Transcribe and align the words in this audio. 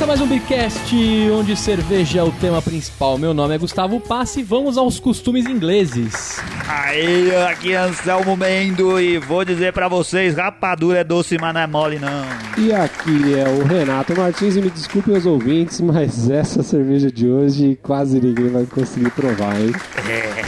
Começa 0.00 0.18
mais 0.18 0.20
um 0.22 0.34
Bigcast, 0.34 0.96
onde 1.30 1.54
cerveja 1.54 2.20
é 2.20 2.22
o 2.22 2.32
tema 2.32 2.62
principal. 2.62 3.18
Meu 3.18 3.34
nome 3.34 3.54
é 3.54 3.58
Gustavo 3.58 4.00
Passe 4.00 4.40
e 4.40 4.42
vamos 4.42 4.78
aos 4.78 4.98
costumes 4.98 5.44
ingleses. 5.44 6.40
Aí, 6.66 7.36
aqui 7.36 7.72
é 7.72 7.76
Anselmo 7.76 8.34
Mendo 8.34 8.98
e 8.98 9.18
vou 9.18 9.44
dizer 9.44 9.74
pra 9.74 9.88
vocês, 9.88 10.36
rapadura 10.36 11.00
é 11.00 11.04
doce, 11.04 11.36
mas 11.38 11.52
não 11.52 11.60
é 11.60 11.66
mole 11.66 11.98
não. 11.98 12.24
E 12.56 12.72
aqui 12.72 13.38
é 13.38 13.46
o 13.46 13.62
Renato 13.62 14.16
Martins 14.16 14.56
e 14.56 14.62
me 14.62 14.70
desculpem 14.70 15.14
os 15.14 15.26
ouvintes, 15.26 15.82
mas 15.82 16.30
essa 16.32 16.62
cerveja 16.62 17.12
de 17.12 17.28
hoje 17.28 17.78
quase 17.82 18.18
ninguém 18.22 18.48
vai 18.48 18.64
conseguir 18.64 19.10
provar, 19.10 19.60
hein? 19.60 19.74
É, 20.08 20.42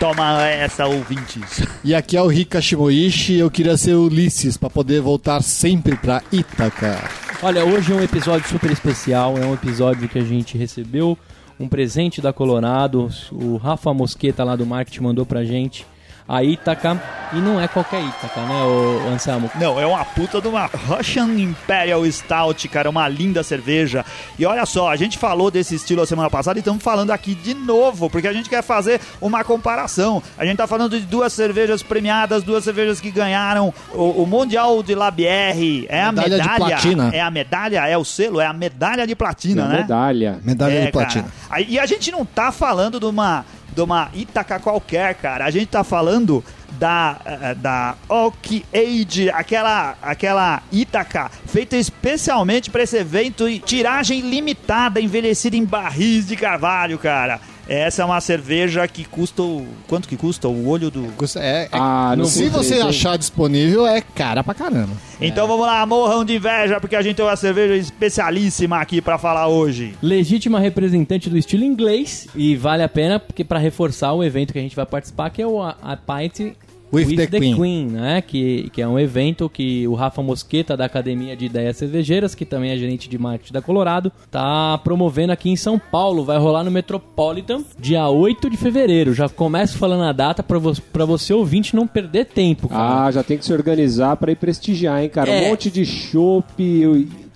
toma 0.00 0.42
essa, 0.44 0.86
ouvintes. 0.86 1.62
E 1.84 1.94
aqui 1.94 2.16
é 2.16 2.22
o 2.22 2.26
Rika 2.26 2.58
Shimoishi 2.58 3.34
e 3.34 3.40
eu 3.40 3.50
queria 3.50 3.76
ser 3.76 3.96
Ulisses 3.96 4.56
pra 4.56 4.70
poder 4.70 5.02
voltar 5.02 5.42
sempre 5.42 5.94
pra 5.94 6.22
Ítaca. 6.32 7.23
Olha, 7.42 7.64
hoje 7.64 7.92
é 7.92 7.94
um 7.94 8.02
episódio 8.02 8.48
super 8.48 8.70
especial, 8.70 9.36
é 9.36 9.44
um 9.44 9.54
episódio 9.54 10.08
que 10.08 10.18
a 10.18 10.24
gente 10.24 10.56
recebeu 10.56 11.18
um 11.60 11.68
presente 11.68 12.20
da 12.20 12.32
Colorado, 12.32 13.08
o 13.30 13.56
Rafa 13.56 13.92
Mosqueta 13.92 14.42
lá 14.42 14.56
do 14.56 14.64
marketing 14.64 15.02
mandou 15.02 15.26
pra 15.26 15.44
gente 15.44 15.86
a 16.26 16.42
Ítaca, 16.42 17.00
e 17.34 17.36
não 17.36 17.60
é 17.60 17.68
qualquer 17.68 18.00
Ítaca, 18.02 18.40
né, 18.40 18.62
o 18.62 19.08
Anselmo? 19.12 19.50
Não, 19.60 19.78
é 19.78 19.86
uma 19.86 20.04
puta 20.04 20.40
de 20.40 20.48
uma 20.48 20.66
Russian 20.86 21.26
Imperial 21.38 22.04
Stout, 22.10 22.66
cara, 22.68 22.88
uma 22.88 23.06
linda 23.08 23.42
cerveja. 23.42 24.04
E 24.38 24.46
olha 24.46 24.64
só, 24.64 24.90
a 24.90 24.96
gente 24.96 25.18
falou 25.18 25.50
desse 25.50 25.74
estilo 25.74 26.00
a 26.02 26.06
semana 26.06 26.30
passada 26.30 26.58
e 26.58 26.60
estamos 26.60 26.82
falando 26.82 27.10
aqui 27.10 27.34
de 27.34 27.52
novo, 27.52 28.08
porque 28.08 28.26
a 28.28 28.32
gente 28.32 28.48
quer 28.48 28.62
fazer 28.62 29.00
uma 29.20 29.44
comparação. 29.44 30.22
A 30.38 30.46
gente 30.46 30.56
tá 30.56 30.66
falando 30.66 30.98
de 30.98 31.04
duas 31.06 31.32
cervejas 31.32 31.82
premiadas, 31.82 32.42
duas 32.42 32.64
cervejas 32.64 33.00
que 33.00 33.10
ganharam 33.10 33.72
o, 33.92 34.22
o 34.22 34.26
Mundial 34.26 34.82
de 34.82 34.94
Labière. 34.94 35.86
É 35.90 36.06
Medalha 36.10 36.22
a 36.22 36.28
de 36.28 36.36
medalha. 36.48 36.56
platina. 36.58 37.10
É 37.12 37.20
a 37.20 37.30
medalha, 37.30 37.86
é 37.88 37.98
o 37.98 38.04
selo, 38.04 38.40
é 38.40 38.46
a 38.46 38.52
medalha 38.52 39.06
de 39.06 39.14
platina, 39.14 39.64
É 39.64 39.68
né? 39.68 39.76
medalha. 39.78 40.40
Medalha 40.42 40.72
É, 40.74 40.86
de 40.86 40.92
platina. 40.92 41.26
cara. 41.48 41.60
E 41.62 41.78
a 41.78 41.84
gente 41.86 42.10
não 42.10 42.24
tá 42.24 42.50
falando 42.50 42.98
de 42.98 43.06
uma, 43.06 43.44
de 43.74 43.80
uma 43.82 44.10
Ítaca 44.14 44.60
qualquer, 44.60 45.14
cara. 45.14 45.44
A 45.44 45.50
gente 45.50 45.66
tá 45.66 45.82
falando 45.82 46.44
da, 46.78 47.20
eh, 47.24 47.54
da 47.54 47.94
Oak 48.08 48.64
Age, 48.72 49.30
aquela, 49.30 49.96
aquela 50.02 50.62
Ítaca 50.72 51.30
feita 51.46 51.76
especialmente 51.76 52.70
para 52.70 52.82
esse 52.82 52.96
evento 52.96 53.48
e 53.48 53.58
tiragem 53.58 54.20
limitada, 54.20 55.00
envelhecida 55.00 55.56
em 55.56 55.64
barris 55.64 56.26
de 56.26 56.36
carvalho, 56.36 56.98
cara. 56.98 57.40
Essa 57.68 58.02
é 58.02 58.04
uma 58.04 58.20
cerveja 58.20 58.86
que 58.86 59.04
custa. 59.04 59.42
o- 59.42 59.66
Quanto 59.88 60.06
que 60.08 60.16
custa? 60.16 60.48
O 60.48 60.68
olho 60.68 60.90
do. 60.90 61.04
Custa- 61.16 61.40
É, 61.40 61.64
é- 61.64 61.68
Ah, 61.72 62.14
não 62.16 62.24
se 62.26 62.48
você 62.48 62.74
sei. 62.74 62.82
achar 62.82 63.16
disponível, 63.16 63.86
é 63.86 64.00
cara 64.00 64.44
pra 64.44 64.52
caramba. 64.54 64.92
Então 65.20 65.46
vamos 65.48 65.66
lá, 65.66 65.84
morram 65.86 66.24
de 66.24 66.36
inveja, 66.36 66.78
porque 66.80 66.96
a 66.96 67.02
gente 67.02 67.16
tem 67.16 67.24
uma 67.24 67.36
cerveja 67.36 67.74
especialíssima 67.76 68.78
aqui 68.80 69.00
para 69.00 69.16
falar 69.18 69.48
hoje. 69.48 69.94
Legítima 70.02 70.60
representante 70.60 71.30
do 71.30 71.38
estilo 71.38 71.64
inglês, 71.64 72.26
e 72.34 72.54
vale 72.56 72.82
a 72.82 72.88
pena, 72.88 73.18
porque 73.18 73.42
para 73.44 73.58
reforçar 73.58 74.12
o 74.12 74.22
evento 74.22 74.52
que 74.52 74.58
a 74.58 74.62
gente 74.62 74.76
vai 74.76 74.86
participar, 74.86 75.30
que 75.30 75.40
é 75.40 75.46
o 75.46 75.62
a, 75.62 75.76
a 75.82 75.96
Pint 75.96 76.54
With 76.92 77.16
the 77.16 77.40
Queen. 77.40 77.86
né? 77.86 78.22
Que, 78.22 78.70
que 78.70 78.80
é 78.80 78.86
um 78.86 78.98
evento 78.98 79.48
que 79.48 79.86
o 79.88 79.94
Rafa 79.94 80.22
Mosqueta, 80.22 80.76
da 80.76 80.84
Academia 80.84 81.36
de 81.36 81.46
Ideias 81.46 81.76
Cervejeiras, 81.76 82.34
que 82.34 82.44
também 82.44 82.70
é 82.70 82.76
gerente 82.76 83.08
de 83.08 83.18
marketing 83.18 83.52
da 83.52 83.60
Colorado, 83.62 84.12
tá 84.30 84.78
promovendo 84.78 85.32
aqui 85.32 85.50
em 85.50 85.56
São 85.56 85.78
Paulo. 85.78 86.24
Vai 86.24 86.38
rolar 86.38 86.62
no 86.62 86.70
Metropolitan, 86.70 87.64
dia 87.78 88.08
8 88.08 88.48
de 88.48 88.56
fevereiro. 88.56 89.12
Já 89.12 89.28
começo 89.28 89.76
falando 89.76 90.04
a 90.04 90.12
data 90.12 90.42
para 90.42 90.58
vo 90.58 90.72
pra 90.92 91.04
você 91.04 91.32
ouvinte 91.32 91.74
não 91.74 91.86
perder 91.86 92.26
tempo, 92.26 92.68
cara. 92.68 93.06
Ah, 93.06 93.10
já 93.10 93.22
tem 93.22 93.38
que 93.38 93.44
se 93.44 93.52
organizar 93.52 94.16
pra 94.16 94.30
ir 94.30 94.36
prestigiar, 94.36 95.02
hein, 95.02 95.08
cara? 95.08 95.30
É. 95.30 95.46
Um 95.46 95.48
monte 95.50 95.70
de 95.70 95.84
chopp, 95.84 96.54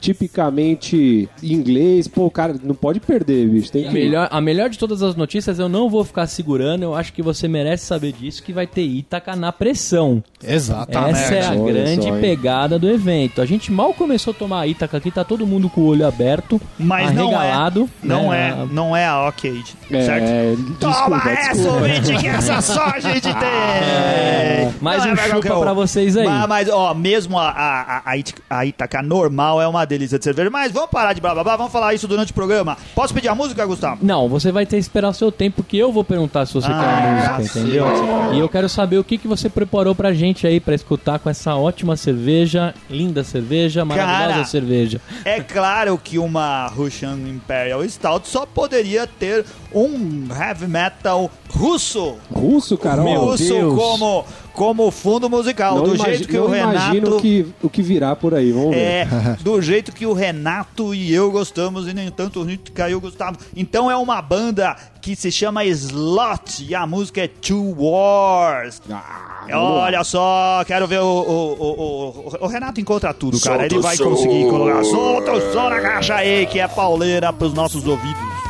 tipicamente 0.00 1.28
inglês. 1.42 2.06
Pô, 2.09 2.31
cara, 2.31 2.54
não 2.62 2.75
pode 2.75 3.00
perder, 3.00 3.48
bicho. 3.48 3.70
Tem 3.72 3.84
A 3.84 3.88
que 3.88 3.94
melhor, 3.94 4.28
a 4.31 4.41
melhor 4.41 4.69
de 4.70 4.78
todas 4.78 5.03
as 5.03 5.14
notícias, 5.14 5.59
eu 5.59 5.69
não 5.69 5.88
vou 5.88 6.04
ficar 6.04 6.26
segurando, 6.26 6.82
eu 6.82 6.94
acho 6.94 7.12
que 7.12 7.22
você 7.22 7.48
merece 7.48 7.86
saber 7.86 8.12
disso, 8.12 8.42
que 8.42 8.53
vai 8.53 8.66
ter 8.66 8.82
Ítaca 8.82 9.34
na 9.36 9.53
pressão. 9.53 10.22
Exato. 10.42 10.97
Essa 10.97 11.34
é 11.34 11.47
a 11.47 11.50
Olha 11.53 11.72
grande 11.72 12.09
só, 12.09 12.19
pegada 12.20 12.78
do 12.78 12.88
evento. 12.88 13.41
A 13.41 13.47
gente 13.47 13.72
mal 13.72 13.92
começou 13.94 14.32
a 14.32 14.34
tomar 14.34 14.60
a 14.60 14.66
Ítaca 14.66 14.97
aqui, 14.97 15.10
tá 15.10 15.25
todo 15.25 15.47
mundo 15.47 15.69
com 15.69 15.81
o 15.82 15.86
olho 15.86 16.06
aberto, 16.06 16.60
Mas 16.78 17.12
não 17.12 17.32
é. 17.32 17.36
arregalado. 17.36 17.88
Não 18.03 18.30
né? 18.30 18.50
é, 18.69 18.75
não 18.75 18.97
é 18.97 19.04
a 19.06 19.28
Age, 19.28 19.75
É, 19.91 20.03
certo? 20.04 20.56
desculpa, 20.62 20.78
Toma 21.20 21.30
essa, 21.30 21.70
ouvinte, 21.72 22.16
que 22.16 22.26
essa 22.26 22.60
só 22.60 22.84
a 22.86 23.00
gente 23.00 23.22
tem! 23.22 23.32
É, 23.32 24.70
mais 24.80 25.04
Não 25.04 25.12
um 25.12 25.15
mais 25.16 25.28
chupa 25.30 25.41
qualquer 25.48 25.60
pra 25.65 25.72
vocês 25.72 26.16
aí. 26.16 26.26
Mas, 26.26 26.48
mas, 26.48 26.69
ó, 26.69 26.94
mesmo 26.94 27.38
a, 27.38 27.48
a, 27.50 27.80
a, 27.98 28.03
a 28.04 28.10
It- 28.12 28.34
a 28.48 28.66
Itaca 28.66 29.03
normal 29.03 29.60
é 29.62 29.69
uma 29.69 29.84
delícia 29.88 30.19
de 30.19 30.25
cerveja. 30.25 30.50
Mas 30.50 30.71
vamos 30.72 30.91
parar 30.91 31.12
de 31.12 31.21
blá 31.21 31.34
blá 31.34 31.43
blá, 31.43 31.56
vamos 31.56 31.72
falar 31.72 31.94
isso 31.94 32.06
durante 32.06 32.31
o 32.31 32.34
programa. 32.34 32.76
Posso 32.94 33.12
pedir 33.15 33.28
a 33.28 33.34
música, 33.34 33.65
Gustavo? 33.66 33.99
Não, 34.04 34.28
você 34.28 34.53
vai 34.53 34.65
ter 34.66 34.76
que 34.76 34.81
esperar 34.82 35.09
o 35.09 35.15
seu 35.15 35.32
tempo, 35.32 35.56
porque 35.62 35.76
eu 35.76 35.91
vou 35.93 36.04
perguntar 36.04 36.47
se 36.47 36.54
você 36.54 36.69
Ah, 36.71 36.78
quer 36.81 37.28
a 37.28 37.32
música, 37.38 37.53
sim. 37.54 37.60
entendeu? 37.60 37.87
E 38.34 38.38
eu 38.38 38.48
quero 38.48 38.69
saber 38.69 38.98
o 38.98 39.04
que, 39.04 39.19
que 39.19 39.27
você 39.27 39.48
preparou 39.48 39.94
pra 39.94 40.12
gente 40.12 40.47
aí 40.47 40.60
pra 40.60 40.75
escutar 40.75 41.19
com 41.19 41.28
essa 41.31 41.54
ótima 41.56 41.97
cerveja, 41.97 42.75
linda 42.91 43.25
cerveja, 43.25 43.84
maravilhosa 43.84 44.32
Cara, 44.32 44.44
cerveja. 44.44 45.00
É 45.25 45.41
claro 45.41 45.98
que 46.03 46.19
uma 46.19 46.66
Russian 46.69 47.15
Imperial 47.28 47.82
Stout 47.88 48.28
só 48.28 48.44
poderia 48.47 49.06
ter 49.06 49.44
um 49.75 50.27
heavy 50.31 50.66
metal 50.66 51.31
russo. 51.50 52.16
Russo, 52.31 52.77
cara, 52.77 53.03
russo 53.03 53.44
Deus. 53.54 53.75
como, 53.75 54.25
como 54.59 54.91
fundo 54.91 55.31
musical. 55.31 55.77
não 55.77 55.85
do 55.85 55.95
imagi- 55.95 56.11
jeito 56.17 56.29
que 56.29 56.37
não 56.37 56.47
o 56.47 56.55
imagino 56.57 57.07
Renato. 57.07 57.23
que, 57.23 57.47
o 57.63 57.71
que 57.71 57.81
virá 57.81 58.17
por 58.17 58.35
aí, 58.35 58.51
vamos 58.51 58.71
ver. 58.71 58.81
É, 58.81 59.09
do 59.41 59.63
jeito 59.63 59.93
que 59.93 60.05
o 60.05 60.13
Renato 60.13 60.93
e 60.93 61.15
eu 61.15 61.31
gostamos, 61.31 61.87
e 61.87 61.95
nem 61.95 62.11
tanto 62.11 62.41
o 62.41 62.45
Rito 62.45 62.73
caiu 62.73 63.01
Gustavo. 63.01 63.39
Então 63.57 63.89
é 63.91 63.97
uma 63.97 64.21
banda 64.21 64.75
que 65.01 65.15
se 65.15 65.31
chama 65.31 65.65
Slot 65.65 66.65
e 66.69 66.75
a 66.75 66.87
música 66.87 67.23
é 67.23 67.29
Two 67.29 67.77
Wars. 67.79 68.83
Ah, 68.91 69.47
lá. 69.49 69.61
Olha 69.61 70.03
só, 70.05 70.63
quero 70.67 70.87
ver 70.89 71.01
o, 71.01 71.05
o, 71.07 71.53
o, 71.53 72.35
o, 72.41 72.45
o 72.45 72.47
Renato 72.49 72.81
encontra 72.81 73.15
tudo, 73.15 73.41
cara. 73.41 73.65
Ele 73.65 73.79
vai 73.79 73.97
conseguir 73.97 74.49
colocar. 74.51 74.83
Solta 74.85 75.33
o 75.33 75.53
som 75.53 75.71
na 75.71 75.81
caixa 75.81 76.17
aí, 76.17 76.47
que 76.47 76.59
é 76.59 76.67
pauleira 76.67 77.33
pros 77.33 77.55
nossos 77.55 77.87
ouvidos. 77.87 78.47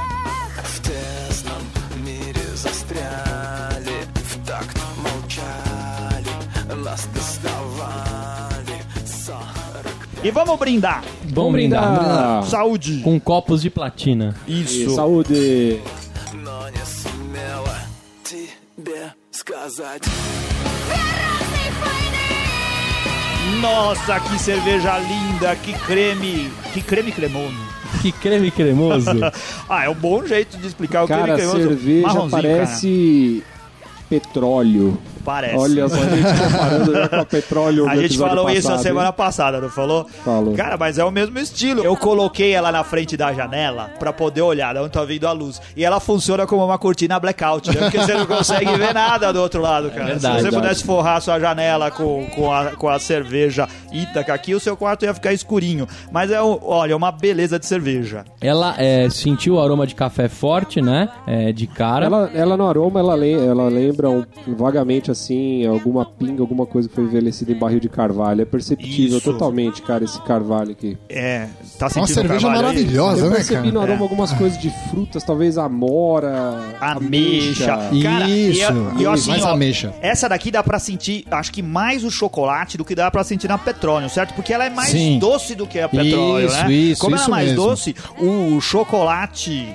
E 10.23 10.31
vamos 10.33 10.59
brindar. 10.59 11.05
Vamos 11.27 11.53
brindar. 11.53 11.83
Vamos 11.83 11.99
brindar. 11.99 12.45
Saúde. 12.45 13.01
Com 13.03 13.21
copos 13.21 13.63
de 13.63 13.71
platina. 13.71 14.35
Isso. 14.49 14.91
E 14.91 14.95
saúde. 14.95 15.81
Nossa, 23.61 24.21
que 24.21 24.39
cerveja 24.39 24.99
linda, 24.99 25.55
que 25.57 25.73
creme, 25.73 26.51
que 26.73 26.83
creme 26.83 27.13
cremoso. 27.13 27.57
Que 28.03 28.13
creme 28.13 28.51
cremoso. 28.51 29.11
ah, 29.69 29.85
é 29.85 29.89
um 29.89 29.95
bom 29.95 30.25
jeito 30.27 30.57
de 30.59 30.67
explicar 30.67 31.05
o 31.05 31.09
cara, 31.09 31.23
creme 31.23 31.39
cremoso. 31.39 31.69
Cerveja 31.69 32.29
parece 32.31 33.43
cara. 33.45 33.99
petróleo. 34.09 34.99
Parece. 35.29 35.57
Olha 35.59 35.87
só, 35.91 35.97
a 35.97 36.09
gente 36.09 36.25
comparando 36.43 36.93
já 36.95 37.09
com 37.09 37.17
a 37.17 37.25
petróleo 37.27 37.87
A 37.87 37.97
gente 37.97 38.17
falou 38.17 38.49
isso 38.49 38.67
a 38.67 38.71
passado, 38.71 38.83
semana 38.83 39.13
passada, 39.13 39.61
não 39.61 39.69
falou? 39.69 40.07
Falou. 40.25 40.55
Cara, 40.55 40.79
mas 40.79 40.97
é 40.99 41.05
o 41.05 41.11
mesmo 41.11 41.39
estilo. 41.39 41.85
Eu 41.85 41.95
coloquei 41.99 42.53
ela 42.53 42.73
na 42.73 42.83
frente 42.83 43.15
da 43.15 43.31
janela 43.31 43.91
pra 43.99 44.11
poder 44.11 44.41
olhar 44.41 44.73
de 44.73 44.81
onde 44.81 44.89
tá 44.89 45.05
vindo 45.05 45.27
a 45.27 45.33
luz. 45.33 45.61
E 45.77 45.85
ela 45.85 46.01
funciona 46.01 46.47
como 46.47 46.65
uma 46.65 46.79
cortina 46.79 47.21
blackout, 47.21 47.69
né? 47.69 47.77
Porque 47.79 47.99
você 47.99 48.15
não 48.15 48.25
consegue 48.27 48.75
ver 48.79 48.95
nada 48.95 49.31
do 49.31 49.39
outro 49.43 49.61
lado, 49.61 49.91
cara. 49.91 50.07
verdade. 50.07 50.41
Se 50.41 50.47
você 50.47 50.57
pudesse 50.57 50.83
forrar 50.85 51.17
a 51.19 51.21
sua 51.21 51.39
janela 51.39 51.91
com, 51.91 52.25
com, 52.35 52.51
a, 52.51 52.71
com 52.71 52.89
a 52.89 52.99
cerveja 52.99 53.69
Ítaca 53.93 54.33
aqui, 54.33 54.55
o 54.55 54.61
seu 54.61 54.79
quarto 54.79 55.05
ia 55.05 55.13
ficar 55.13 55.35
escurinho. 55.35 55.87
Mas 56.11 56.31
é, 56.31 56.41
olha, 56.41 56.97
uma 56.97 57.13
beleza 57.13 57.59
de 57.59 57.67
cerveja. 57.67 58.25
Ela 58.41 58.75
é, 58.79 59.11
sentiu 59.11 59.57
o 59.57 59.61
aroma 59.61 59.87
de 59.87 59.95
café 59.95 60.27
forte, 60.27 60.81
né? 60.81 61.11
É, 61.27 61.53
de 61.53 61.67
cara. 61.67 62.07
Ela, 62.07 62.31
ela 62.35 62.57
no 62.57 62.67
aroma, 62.67 62.99
ela, 62.99 63.27
ela 63.27 63.69
lembra 63.69 64.09
um- 64.09 64.25
vagamente 64.57 65.11
assim, 65.11 65.18
alguma 65.71 66.05
pinga, 66.05 66.43
alguma 66.43 66.67
coisa 66.67 66.89
que 66.89 66.95
foi 66.95 67.05
envelhecida 67.05 67.53
em 67.53 67.59
barril 67.59 67.81
de 67.81 67.89
carvalho. 67.89 68.43
É 68.43 68.45
perceptível 68.45 69.19
Isso. 69.19 69.33
totalmente, 69.33 69.83
cara, 69.83 70.05
esse 70.05 70.21
carvalho 70.23 70.73
aqui. 70.73 70.97
É, 71.09 71.49
tá 71.79 71.87
Uma 71.87 71.91
sentindo 71.91 72.15
cerveja 72.15 72.47
o 72.49 72.51
carvalho 72.51 72.69
aí? 72.69 72.75
maravilhosa, 72.77 73.25
Eu 73.25 73.31
né, 73.31 73.37
percebi 73.37 73.69
no 73.73 73.81
cara? 73.81 73.93
aroma 73.93 74.05
algumas 74.05 74.33
coisas 74.33 74.59
de 74.61 74.71
frutas, 74.91 75.23
talvez 75.25 75.57
amora, 75.59 76.77
Ameixa. 76.81 77.67
Cara, 77.67 78.29
Isso, 78.29 78.59
e 78.61 78.63
eu- 78.63 78.93
e 78.99 79.03
eu, 79.05 79.13
assim, 79.13 79.31
mais 79.31 79.45
ó, 79.45 79.49
ameixa. 79.53 79.95
Essa 80.01 80.29
daqui 80.29 80.51
dá 80.51 80.63
pra 80.63 80.79
sentir, 80.79 81.25
acho 81.31 81.53
que 81.53 81.63
mais 81.63 82.05
o 82.05 82.11
chocolate 82.11 82.77
do 82.77 82.85
que 82.85 82.95
dá 82.95 83.11
pra 83.11 83.25
sentir 83.25 83.49
na 83.49 83.59
petróleo, 83.59 84.09
certo? 84.09 84.35
Porque 84.35 84.53
ela 84.53 84.65
é 84.65 84.71
mais 84.71 84.91
Sim. 84.91 85.19
doce 85.19 85.55
do 85.55 85.67
que 85.67 85.79
a 85.81 85.89
petróleo, 85.89 86.47
Isso, 86.47 86.57
né? 86.65 86.73
isso, 86.73 87.01
Como 87.01 87.15
ela 87.15 87.21
isso 87.23 87.31
é 87.31 87.35
mais 87.35 87.49
mesmo. 87.51 87.65
doce, 87.65 87.95
o 88.19 88.61
chocolate 88.61 89.69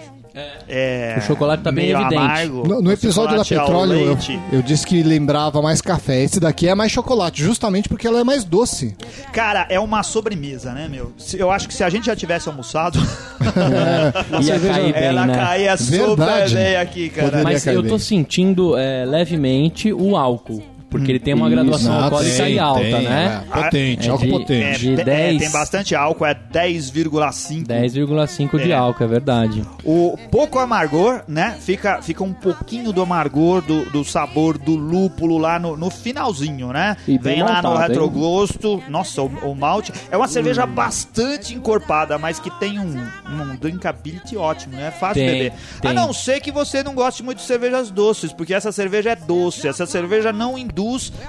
É, 0.67 1.15
O 1.19 1.21
chocolate 1.21 1.61
tá 1.61 1.71
bem 1.71 1.85
meio 1.85 1.97
evidente. 1.97 2.15
amargo. 2.21 2.67
No, 2.67 2.81
no 2.81 2.91
episódio 2.91 3.35
da 3.35 3.41
ao 3.41 3.45
Petróleo, 3.45 3.93
eu, 3.99 4.17
eu 4.51 4.61
disse 4.63 4.85
que 4.87 5.03
lembrava 5.03 5.61
mais 5.61 5.79
café. 5.81 6.23
Esse 6.23 6.39
daqui 6.39 6.67
é 6.67 6.73
mais 6.73 6.91
chocolate, 6.91 7.43
justamente 7.43 7.87
porque 7.87 8.07
ela 8.07 8.19
é 8.19 8.23
mais 8.23 8.43
doce. 8.43 8.95
Cara, 9.31 9.67
é 9.69 9.79
uma 9.79 10.01
sobremesa, 10.01 10.73
né, 10.73 10.87
meu? 10.89 11.11
Se- 11.17 11.37
Eu 11.39 11.51
acho 11.51 11.67
que 11.67 11.73
se 11.73 11.83
a 11.83 11.89
gente 11.89 12.07
já 12.07 12.15
tivesse 12.15 12.49
almoçado, 12.49 12.97
Ia 14.41 14.59
cair 14.59 14.93
bem, 14.93 15.03
ela 15.03 15.25
né? 15.25 15.35
caía 15.35 15.77
super 15.77 16.07
Verdade. 16.07 16.55
bem 16.55 16.75
aqui, 16.77 17.09
cara. 17.09 17.27
Poderia 17.27 17.43
Mas 17.43 17.67
eu 17.67 17.83
tô 17.83 17.89
bem. 17.89 17.99
sentindo 17.99 18.77
é, 18.77 19.05
levemente 19.05 19.93
o 19.93 20.15
álcool. 20.17 20.63
Porque 20.93 21.11
ele 21.11 21.19
tem 21.19 21.33
uma 21.33 21.49
graduação 21.49 21.91
Ah, 21.93 22.03
alcoólica 22.05 22.35
tem, 22.37 22.45
aí 22.45 22.59
alta, 22.59 22.79
tem, 22.81 22.91
né? 23.01 23.43
é, 23.51 23.61
potente, 23.63 24.07
É 24.07 24.11
álcool 24.11 24.25
de- 24.25 24.29
É, 24.29 24.37
potente. 24.39 24.79
de 24.79 24.95
te- 24.95 25.01
é, 25.01 25.03
10. 25.03 25.37
tem 25.41 25.51
bastante 25.51 25.95
álcool, 25.95 26.25
é 26.25 26.33
10,5. 26.33 27.65
10,5 27.67 28.59
de 28.59 28.71
É. 28.71 28.75
álcool, 28.75 29.03
é 29.03 29.07
verdade. 29.07 29.63
O 29.83 30.15
pouco 30.31 30.59
amargor, 30.59 31.23
né? 31.27 31.57
Fica, 31.59 32.01
fica 32.01 32.23
um 32.23 32.33
pouquinho 32.33 32.93
do 32.93 33.01
amargor, 33.01 33.61
do, 33.61 33.85
do 33.89 34.03
sabor 34.05 34.57
do 34.57 34.75
lúpulo 34.75 35.37
lá 35.37 35.57
no, 35.59 35.75
no 35.75 35.89
finalzinho, 35.89 36.71
né? 36.71 36.95
E 37.07 37.17
bem 37.17 37.33
Vem 37.35 37.41
lá 37.43 37.61
no 37.61 37.69
maltado, 37.69 37.75
hein? 37.81 37.87
retrogosto. 37.89 38.83
Nossa, 38.87 39.21
o, 39.21 39.25
o 39.51 39.55
malte. 39.55 39.91
É 40.11 40.15
uma 40.17 40.27
cerveja 40.27 40.65
bastante 40.65 41.55
encorpada, 41.55 42.17
mas 42.17 42.39
que 42.39 42.49
tem 42.59 42.79
um, 42.79 42.95
um 43.29 43.55
drinkability 43.59 44.37
ótimo, 44.37 44.75
né? 44.75 44.91
Fácil 44.91 45.23
Tem, 45.23 45.31
beber. 45.31 45.53
tem. 45.81 45.91
A 45.91 45.93
não 45.93 46.13
ser 46.13 46.39
que 46.39 46.51
você 46.51 46.83
não 46.83 46.93
goste 46.93 47.23
muito 47.23 47.39
de 47.39 47.45
cervejas 47.45 47.89
doces, 47.89 48.31
porque 48.31 48.53
essa 48.53 48.71
cerveja 48.71 49.11
é 49.11 49.15
doce. 49.15 49.67
Essa 49.67 49.85
cerveja 49.85 50.31
não 50.31 50.57
induz 50.57 50.82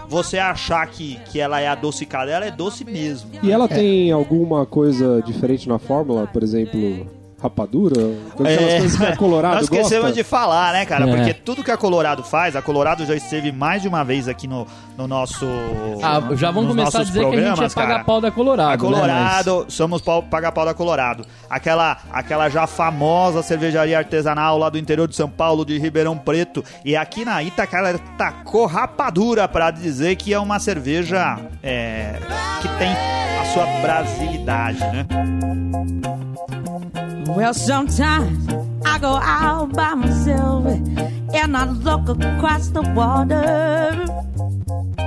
você 0.09 0.39
achar 0.39 0.87
que, 0.87 1.19
que 1.31 1.41
ela 1.41 1.61
é 1.61 1.69
adocicada. 1.69 2.31
Ela 2.31 2.47
é 2.47 2.51
doce 2.51 2.85
mesmo. 2.85 3.31
E 3.43 3.51
ela 3.51 3.69
tem 3.69 4.11
alguma 4.13 4.67
coisa 4.67 5.23
diferente 5.23 5.69
na 5.69 5.79
fórmula? 5.79 6.27
Por 6.27 6.43
exemplo, 6.43 7.07
rapadura? 7.45 7.95
Aquelas 8.33 8.53
É. 8.53 8.79
coisas 8.79 8.97
que 8.99 9.07
a 9.07 9.17
Colorado 9.17 9.55
Nós 9.57 9.65
esquecemos 9.65 10.07
gosta? 10.07 10.15
de 10.15 10.25
falar, 10.25 10.73
né, 10.73 10.85
cara? 10.87 11.09
É. 11.09 11.17
Porque 11.17 11.35
tudo 11.35 11.63
que 11.63 11.71
a 11.71 11.77
Colorado 11.77 12.23
faz, 12.25 12.57
a 12.57 12.63
Colorado 12.63 13.05
já 13.07 13.15
esteve 13.15 13.53
mais 13.53 13.83
de 13.83 13.89
uma 13.89 14.03
vez 14.05 14.29
aqui 14.29 14.47
no, 14.49 14.67
no 14.97 15.07
nosso. 15.07 15.47
Ah, 16.03 16.21
já 16.35 16.51
vamos 16.51 16.71
começar 16.71 17.01
a 17.01 17.05
dizer 17.05 17.21
que 17.21 17.27
a 17.27 17.31
gente 17.31 17.39
é 17.41 17.45
programas, 17.45 17.75
cara. 17.75 17.87
paga 17.89 18.05
pau 18.05 18.21
da 18.21 18.31
Colorado. 18.31 18.69
A 18.69 18.73
né, 18.73 18.79
Colorado, 18.79 19.67
somos 19.69 20.01
pau, 20.03 20.23
paga 20.23 20.51
pau 20.51 20.65
da 20.65 20.75
Colorado. 20.75 21.25
Aquela, 21.49 21.99
aquela 22.13 22.49
já 22.49 22.67
famosa 22.67 23.43
cervejaria 23.43 23.99
artesanal 23.99 24.59
lá 24.59 24.69
do 24.71 24.79
interior 24.79 25.07
de 25.07 25.15
São 25.15 25.29
Paulo, 25.29 25.65
de 25.65 25.79
Ribeirão 25.79 26.17
Preto. 26.17 26.65
E 26.85 26.97
aqui 26.97 27.25
na 27.25 27.43
Itaca, 27.43 27.79
ela 27.79 27.99
tacou 28.17 28.67
rapadura 28.67 29.47
pra 29.47 29.71
dizer 29.71 30.17
que 30.17 30.33
é 30.33 30.39
uma 30.39 30.59
cerveja 30.59 31.39
é, 31.63 32.15
que 32.63 32.69
tem 32.79 32.91
a 33.41 33.45
sua 33.53 33.67
brasilidade, 33.83 34.79
né? 34.81 35.07
Well, 37.27 37.55
sometimes 37.55 38.47
I 38.85 38.99
go 38.99 39.19
out 39.23 39.73
by 39.73 39.95
myself 39.95 40.67
and 40.67 41.57
I 41.57 41.65
look 41.65 42.09
across 42.09 42.69
the 42.69 42.83
water. 42.95 44.05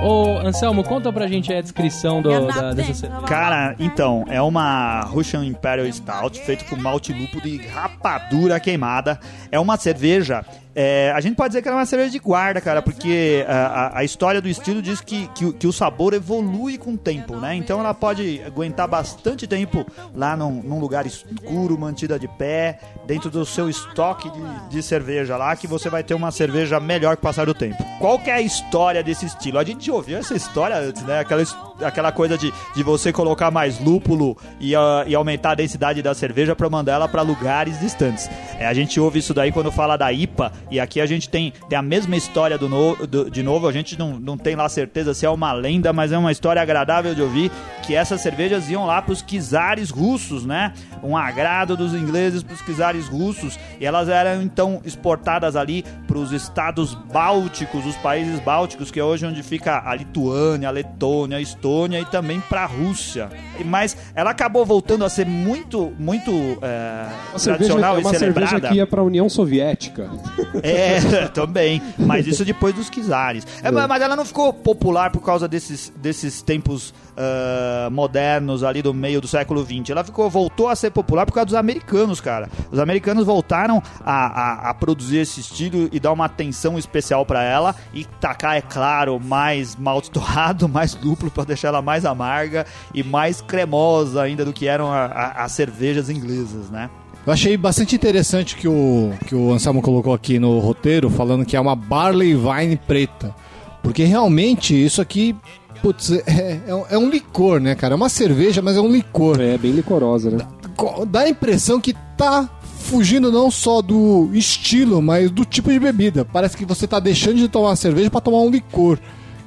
Ô, 0.02 0.38
Anselmo, 0.46 0.84
conta 0.84 1.12
pra 1.12 1.26
gente 1.26 1.52
a 1.52 1.60
descrição 1.60 2.22
do, 2.22 2.30
da, 2.46 2.72
dessa 2.72 2.94
cerveja. 2.94 3.26
Cara, 3.26 3.74
então, 3.78 4.24
é 4.28 4.40
uma 4.40 5.00
Russian 5.02 5.44
Imperial 5.44 5.90
Stout 5.92 6.40
feito 6.40 6.64
com 6.66 6.76
malte 6.76 7.12
lúpulo 7.12 7.42
de 7.42 7.56
rapadura 7.66 8.60
queimada. 8.60 9.18
É 9.50 9.58
uma 9.58 9.76
cerveja. 9.76 10.44
É, 10.80 11.12
a 11.12 11.20
gente 11.20 11.34
pode 11.34 11.48
dizer 11.48 11.60
que 11.62 11.66
ela 11.68 11.76
é 11.76 11.80
uma 11.80 11.86
cerveja 11.86 12.10
de 12.12 12.20
guarda, 12.20 12.60
cara, 12.60 12.80
porque 12.80 13.44
a, 13.48 13.56
a- 13.96 13.98
a 13.98 14.04
história 14.04 14.40
do 14.40 14.48
estilo 14.48 14.80
diz 14.80 15.00
que, 15.00 15.26
que, 15.34 15.44
o- 15.44 15.52
que 15.52 15.66
o 15.66 15.72
sabor 15.72 16.14
evolui 16.14 16.78
com 16.78 16.92
o 16.92 16.96
tempo, 16.96 17.34
né? 17.36 17.54
Então 17.56 17.80
ela 17.80 17.92
pode 17.92 18.40
aguentar 18.46 18.86
bastante 18.86 19.44
tempo 19.46 19.84
lá 20.14 20.36
num, 20.36 20.62
num 20.62 20.78
lugar 20.78 21.04
escuro, 21.04 21.76
mantida 21.76 22.16
de 22.16 22.28
pé, 22.28 22.78
dentro 23.06 23.28
do 23.28 23.44
seu 23.44 23.68
estoque 23.68 24.30
de, 24.30 24.68
de 24.70 24.82
cerveja 24.82 25.36
lá, 25.36 25.56
que 25.56 25.66
você 25.66 25.90
vai 25.90 26.04
ter 26.04 26.14
uma 26.14 26.30
cerveja 26.30 26.78
melhor 26.78 27.16
com 27.16 27.22
o 27.22 27.24
passar 27.24 27.46
do 27.46 27.54
tempo. 27.54 27.82
Qual 27.98 28.16
que 28.18 28.30
é 28.30 28.34
a 28.34 28.40
história 28.40 29.02
desse 29.02 29.26
estilo? 29.26 29.58
A 29.58 29.64
gente 29.64 29.90
ouviu 29.90 30.16
essa 30.18 30.36
história 30.36 30.76
antes, 30.76 31.02
né? 31.02 31.18
Aquela, 31.18 31.42
aquela 31.82 32.12
coisa 32.12 32.38
de, 32.38 32.52
de 32.76 32.82
você 32.84 33.12
colocar 33.12 33.50
mais 33.50 33.80
lúpulo 33.80 34.36
e, 34.60 34.76
ah, 34.76 35.02
e 35.08 35.14
aumentar 35.14 35.50
a 35.50 35.54
densidade 35.56 36.02
da 36.02 36.14
cerveja 36.14 36.54
para 36.54 36.70
mandar 36.70 36.92
ela 36.92 37.08
para 37.08 37.22
lugares 37.22 37.80
distantes. 37.80 38.30
É, 38.60 38.66
a 38.66 38.72
gente 38.74 39.00
ouve 39.00 39.18
isso 39.18 39.34
daí 39.34 39.50
quando 39.50 39.72
fala 39.72 39.96
da 39.96 40.12
IPA, 40.12 40.52
e 40.70 40.78
aqui 40.80 41.00
a 41.00 41.06
gente 41.06 41.28
tem, 41.28 41.52
tem 41.68 41.78
a 41.78 41.82
mesma 41.82 42.16
história 42.16 42.56
do, 42.58 42.68
no, 42.68 42.94
do- 43.06 43.30
de 43.30 43.42
novo, 43.42 43.66
a 43.68 43.72
gente 43.72 43.98
não, 43.98 44.18
não 44.18 44.36
tem 44.36 44.54
lá 44.56 44.68
certeza 44.68 45.14
se 45.14 45.24
é 45.26 45.30
uma 45.30 45.52
lenda, 45.52 45.92
mas 45.92 46.12
é 46.12 46.18
uma 46.18 46.32
história 46.32 46.60
agradável 46.60 47.14
de 47.14 47.22
ouvir, 47.22 47.50
que 47.86 47.94
essas 47.94 48.20
cervejas 48.20 48.68
iam 48.70 48.84
lá 48.86 49.00
pros 49.02 49.22
czares 49.22 49.90
russos, 49.90 50.44
né? 50.44 50.72
Um 51.02 51.16
agrado 51.16 51.76
dos 51.76 51.94
ingleses 51.94 52.42
pros 52.42 52.60
czares 52.76 53.06
russos, 53.08 53.58
e 53.80 53.86
elas 53.86 54.08
eram 54.08 54.42
então 54.42 54.80
exportadas 54.84 55.56
ali 55.56 55.84
pros 56.06 56.32
estados 56.32 56.94
bálticos, 56.94 57.86
os 57.86 57.96
países 57.96 58.38
bálticos, 58.40 58.90
que 58.90 59.00
é 59.00 59.04
hoje 59.04 59.26
onde 59.26 59.42
fica 59.42 59.82
a 59.84 59.94
Lituânia, 59.94 60.68
a 60.68 60.70
Letônia, 60.70 61.38
a 61.38 61.40
Estônia 61.40 62.00
e 62.00 62.04
também 62.04 62.40
pra 62.40 62.66
Rússia. 62.66 63.28
E- 63.58 63.64
Mas 63.64 63.96
ela 64.14 64.30
acabou 64.30 64.64
voltando 64.66 65.04
a 65.04 65.08
ser 65.08 65.26
muito, 65.26 65.92
muito 65.98 66.30
é, 66.62 67.06
Uma 67.30 67.38
cerveja, 67.38 67.56
tradicional 67.74 67.96
é 67.96 67.98
e 67.98 68.04
uma 68.04 68.10
cerveja 68.14 68.46
celebrada. 68.48 68.68
que 68.68 68.74
ia 68.78 68.86
pra 68.86 69.02
União 69.02 69.28
Soviética. 69.28 70.10
É, 70.62 71.28
também. 71.32 71.82
Mas 71.98 72.26
isso 72.26 72.44
depois 72.44 72.74
dos 72.74 72.88
czares. 72.90 73.46
É, 73.62 73.70
mas 73.70 73.86
mas 73.88 74.02
ela 74.02 74.16
não 74.16 74.24
ficou 74.24 74.52
popular 74.52 75.10
por 75.10 75.20
causa 75.20 75.48
desses, 75.48 75.92
desses 75.96 76.42
tempos 76.42 76.92
ah, 77.20 77.88
modernos 77.90 78.62
ali 78.62 78.80
do 78.80 78.94
meio 78.94 79.20
do 79.20 79.26
século 79.26 79.64
XX. 79.64 79.90
Ela 79.90 80.04
ficou, 80.04 80.30
voltou 80.30 80.68
a 80.68 80.76
ser 80.76 80.90
popular 80.92 81.26
por 81.26 81.32
causa 81.32 81.46
dos 81.46 81.54
americanos, 81.56 82.20
cara. 82.20 82.48
Os 82.70 82.78
americanos 82.78 83.26
voltaram 83.26 83.82
a, 84.04 84.68
a, 84.68 84.70
a 84.70 84.74
produzir 84.74 85.18
esse 85.18 85.40
estilo 85.40 85.88
e 85.90 85.98
dar 85.98 86.12
uma 86.12 86.26
atenção 86.26 86.78
especial 86.78 87.26
pra 87.26 87.42
ela 87.42 87.74
e 87.92 88.04
tacar, 88.04 88.56
é 88.56 88.60
claro, 88.60 89.18
mais 89.18 89.74
malte 89.74 90.12
torrado, 90.12 90.68
mais 90.70 90.94
lúpulo 90.94 91.28
pra 91.28 91.42
deixar 91.42 91.68
ela 91.68 91.82
mais 91.82 92.04
amarga 92.04 92.64
e 92.94 93.02
mais 93.02 93.40
cremosa 93.40 94.22
ainda 94.22 94.44
do 94.44 94.52
que 94.52 94.68
eram 94.68 94.88
as 94.92 95.50
cervejas 95.50 96.08
inglesas, 96.08 96.70
né? 96.70 96.88
Eu 97.28 97.32
achei 97.34 97.58
bastante 97.58 97.94
interessante 97.94 98.56
que 98.56 98.66
o, 98.66 99.12
que 99.26 99.34
o 99.34 99.52
Anselmo 99.52 99.82
colocou 99.82 100.14
aqui 100.14 100.38
no 100.38 100.58
roteiro, 100.60 101.10
falando 101.10 101.44
que 101.44 101.54
é 101.54 101.60
uma 101.60 101.76
Barley 101.76 102.34
Wine 102.34 102.78
preta. 102.86 103.34
Porque 103.82 104.02
realmente 104.04 104.74
isso 104.74 105.02
aqui, 105.02 105.36
putz, 105.82 106.10
é, 106.26 106.60
é 106.66 106.74
um- 106.74 106.86
é 106.88 107.10
licor, 107.10 107.60
né, 107.60 107.74
cara? 107.74 107.92
É 107.92 107.96
uma 107.96 108.08
cerveja, 108.08 108.62
mas 108.62 108.78
é 108.78 108.80
um 108.80 108.90
licor. 108.90 109.38
É 109.42 109.58
bem 109.58 109.72
licorosa, 109.72 110.30
né? 110.30 110.38
Co- 110.74 111.04
Dá 111.04 111.20
a 111.20 111.28
impressão 111.28 111.78
que 111.78 111.94
tá 112.16 112.48
fugindo 112.78 113.30
não 113.30 113.50
só 113.50 113.82
do 113.82 114.30
estilo, 114.32 115.02
mas 115.02 115.30
do 115.30 115.44
tipo 115.44 115.70
de 115.70 115.78
bebida. 115.78 116.24
Parece 116.24 116.56
que 116.56 116.64
você 116.64 116.86
tá 116.86 116.98
deixando 116.98 117.36
de 117.36 117.46
tomar 117.48 117.68
uma 117.68 117.76
cerveja 117.76 118.10
para 118.10 118.22
tomar 118.22 118.38
um 118.40 118.48
licor. 118.48 118.98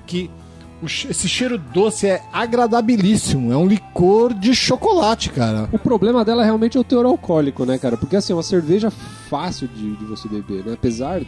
Que 0.05 0.29
esse 0.83 1.27
cheiro 1.27 1.57
doce 1.57 2.07
é 2.07 2.21
agradabilíssimo. 2.31 3.51
É 3.51 3.57
um 3.57 3.67
licor 3.67 4.33
de 4.33 4.55
chocolate, 4.55 5.29
cara. 5.29 5.69
O 5.71 5.79
problema 5.79 6.25
dela 6.25 6.43
realmente 6.43 6.77
é 6.77 6.79
o 6.79 6.83
teor 6.83 7.05
alcoólico, 7.05 7.65
né, 7.65 7.77
cara? 7.77 7.97
Porque 7.97 8.15
assim, 8.15 8.33
é 8.33 8.35
uma 8.35 8.43
cerveja 8.43 8.89
fácil 8.89 9.67
de, 9.67 9.95
de 9.95 10.05
você 10.05 10.27
beber, 10.27 10.65
né? 10.65 10.73
Apesar 10.73 11.21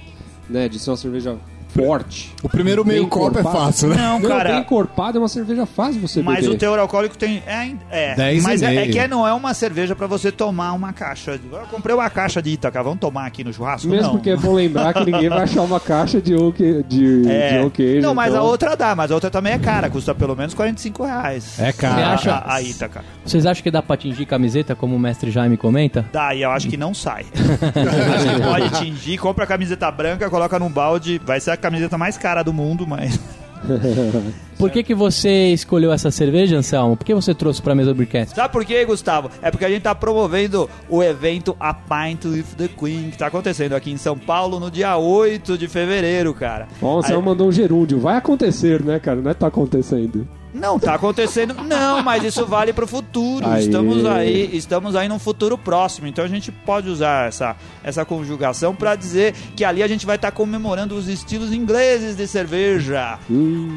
né, 0.50 0.68
de 0.68 0.80
ser 0.80 0.90
uma 0.90 0.98
cerveja 0.98 1.38
forte. 1.74 2.34
O 2.44 2.50
primeiro 2.50 2.86
meio 2.86 3.08
copo 3.08 3.40
é 3.40 3.44
fácil, 3.44 3.90
né? 3.90 3.96
Não, 3.96 4.22
cara. 4.22 4.50
bem 4.52 4.60
encorpada 4.60 5.18
é 5.18 5.20
uma 5.20 5.28
cerveja 5.28 5.66
fácil 5.66 6.02
você 6.02 6.22
Mas 6.22 6.42
beber. 6.42 6.56
o 6.56 6.58
teor 6.58 6.80
alcoólico 6.80 7.18
tem. 7.18 7.42
É, 7.48 7.72
é. 7.90 8.16
Dez 8.16 8.44
mas 8.44 8.62
e 8.62 8.66
é, 8.66 8.76
é 8.76 8.88
que 8.88 9.08
não 9.08 9.28
é 9.28 9.34
uma 9.34 9.54
cerveja 9.54 9.96
pra 9.96 10.08
você 10.08 10.32
tomar 10.32 10.74
uma 10.74 10.94
caixa. 10.94 11.40
Eu 11.52 11.60
comprei 11.72 11.96
uma 11.96 12.10
caixa 12.10 12.42
de 12.42 12.52
Itaca, 12.52 12.82
vamos 12.84 13.00
tomar 13.00 13.26
aqui 13.26 13.44
no 13.44 13.52
churrasco? 13.54 13.88
Mesmo 13.88 14.04
não. 14.08 14.12
porque 14.16 14.30
é 14.32 14.38
bom 14.38 14.54
lembrar 14.54 14.94
que 14.94 15.04
ninguém 15.06 15.30
vai 15.30 15.44
achar 15.44 15.62
uma 15.62 15.80
caixa 15.80 16.22
de 16.22 16.36
oak, 16.36 16.84
de, 16.88 17.28
É. 17.30 17.68
de 17.70 18.00
não, 18.02 18.14
mas 18.14 18.30
então- 18.32 18.44
a 18.44 18.48
outra 18.48 18.76
dá, 18.76 18.96
mas 18.96 19.12
a 19.12 19.16
outra 19.16 19.30
também 19.32 19.54
é 19.54 19.58
cara, 19.60 19.90
custa 19.90 20.14
pelo 20.14 20.36
menos 20.36 20.54
45 20.54 21.04
reais. 21.04 21.60
É 21.60 21.72
caro. 21.72 21.96
Você 21.96 22.02
A, 22.02 22.14
acha- 22.14 22.32
a, 22.36 22.54
a 22.56 22.62
Ítaca. 22.62 23.04
Vocês 23.26 23.46
acham 23.46 23.64
que 23.64 23.72
dá 23.72 23.82
pra 23.82 23.98
tingir 23.98 24.26
camiseta, 24.26 24.76
como 24.76 24.96
o 24.96 25.00
mestre 25.00 25.32
Jaime 25.32 25.58
comenta? 25.58 26.06
Dá, 26.12 26.36
e 26.36 26.42
eu 26.44 26.52
acho 26.52 26.68
que 26.68 26.78
não 26.78 26.94
sai. 26.94 27.26
acho 27.34 28.36
que 28.36 28.42
pode 28.44 28.70
tingir, 28.86 29.18
compra 29.18 29.44
a 29.44 29.48
camiseta 29.48 29.90
branca, 29.92 30.30
coloca 30.30 30.60
num 30.60 30.70
balde, 30.70 31.20
vai 31.26 31.40
ser 31.40 31.52
a 31.52 31.58
camiseta 31.64 31.98
mais 31.98 32.18
cara 32.18 32.44
do 32.44 32.54
mundo, 32.54 32.86
mas. 32.86 33.20
Por 34.58 34.70
que, 34.70 34.84
que 34.84 34.94
você 34.94 35.54
escolheu 35.54 35.92
essa 35.92 36.12
cerveja, 36.12 36.58
Anselmo? 36.58 36.98
Por 36.98 37.06
que 37.06 37.14
você 37.14 37.34
trouxe 37.34 37.62
pra 37.62 37.74
mesa 37.74 37.94
do 37.94 37.98
Bricast? 37.98 38.36
Sabe 38.36 38.52
por 38.52 38.64
quê, 38.66 38.84
Gustavo? 38.86 39.30
É 39.42 39.50
porque 39.50 39.66
a 39.66 39.70
gente 39.70 39.82
tá 39.82 39.96
promovendo 39.96 40.70
o 40.90 41.02
evento 41.02 41.56
A 41.60 41.74
Pint 41.74 42.26
with 42.26 42.44
the 42.58 42.68
Queen, 42.68 43.10
que 43.10 43.18
tá 43.18 43.28
acontecendo 43.28 43.74
aqui 43.74 43.92
em 43.92 43.98
São 43.98 44.18
Paulo 44.18 44.60
no 44.60 44.70
dia 44.70 44.98
8 44.98 45.58
de 45.58 45.68
fevereiro, 45.68 46.34
cara. 46.34 46.68
Ó, 46.82 46.96
o 46.96 46.98
Anselmo 47.00 47.22
Aí- 47.22 47.26
mandou 47.26 47.48
um 47.48 47.52
gerúndio. 47.52 48.00
Vai 48.00 48.18
acontecer, 48.18 48.84
né, 48.84 49.00
cara? 49.00 49.22
Não 49.22 49.32
é 49.32 49.34
tá 49.34 49.48
acontecendo. 49.48 50.28
Não 50.54 50.78
tá 50.78 50.94
acontecendo, 50.94 51.56
não, 51.64 52.04
mas 52.04 52.24
isso 52.24 52.46
vale 52.46 52.72
pro 52.72 52.86
futuro. 52.86 53.46
Aê. 53.48 53.62
Estamos 53.62 54.06
aí, 54.06 54.50
estamos 54.56 54.96
aí 54.96 55.08
num 55.08 55.18
futuro 55.18 55.58
próximo. 55.58 56.06
Então 56.08 56.24
a 56.24 56.28
gente 56.28 56.52
pode 56.52 56.90
usar 56.90 57.28
essa, 57.28 57.56
essa 57.84 58.06
conjugação 58.06 58.76
pra 58.76 58.96
dizer 58.96 59.34
que 59.56 59.66
ali 59.66 59.82
a 59.82 59.88
gente 59.88 60.06
vai 60.06 60.16
estar 60.16 60.32
comemorando 60.32 60.96
os 60.96 61.08
estilos 61.08 61.52
ingleses 61.52 62.16
de 62.16 62.28
cerveja. 62.28 63.18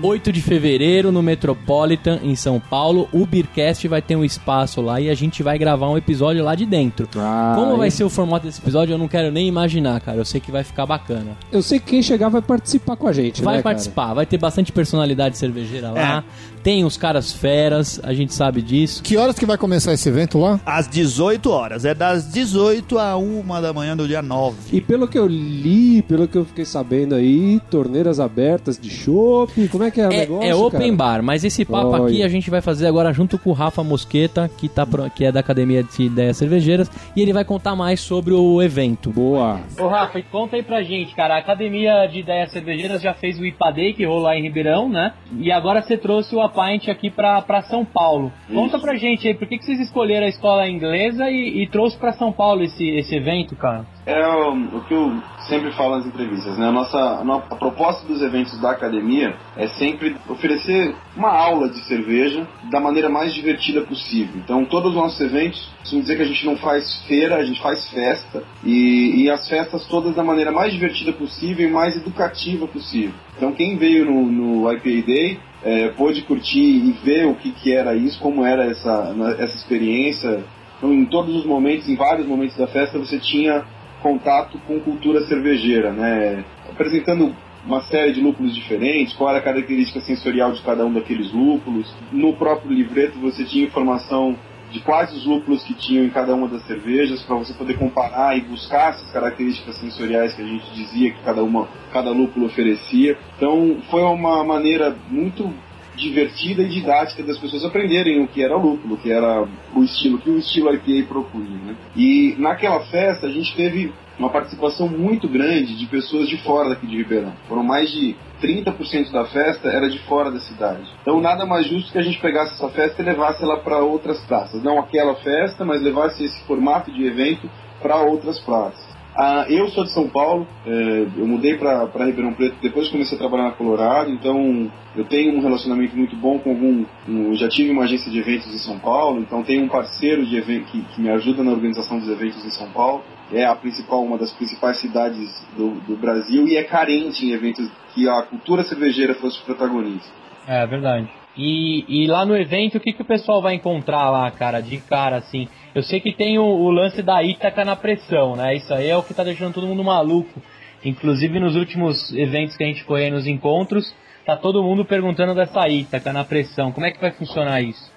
8 0.02 0.30
de 0.32 0.42
fevereiro 0.42 1.10
no 1.10 1.22
Metropolitan, 1.22 2.20
em 2.22 2.36
São 2.36 2.60
Paulo. 2.60 3.08
O 3.12 3.24
Beercast 3.26 3.88
vai 3.88 4.02
ter 4.02 4.16
um 4.16 4.24
espaço 4.24 4.80
lá 4.80 5.00
e 5.00 5.08
a 5.08 5.14
gente 5.14 5.42
vai 5.42 5.58
gravar 5.58 5.88
um 5.88 5.96
episódio 5.96 6.44
lá 6.44 6.54
de 6.54 6.66
dentro. 6.66 7.08
Ah, 7.16 7.54
Como 7.56 7.76
vai 7.76 7.88
é. 7.88 7.90
ser 7.90 8.04
o 8.04 8.10
formato 8.10 8.46
desse 8.46 8.60
episódio, 8.60 8.92
eu 8.92 8.98
não 8.98 9.08
quero 9.08 9.30
nem 9.32 9.48
imaginar, 9.48 10.00
cara. 10.00 10.18
Eu 10.18 10.24
sei 10.24 10.40
que 10.40 10.50
vai 10.52 10.62
ficar 10.62 10.84
bacana. 10.84 11.36
Eu 11.50 11.62
sei 11.62 11.78
que 11.78 11.86
quem 11.86 12.02
chegar 12.02 12.28
vai 12.28 12.42
participar 12.42 12.96
com 12.96 13.08
a 13.08 13.12
gente, 13.12 13.42
Vai 13.42 13.56
né, 13.56 13.62
cara? 13.62 13.74
participar, 13.74 14.12
vai 14.12 14.26
ter 14.26 14.38
bastante 14.38 14.72
personalidade 14.72 15.38
cervejeira 15.38 15.90
lá. 15.90 16.24
Tem 16.66 16.84
os 16.84 16.96
caras 16.96 17.32
feras, 17.32 18.00
a 18.02 18.12
gente 18.12 18.34
sabe 18.34 18.60
disso. 18.60 19.00
Que 19.00 19.16
horas 19.16 19.38
que 19.38 19.46
vai 19.46 19.56
começar 19.56 19.92
esse 19.92 20.08
evento 20.08 20.36
lá? 20.36 20.58
Às 20.66 20.88
18 20.88 21.48
horas. 21.48 21.84
É 21.84 21.94
das 21.94 22.28
18 22.32 22.98
a 22.98 23.16
1 23.16 23.44
da 23.62 23.72
manhã 23.72 23.96
do 23.96 24.04
dia 24.08 24.20
9. 24.20 24.56
E 24.76 24.80
pelo 24.80 25.06
que 25.06 25.16
eu 25.16 25.28
li, 25.28 26.02
pelo 26.02 26.26
que 26.26 26.36
eu 26.36 26.44
fiquei 26.44 26.64
sabendo 26.64 27.14
aí, 27.14 27.60
torneiras 27.70 28.18
abertas 28.18 28.76
de 28.80 28.90
chopp, 28.90 29.68
como 29.68 29.84
é 29.84 29.92
que 29.92 30.00
é 30.00 30.08
o 30.08 30.12
É, 30.12 30.16
negócio, 30.16 30.50
é 30.50 30.54
open 30.56 30.80
cara? 30.80 30.92
bar, 30.96 31.22
mas 31.22 31.44
esse 31.44 31.64
papo 31.64 31.90
Olha. 31.90 32.04
aqui 32.06 32.22
a 32.24 32.28
gente 32.28 32.50
vai 32.50 32.60
fazer 32.60 32.88
agora 32.88 33.12
junto 33.12 33.38
com 33.38 33.50
o 33.50 33.52
Rafa 33.52 33.84
Mosqueta, 33.84 34.50
que, 34.58 34.68
tá, 34.68 34.84
pro- 34.84 35.08
que 35.08 35.24
é 35.24 35.30
da 35.30 35.38
Academia 35.38 35.84
de 35.84 36.02
Ideias 36.02 36.36
Cervejeiras, 36.36 36.90
e 37.14 37.22
ele 37.22 37.32
vai 37.32 37.44
contar 37.44 37.76
mais 37.76 38.00
sobre 38.00 38.34
o 38.34 38.60
evento. 38.60 39.10
Boa. 39.12 39.60
Ô 39.78 39.86
Rafa, 39.86 40.20
conta 40.32 40.56
aí 40.56 40.64
pra 40.64 40.82
gente, 40.82 41.14
cara. 41.14 41.36
A 41.36 41.38
Academia 41.38 42.08
de 42.08 42.18
Ideias 42.18 42.50
Cervejeiras 42.50 43.00
já 43.00 43.14
fez 43.14 43.38
o 43.38 43.46
IPA 43.46 43.70
Day, 43.70 43.92
que 43.94 44.04
rolou 44.04 44.22
lá 44.22 44.36
em 44.36 44.42
Ribeirão, 44.42 44.88
né? 44.88 45.12
E 45.38 45.52
agora 45.52 45.80
você 45.80 45.96
trouxe 45.96 46.34
o 46.34 46.40
Apint 46.56 46.88
aqui 46.88 47.10
pra 47.10 47.62
São 47.68 47.84
Paulo. 47.84 48.32
Conta 48.52 48.78
pra 48.78 48.96
gente 48.96 49.28
aí, 49.28 49.34
por 49.34 49.46
que, 49.46 49.58
que 49.58 49.64
vocês 49.64 49.80
escolheram 49.80 50.26
a 50.26 50.30
escola 50.30 50.68
inglesa 50.68 51.30
e, 51.30 51.62
e 51.62 51.68
trouxe 51.68 51.98
pra 51.98 52.12
São 52.12 52.32
Paulo 52.32 52.62
esse, 52.62 52.88
esse 52.88 53.14
evento, 53.14 53.54
cara? 53.54 53.84
É 54.06 54.26
o, 54.26 54.52
o 54.52 54.84
que 54.84 54.94
eu 54.94 55.20
sempre 55.48 55.72
falo 55.72 55.96
nas 55.96 56.06
entrevistas, 56.06 56.56
né? 56.56 56.68
A 56.68 56.72
nossa 56.72 56.96
a, 56.98 57.36
a 57.50 57.56
proposta 57.56 58.06
dos 58.06 58.22
eventos 58.22 58.58
da 58.60 58.70
academia 58.70 59.34
é 59.56 59.66
sempre 59.68 60.16
oferecer 60.28 60.94
uma 61.16 61.30
aula 61.30 61.68
de 61.68 61.78
cerveja 61.86 62.46
da 62.70 62.80
maneira 62.80 63.08
mais 63.08 63.34
divertida 63.34 63.82
possível. 63.82 64.36
Então, 64.36 64.64
todos 64.64 64.90
os 64.90 64.96
nossos 64.96 65.20
eventos, 65.20 65.68
costumo 65.80 66.02
dizer 66.02 66.16
que 66.16 66.22
a 66.22 66.26
gente 66.26 66.46
não 66.46 66.56
faz 66.56 67.02
feira, 67.06 67.36
a 67.36 67.44
gente 67.44 67.60
faz 67.60 67.88
festa. 67.90 68.42
E, 68.64 69.24
e 69.24 69.30
as 69.30 69.48
festas 69.48 69.86
todas 69.86 70.14
da 70.14 70.22
maneira 70.22 70.52
mais 70.52 70.72
divertida 70.72 71.12
possível 71.12 71.68
e 71.68 71.72
mais 71.72 71.96
educativa 71.96 72.66
possível. 72.66 73.14
Então, 73.36 73.52
quem 73.52 73.76
veio 73.76 74.04
no, 74.04 74.26
no 74.26 74.72
IPA 74.72 75.06
Day 75.06 75.40
é, 75.66 75.88
pôde 75.88 76.22
curtir 76.22 76.60
e 76.60 76.92
ver 77.04 77.26
o 77.26 77.34
que, 77.34 77.50
que 77.50 77.72
era 77.72 77.92
isso, 77.96 78.20
como 78.20 78.44
era 78.44 78.64
essa, 78.64 79.12
essa 79.40 79.56
experiência. 79.56 80.44
Então, 80.78 80.92
em 80.92 81.04
todos 81.04 81.34
os 81.34 81.44
momentos, 81.44 81.88
em 81.88 81.96
vários 81.96 82.24
momentos 82.24 82.56
da 82.56 82.68
festa, 82.68 82.96
você 82.98 83.18
tinha 83.18 83.64
contato 84.00 84.58
com 84.64 84.78
cultura 84.78 85.22
cervejeira, 85.22 85.90
né? 85.90 86.44
Apresentando 86.70 87.34
uma 87.66 87.80
série 87.80 88.12
de 88.12 88.20
lúpulos 88.20 88.54
diferentes, 88.54 89.12
qual 89.14 89.30
era 89.30 89.40
a 89.40 89.42
característica 89.42 90.00
sensorial 90.00 90.52
de 90.52 90.62
cada 90.62 90.86
um 90.86 90.92
daqueles 90.92 91.32
lúpulos. 91.32 91.92
No 92.12 92.34
próprio 92.34 92.72
livreto 92.72 93.18
você 93.18 93.42
tinha 93.42 93.64
informação 93.64 94.38
de 94.76 94.82
quais 94.82 95.10
os 95.14 95.24
lúpulos 95.24 95.62
que 95.62 95.72
tinham 95.72 96.04
em 96.04 96.10
cada 96.10 96.34
uma 96.34 96.46
das 96.48 96.62
cervejas 96.66 97.22
para 97.22 97.36
você 97.36 97.54
poder 97.54 97.78
comparar 97.78 98.36
e 98.36 98.42
buscar 98.42 98.90
essas 98.90 99.10
características 99.10 99.78
sensoriais 99.78 100.34
que 100.34 100.42
a 100.42 100.46
gente 100.46 100.70
dizia 100.74 101.12
que 101.12 101.22
cada 101.22 101.42
uma, 101.42 101.66
cada 101.90 102.10
lúpulo 102.10 102.44
oferecia. 102.44 103.16
Então 103.36 103.78
foi 103.90 104.02
uma 104.02 104.44
maneira 104.44 104.94
muito 105.08 105.50
divertida 105.96 106.62
e 106.62 106.68
didática 106.68 107.22
das 107.22 107.38
pessoas 107.38 107.64
aprenderem 107.64 108.22
o 108.22 108.28
que 108.28 108.42
era 108.42 108.54
lúpulo, 108.54 108.96
o 108.96 108.98
que 108.98 109.10
era 109.10 109.48
o 109.74 109.82
estilo 109.82 110.18
que 110.18 110.28
o 110.28 110.38
estilo 110.38 110.70
IPA 110.74 111.08
propunha. 111.08 111.58
Né? 111.64 111.76
E 111.96 112.34
naquela 112.38 112.80
festa 112.80 113.26
a 113.26 113.30
gente 113.30 113.56
teve 113.56 113.94
uma 114.18 114.30
participação 114.30 114.88
muito 114.88 115.28
grande 115.28 115.76
de 115.76 115.86
pessoas 115.86 116.28
de 116.28 116.36
fora 116.38 116.70
daqui 116.70 116.86
de 116.86 116.96
Ribeirão. 116.96 117.32
Foram 117.48 117.62
mais 117.62 117.90
de 117.90 118.16
30% 118.42 119.10
da 119.12 119.24
festa 119.26 119.68
era 119.68 119.88
de 119.88 119.98
fora 120.00 120.30
da 120.30 120.40
cidade. 120.40 120.88
Então 121.02 121.20
nada 121.20 121.44
mais 121.46 121.66
justo 121.66 121.92
que 121.92 121.98
a 121.98 122.02
gente 122.02 122.18
pegasse 122.20 122.54
essa 122.54 122.68
festa 122.70 123.02
e 123.02 123.04
levasse 123.04 123.42
ela 123.42 123.58
para 123.58 123.78
outras 123.78 124.18
praças. 124.26 124.62
Não 124.62 124.78
aquela 124.78 125.14
festa, 125.16 125.64
mas 125.64 125.82
levasse 125.82 126.24
esse 126.24 126.40
formato 126.44 126.90
de 126.90 127.04
evento 127.04 127.48
para 127.80 127.96
outras 127.96 128.38
praças. 128.40 128.96
Ah, 129.18 129.46
eu 129.48 129.68
sou 129.68 129.84
de 129.84 129.92
São 129.92 130.06
Paulo, 130.10 130.46
eh, 130.66 131.06
eu 131.16 131.26
mudei 131.26 131.56
para 131.56 131.86
Ribeirão 132.04 132.34
Preto 132.34 132.56
depois 132.60 132.90
comecei 132.90 133.16
a 133.16 133.18
trabalhar 133.18 133.44
na 133.44 133.52
Colorado, 133.52 134.10
então 134.10 134.70
eu 134.94 135.04
tenho 135.06 135.34
um 135.34 135.40
relacionamento 135.40 135.96
muito 135.96 136.14
bom 136.16 136.38
com 136.38 136.50
algum. 136.50 136.84
um- 137.08 137.34
já 137.34 137.48
tive 137.48 137.70
uma 137.70 137.84
agência 137.84 138.10
de 138.12 138.18
eventos 138.18 138.54
em 138.54 138.58
São 138.58 138.78
Paulo, 138.78 139.20
então 139.20 139.42
tenho 139.42 139.64
um 139.64 139.68
parceiro 139.68 140.26
de 140.26 140.36
evento 140.36 140.66
que, 140.66 140.82
que 140.82 141.00
me 141.00 141.08
ajuda 141.08 141.42
na 141.42 141.50
organização 141.52 141.98
dos 141.98 142.10
eventos 142.10 142.44
em 142.44 142.50
São 142.50 142.68
Paulo. 142.68 143.02
É 143.32 143.44
a 143.44 143.54
principal, 143.56 144.04
uma 144.04 144.16
das 144.16 144.32
principais 144.32 144.78
cidades 144.78 145.28
do, 145.56 145.70
do 145.80 145.96
Brasil 145.96 146.46
e 146.46 146.56
é 146.56 146.62
carente 146.62 147.26
em 147.26 147.32
eventos 147.32 147.68
que 147.92 148.08
a 148.08 148.22
cultura 148.22 148.62
cervejeira 148.62 149.14
fosse 149.14 149.40
protagonista. 149.42 150.08
É, 150.46 150.64
verdade. 150.66 151.08
E, 151.36 151.84
e 151.88 152.06
lá 152.06 152.24
no 152.24 152.36
evento, 152.36 152.78
o 152.78 152.80
que, 152.80 152.92
que 152.92 153.02
o 153.02 153.06
pessoal 153.06 153.42
vai 153.42 153.54
encontrar 153.54 154.10
lá, 154.10 154.30
cara, 154.30 154.60
de 154.60 154.78
cara, 154.78 155.16
assim? 155.16 155.48
Eu 155.74 155.82
sei 155.82 156.00
que 156.00 156.12
tem 156.12 156.38
o, 156.38 156.44
o 156.44 156.70
lance 156.70 157.02
da 157.02 157.22
Ítaca 157.22 157.64
na 157.64 157.76
pressão, 157.76 158.36
né? 158.36 158.54
Isso 158.54 158.72
aí 158.72 158.88
é 158.88 158.96
o 158.96 159.02
que 159.02 159.12
tá 159.12 159.22
deixando 159.22 159.52
todo 159.52 159.66
mundo 159.66 159.84
maluco. 159.84 160.40
Inclusive, 160.84 161.38
nos 161.40 161.56
últimos 161.56 162.12
eventos 162.14 162.56
que 162.56 162.64
a 162.64 162.66
gente 162.66 162.84
foi 162.84 163.10
nos 163.10 163.26
encontros, 163.26 163.94
tá 164.24 164.36
todo 164.36 164.62
mundo 164.62 164.84
perguntando 164.84 165.34
dessa 165.34 165.68
Ítaca 165.68 166.12
na 166.12 166.24
pressão. 166.24 166.72
Como 166.72 166.86
é 166.86 166.90
que 166.90 167.00
vai 167.00 167.10
funcionar 167.10 167.60
isso? 167.60 167.95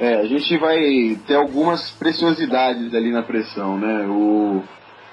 É, 0.00 0.14
a 0.14 0.26
gente 0.26 0.56
vai 0.58 1.18
ter 1.26 1.34
algumas 1.34 1.90
preciosidades 1.90 2.94
ali 2.94 3.10
na 3.10 3.22
pressão, 3.22 3.76
né? 3.76 4.06
O, 4.06 4.62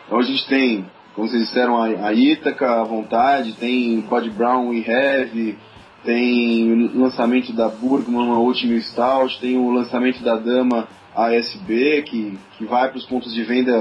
então 0.06 0.20
a 0.20 0.22
gente 0.22 0.48
tem, 0.48 0.86
como 1.15 1.27
vocês 1.27 1.44
disseram, 1.44 1.82
a, 1.82 1.86
a 2.08 2.13
Ítaca 2.13 2.82
à 2.82 2.84
vontade, 2.84 3.54
tem 3.54 4.00
Body 4.01 4.30
Brown 4.30 4.72
e 4.74 4.88
Heavy, 4.88 5.58
tem 6.04 6.72
o 6.72 7.00
lançamento 7.00 7.51
da 7.51 7.68
Burgman, 7.68 8.30
a 8.30 8.38
Ultimate 8.38 8.84
Stout, 8.84 9.39
tem 9.42 9.58
o 9.58 9.72
lançamento 9.72 10.24
da 10.24 10.36
Dama 10.36 10.88
ASB, 11.15 12.04
que, 12.04 12.38
que 12.58 12.65
vai 12.65 12.88
para 12.89 12.98
os 12.98 13.06
pontos 13.06 13.34
de 13.34 13.44
venda 13.44 13.74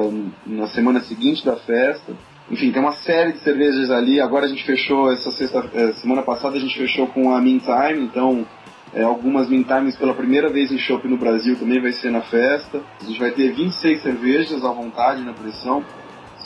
na 0.47 0.69
semana 0.69 1.01
seguinte 1.01 1.45
da 1.45 1.57
festa. 1.57 2.15
Enfim, 2.51 2.73
tem 2.73 2.81
uma 2.81 2.93
série 2.93 3.33
de 3.33 3.41
cervejas 3.41 3.91
ali. 3.91 4.21
Agora 4.21 4.47
a 4.47 4.49
gente 4.49 4.65
fechou, 4.65 5.13
essa 5.13 5.31
sexta, 5.31 5.69
eh, 5.75 5.93
semana 5.95 6.23
passada 6.23 6.57
a 6.57 6.61
gente 6.61 6.77
fechou 6.79 7.07
com 7.09 7.35
a 7.35 7.41
Meantime, 7.41 8.01
então 8.01 8.47
é, 8.95 9.03
algumas 9.03 9.49
Meantimes 9.49 9.97
pela 9.97 10.15
primeira 10.15 10.49
vez 10.51 10.71
em 10.71 10.79
shopping 10.79 11.09
no 11.09 11.17
Brasil 11.19 11.57
também 11.59 11.81
vai 11.81 11.93
ser 11.93 12.11
na 12.11 12.21
festa. 12.23 12.81
A 13.01 13.05
gente 13.05 13.19
vai 13.19 13.31
ter 13.33 13.53
26 13.53 14.03
cervejas 14.03 14.65
à 14.65 14.73
vontade 14.73 15.23
na 15.23 15.33
pressão. 15.33 15.83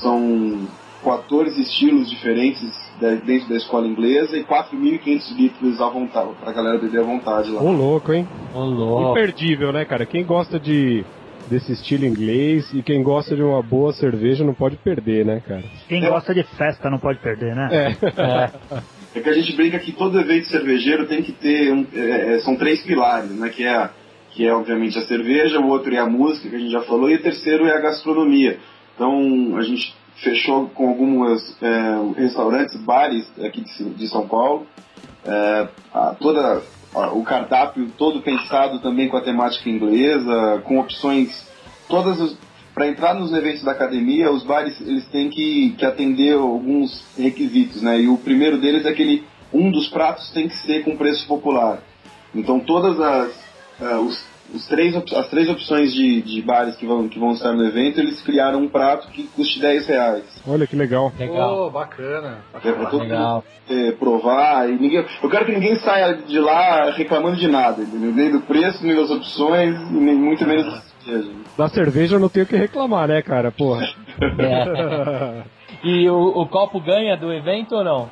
São 0.01 0.67
14 1.05 1.61
estilos 1.61 2.09
diferentes 2.11 2.71
da- 3.01 3.15
dentro 3.15 3.49
da 3.49 3.57
escola 3.57 3.87
inglesa 3.87 4.37
e 4.37 4.45
4.500 4.45 5.31
litros 5.37 5.81
à 5.81 5.89
vontade, 5.89 6.31
pra 6.43 6.53
galera 6.53 6.79
beber 6.79 7.01
à 7.01 7.05
vontade 7.05 7.51
lá. 7.51 7.63
Ô 7.63 7.71
louco, 7.71 8.13
hein? 8.13 8.27
Ô, 8.55 8.65
louco. 8.65 9.11
Imperdível, 9.19 9.73
né, 9.73 9.85
cara? 9.85 10.05
Quem 10.07 10.25
gosta 10.25 10.59
de 10.59 11.05
desse 11.49 11.73
estilo 11.73 12.05
inglês 12.05 12.71
e 12.75 12.83
quem 12.83 13.03
gosta 13.03 13.35
de 13.35 13.43
uma 13.43 13.63
boa 13.63 13.91
cerveja 13.95 14.45
não 14.45 14.53
pode 14.53 14.77
perder, 14.77 15.25
né, 15.25 15.41
cara? 15.49 15.63
Quem 15.89 16.01
gosta 16.07 16.35
de 16.35 16.43
festa 16.43 16.91
não 16.91 16.99
pode 16.99 17.21
perder, 17.21 17.55
né? 17.55 17.69
É 17.73 18.81
que 19.13 19.29
a 19.29 19.33
gente 19.33 19.55
brinca 19.57 19.79
que 19.79 19.93
todo 19.93 20.21
evento 20.21 20.49
cervejeiro 20.49 21.07
tem 21.07 21.23
que 21.23 21.33
ter 21.33 21.73
um, 21.73 21.87
é, 21.95 22.35
é, 22.35 22.39
são 22.41 22.57
três 22.57 22.83
pilares, 22.83 23.31
né? 23.31 23.49
Que 23.49 23.65
é, 23.65 23.91
que 24.33 24.47
é 24.47 24.53
obviamente 24.55 24.99
a 24.99 25.03
cerveja, 25.03 25.59
o 25.59 25.69
outro 25.69 25.93
é 25.95 25.99
a 25.99 26.07
música 26.07 26.49
que 26.49 26.55
a 26.57 26.59
gente 26.59 26.71
já 26.71 26.83
falou 26.83 27.11
e 27.11 27.15
o 27.17 27.23
terceiro 27.23 27.67
é 27.67 27.73
a 27.77 27.81
gastronomia. 27.81 28.59
Então 28.95 29.57
a 29.57 29.63
gente 29.63 29.95
fechou 30.17 30.69
com 30.69 30.89
alguns 30.89 31.57
restaurantes, 32.17 32.77
bares 32.77 33.27
aqui 33.45 33.63
de, 33.63 33.85
de 33.91 34.09
São 34.09 34.27
Paulo, 34.29 34.67
é, 35.25 35.69
a- 35.95 36.15
toda 36.21 36.63
a- 36.95 37.13
o 37.13 37.23
cardápio 37.23 37.89
todo 37.97 38.21
pensado 38.21 38.81
também 38.81 39.09
com 39.09 39.17
a 39.17 39.21
temática 39.21 39.69
inglesa, 39.71 40.61
com 40.65 40.79
opções 40.79 41.47
todas 41.89 42.37
para 42.79 42.87
entrar 42.87 43.13
nos 43.13 43.33
eventos 43.33 43.65
da 43.65 43.73
academia, 43.73 44.31
os 44.31 44.45
bares 44.45 44.81
eles 44.81 45.05
têm 45.07 45.29
que, 45.29 45.75
que 45.77 45.85
atender 45.85 46.35
alguns 46.35 47.05
requisitos, 47.19 47.83
né? 47.83 48.01
E 48.01 48.09
o 48.09 48.17
primeiro 48.17 48.57
deles 48.57 48.87
é 48.87 48.93
que 48.93 49.03
ele, 49.03 49.25
um 49.53 49.69
dos 49.69 49.89
pratos 49.89 50.31
tem 50.31 50.47
que 50.47 50.55
ser 50.55 50.85
com 50.85 50.97
preço 50.97 51.27
popular. 51.27 51.81
Então 52.33 52.61
todas 52.61 53.01
as 53.01 53.49
ah, 53.81 53.99
os, 53.99 54.25
os 54.55 54.65
três, 54.67 54.95
as 54.95 55.29
três 55.29 55.49
opções 55.49 55.93
de, 55.93 56.23
de 56.23 56.41
bares 56.41 56.77
que 56.77 56.87
vão, 56.87 57.09
que 57.09 57.19
vão 57.19 57.33
estar 57.33 57.53
no 57.53 57.65
evento, 57.67 57.99
eles 57.99 58.23
criaram 58.23 58.61
um 58.61 58.69
prato 58.69 59.09
que 59.09 59.25
custe 59.25 59.61
10 59.61 59.87
reais. 59.89 60.25
Olha 60.47 60.65
que 60.65 60.77
legal. 60.77 61.13
Legal. 61.19 61.71
bacana. 61.73 62.39
É 62.55 62.73
pra 62.73 62.87
todo 62.87 63.03
Legal. 63.03 63.45
mundo 63.69 63.89
é, 63.89 63.93
provar. 63.93 64.71
E 64.71 64.73
ninguém, 64.73 65.05
eu 65.23 65.29
quero 65.29 65.45
que 65.47 65.53
ninguém 65.53 65.75
saia 65.77 66.15
de 66.15 66.39
lá 66.39 66.91
reclamando 66.91 67.37
de 67.37 67.49
nada, 67.49 67.83
entendeu? 67.83 68.13
Nem 68.13 68.31
do 68.31 68.41
preço, 68.41 68.87
nem 68.87 68.95
das 68.95 69.11
opções, 69.11 69.75
nem 69.91 70.15
muito 70.15 70.47
menos 70.47 70.88
da 71.09 71.23
cerveja. 71.23 71.39
Da 71.57 71.69
cerveja 71.69 72.17
eu 72.17 72.21
não 72.21 72.29
tenho 72.29 72.45
o 72.47 72.49
que 72.49 72.57
reclamar, 72.57 73.09
né, 73.09 73.23
cara? 73.23 73.51
Porra. 73.51 73.87
É. 74.21 75.43
E 75.85 76.09
o, 76.09 76.41
o 76.41 76.47
copo 76.49 76.81
ganha 76.81 77.17
do 77.17 77.33
evento 77.33 77.77
ou 77.77 77.85
não? 77.85 78.11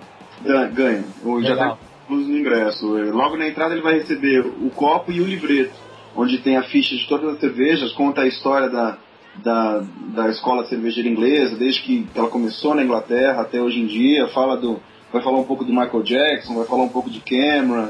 Ganha. 0.72 1.04
já 1.42 1.56
tá- 1.56 1.78
incluso 2.04 2.30
no 2.30 2.38
ingresso. 2.38 2.96
Eh, 2.98 3.10
Logo 3.10 3.36
na 3.36 3.48
entrada 3.48 3.74
ele 3.74 3.82
vai 3.82 3.94
receber 3.94 4.40
o 4.40 4.70
copo 4.70 5.10
e 5.10 5.20
o 5.20 5.26
livreto, 5.26 5.74
onde 6.14 6.38
tem 6.38 6.56
a 6.56 6.62
ficha 6.62 6.94
de 6.94 7.06
todas 7.08 7.34
as 7.34 7.40
cervejas, 7.40 7.90
conta 7.92 8.20
a 8.22 8.26
história 8.28 8.68
da, 8.70 8.98
da, 9.42 9.82
da 10.14 10.28
escola 10.28 10.64
cervejeira 10.66 11.08
inglesa, 11.08 11.56
desde 11.56 11.82
que 11.82 12.06
ela 12.14 12.28
começou 12.28 12.74
na 12.74 12.84
Inglaterra 12.84 13.40
até 13.42 13.60
hoje 13.60 13.80
em 13.80 13.86
dia, 13.86 14.28
fala 14.28 14.56
do, 14.56 14.78
vai 15.12 15.20
falar 15.22 15.38
um 15.38 15.44
pouco 15.44 15.64
do 15.64 15.72
Michael 15.72 16.02
Jackson, 16.04 16.54
vai 16.54 16.66
falar 16.66 16.84
um 16.84 16.88
pouco 16.88 17.10
de 17.10 17.20
Cameron. 17.20 17.88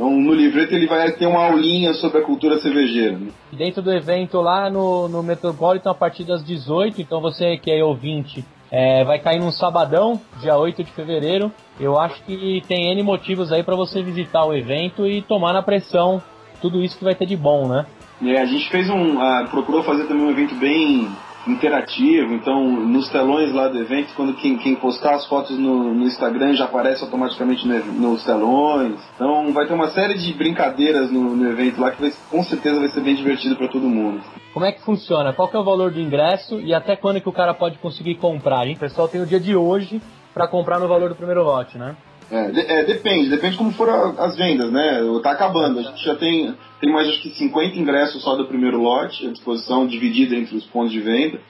Então 0.00 0.18
no 0.18 0.32
livreto 0.32 0.74
ele 0.74 0.86
vai 0.86 1.12
ter 1.12 1.26
uma 1.26 1.44
aulinha 1.44 1.92
sobre 1.92 2.20
a 2.20 2.22
cultura 2.22 2.58
cervejeira. 2.58 3.18
né? 3.18 3.28
Dentro 3.52 3.82
do 3.82 3.92
evento 3.92 4.40
lá 4.40 4.70
no, 4.70 5.06
no 5.08 5.22
Metropolitan 5.22 5.90
a 5.90 5.94
partir 5.94 6.24
das 6.24 6.42
18, 6.42 7.02
então 7.02 7.20
você 7.20 7.58
que 7.58 7.70
é 7.70 7.84
ouvinte, 7.84 8.42
é, 8.70 9.04
vai 9.04 9.18
cair 9.18 9.38
num 9.38 9.50
sabadão, 9.52 10.18
dia 10.40 10.56
8 10.56 10.82
de 10.84 10.90
fevereiro. 10.92 11.52
Eu 11.78 12.00
acho 12.00 12.22
que 12.22 12.62
tem 12.66 12.90
N 12.92 13.02
motivos 13.02 13.52
aí 13.52 13.62
pra 13.62 13.76
você 13.76 14.02
visitar 14.02 14.42
o 14.46 14.54
evento 14.54 15.06
e 15.06 15.20
tomar 15.20 15.52
na 15.52 15.60
pressão 15.60 16.22
tudo 16.62 16.82
isso 16.82 16.96
que 16.96 17.04
vai 17.04 17.14
ter 17.14 17.26
de 17.26 17.36
bom, 17.36 17.68
né? 17.68 17.84
É, 18.24 18.40
a 18.40 18.46
gente 18.46 18.70
fez 18.70 18.88
um. 18.88 19.20
ah, 19.20 19.48
procurou 19.50 19.82
fazer 19.82 20.04
também 20.04 20.24
um 20.24 20.30
evento 20.30 20.54
bem 20.54 21.10
interativo, 21.46 22.34
então 22.34 22.66
nos 22.86 23.08
telões 23.08 23.52
lá 23.52 23.68
do 23.68 23.78
evento, 23.78 24.12
quando 24.14 24.34
quem, 24.34 24.56
quem 24.58 24.74
postar 24.76 25.14
as 25.14 25.26
fotos 25.26 25.58
no, 25.58 25.94
no 25.94 26.06
Instagram 26.06 26.54
já 26.54 26.64
aparece 26.64 27.02
automaticamente 27.02 27.66
no- 27.66 27.84
nos 27.84 28.24
telões. 28.24 28.94
Então 29.14 29.52
vai 29.52 29.66
ter 29.66 29.72
uma 29.74 29.88
série 29.90 30.18
de 30.18 30.32
brincadeiras 30.34 31.10
no, 31.10 31.34
no 31.36 31.50
evento 31.50 31.80
lá 31.80 31.90
que 31.90 32.00
vai- 32.00 32.12
com 32.30 32.42
certeza 32.44 32.78
vai 32.78 32.88
ser 32.88 33.00
bem 33.00 33.14
divertido 33.14 33.56
para 33.56 33.68
todo 33.68 33.86
mundo. 33.88 34.20
Como 34.52 34.64
é 34.66 34.72
que 34.72 34.82
funciona? 34.82 35.32
Qual 35.32 35.48
que 35.48 35.56
é 35.56 35.58
o 35.60 35.64
valor 35.64 35.90
do 35.92 36.00
ingresso 36.00 36.60
e 36.60 36.74
até 36.74 36.96
quando 36.96 37.20
que 37.20 37.28
o 37.28 37.32
cara 37.32 37.54
pode 37.54 37.78
conseguir 37.78 38.16
comprar? 38.16 38.66
hein? 38.66 38.74
O 38.76 38.80
pessoal 38.80 39.08
tem 39.08 39.20
o 39.20 39.26
dia 39.26 39.40
de 39.40 39.54
hoje 39.56 40.00
pra 40.34 40.46
comprar 40.48 40.78
no 40.78 40.88
valor 40.88 41.08
do 41.08 41.14
primeiro 41.14 41.42
lote, 41.42 41.78
né? 41.78 41.94
É, 42.30 42.80
é, 42.80 42.84
depende, 42.84 43.28
depende 43.28 43.56
como 43.56 43.72
foram 43.72 44.14
as 44.18 44.36
vendas, 44.36 44.70
né? 44.70 45.00
Tá 45.22 45.32
acabando. 45.32 45.80
A 45.80 45.82
gente 45.82 46.04
já 46.04 46.14
tem, 46.14 46.54
tem 46.80 46.92
mais 46.92 47.08
acho 47.08 47.20
que 47.22 47.30
50 47.30 47.76
ingressos 47.76 48.22
só 48.22 48.36
do 48.36 48.46
primeiro 48.46 48.80
lote 48.80 49.26
à 49.26 49.30
disposição, 49.30 49.86
dividido 49.86 50.34
entre 50.34 50.56
os 50.56 50.64
pontos 50.66 50.92
de 50.92 51.00
venda. 51.00 51.40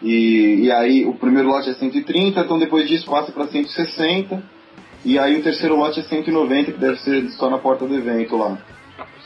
E, 0.00 0.66
e 0.66 0.70
aí 0.70 1.04
o 1.04 1.14
primeiro 1.14 1.48
lote 1.48 1.68
é 1.68 1.74
130, 1.74 2.40
então 2.40 2.58
depois 2.58 2.88
disso 2.88 3.10
passa 3.10 3.32
para 3.32 3.48
160. 3.48 4.40
E 5.04 5.18
aí 5.18 5.38
o 5.38 5.42
terceiro 5.42 5.76
lote 5.76 6.00
é 6.00 6.02
190, 6.04 6.72
que 6.72 6.78
deve 6.78 6.98
ser 7.00 7.28
só 7.30 7.50
na 7.50 7.58
porta 7.58 7.84
do 7.84 7.94
evento 7.94 8.36
lá. 8.36 8.58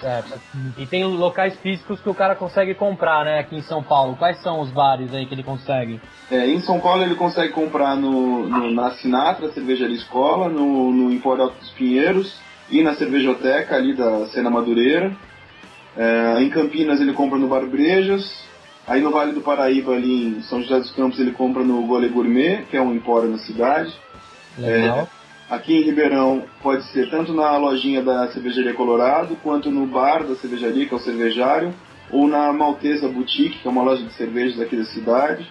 Certo. 0.02 0.40
E 0.76 0.84
tem 0.84 1.04
locais 1.04 1.56
físicos 1.60 2.00
que 2.00 2.08
o 2.10 2.14
cara 2.14 2.34
consegue 2.34 2.74
comprar, 2.74 3.24
né, 3.24 3.38
aqui 3.38 3.54
em 3.56 3.62
São 3.62 3.82
Paulo. 3.84 4.16
Quais 4.16 4.42
são 4.42 4.60
os 4.60 4.68
bares 4.70 5.14
aí 5.14 5.24
que 5.26 5.32
ele 5.34 5.44
consegue? 5.44 6.00
É, 6.28 6.44
em 6.48 6.60
São 6.60 6.80
Paulo 6.80 7.04
ele 7.04 7.14
consegue 7.14 7.52
comprar 7.52 7.94
no, 7.94 8.48
no- 8.48 8.70
na 8.72 8.90
Sinatra, 8.94 9.52
Cervejaria 9.52 9.94
Escola, 9.94 10.48
no, 10.48 10.90
no 10.92 11.12
Empório 11.12 11.44
Alto 11.44 11.56
dos 11.60 11.70
Pinheiros 11.70 12.36
e 12.68 12.82
na 12.82 12.94
Cervejoteca 12.96 13.76
ali 13.76 13.94
da 13.94 14.26
Sena 14.26 14.50
Madureira. 14.50 15.12
É, 15.96 16.42
em 16.42 16.50
Campinas 16.50 17.00
ele 17.00 17.12
compra 17.12 17.38
no 17.38 17.46
Bar 17.48 17.64
Brejas. 17.66 18.42
Aí 18.88 19.00
no 19.00 19.12
Vale 19.12 19.30
do 19.30 19.40
Paraíba, 19.42 19.92
ali 19.92 20.26
em 20.38 20.42
São 20.42 20.60
José 20.60 20.80
dos 20.80 20.90
Campos, 20.90 21.20
ele 21.20 21.30
compra 21.30 21.62
no 21.62 21.86
Gole 21.86 22.08
Gourmet, 22.08 22.64
que 22.68 22.76
é 22.76 22.82
um 22.82 22.92
empório 22.92 23.28
na 23.28 23.38
cidade. 23.38 23.94
Legal. 24.58 25.08
Aqui 25.52 25.76
em 25.76 25.82
Ribeirão 25.82 26.44
pode 26.62 26.82
ser 26.84 27.10
tanto 27.10 27.34
na 27.34 27.58
lojinha 27.58 28.02
da 28.02 28.26
Cervejaria 28.28 28.72
Colorado, 28.72 29.36
quanto 29.42 29.70
no 29.70 29.86
bar 29.86 30.24
da 30.24 30.34
cervejaria, 30.34 30.86
que 30.86 30.94
é 30.94 30.96
o 30.96 31.00
Cervejário, 31.00 31.74
ou 32.10 32.26
na 32.26 32.50
Maltesa 32.54 33.06
Boutique, 33.06 33.58
que 33.58 33.68
é 33.68 33.70
uma 33.70 33.82
loja 33.82 34.02
de 34.02 34.14
cervejas 34.14 34.58
aqui 34.58 34.74
da 34.74 34.86
cidade. 34.86 35.46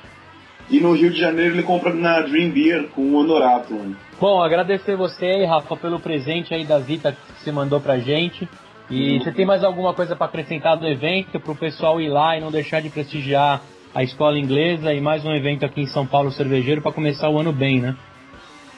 E 0.71 0.79
no 0.79 0.93
Rio 0.93 1.11
de 1.11 1.19
Janeiro 1.19 1.53
ele 1.53 1.61
compra 1.61 1.93
na 1.93 2.19
Dream 2.21 2.49
Beer 2.49 2.87
com 2.95 3.03
o 3.03 3.13
Honorato. 3.13 3.75
Bom, 4.19 4.41
agradecer 4.41 4.95
você 4.95 5.23
aí, 5.23 5.45
Rafa, 5.45 5.77
pelo 5.77 5.99
presente 5.99 6.51
aí 6.51 6.65
da 6.65 6.79
Vita 6.79 7.11
que 7.11 7.43
você 7.43 7.51
mandou 7.51 7.79
pra 7.79 7.99
gente. 7.99 8.49
E 8.89 9.19
você 9.19 9.31
tem 9.31 9.45
mais 9.45 9.63
alguma 9.63 9.93
coisa 9.93 10.15
pra 10.15 10.25
acrescentar 10.25 10.77
do 10.77 10.87
evento, 10.87 11.39
pro 11.39 11.53
pessoal 11.53 12.01
ir 12.01 12.09
lá 12.09 12.35
e 12.35 12.41
não 12.41 12.49
deixar 12.49 12.81
de 12.81 12.89
prestigiar 12.89 13.61
a 13.93 14.01
escola 14.01 14.39
inglesa 14.39 14.91
e 14.95 14.99
mais 14.99 15.23
um 15.23 15.31
evento 15.31 15.63
aqui 15.63 15.81
em 15.81 15.87
São 15.87 16.07
Paulo 16.07 16.31
Cervejeiro 16.31 16.81
pra 16.81 16.91
começar 16.91 17.29
o 17.29 17.37
ano 17.37 17.53
bem, 17.53 17.79
né? 17.79 17.95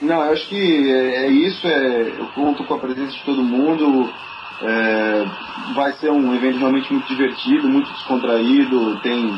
Não, 0.03 0.21
eu 0.21 0.33
acho 0.33 0.49
que 0.49 0.91
é, 0.91 1.25
é 1.25 1.27
isso, 1.27 1.65
é, 1.65 2.15
eu 2.19 2.25
conto 2.35 2.65
com 2.65 2.73
a 2.73 2.79
presença 2.79 3.13
de 3.13 3.23
todo 3.23 3.41
mundo. 3.41 4.11
é, 4.61 5.25
vai 5.73 5.93
ser 5.93 6.11
um 6.11 6.33
evento 6.35 6.59
realmente 6.59 6.91
muito 6.91 7.07
divertido, 7.07 7.69
muito 7.69 7.89
descontraído, 7.91 8.99
tem 9.01 9.33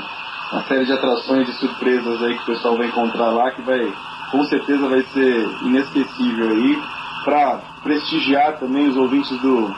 uma 0.51 0.63
série 0.63 0.86
de 0.86 0.91
atrações 0.91 1.47
e 1.47 1.54
surpresas 1.54 2.21
aí 2.23 2.36
que 2.36 2.43
o 2.43 2.45
pessoal 2.47 2.78
vai 2.78 2.88
encontrar 2.88 3.30
lá 3.30 3.51
que 3.51 3.62
vai, 3.62 3.93
com 4.32 4.43
certeza 4.45 4.88
vai 4.88 5.01
ser 5.04 5.47
inesquecível 5.62 6.49
aí. 6.49 6.82
Para 7.23 7.62
prestigiar 7.84 8.58
também 8.60 8.88
os 8.88 8.97
ouvintes 8.97 9.39
do, 9.41 9.71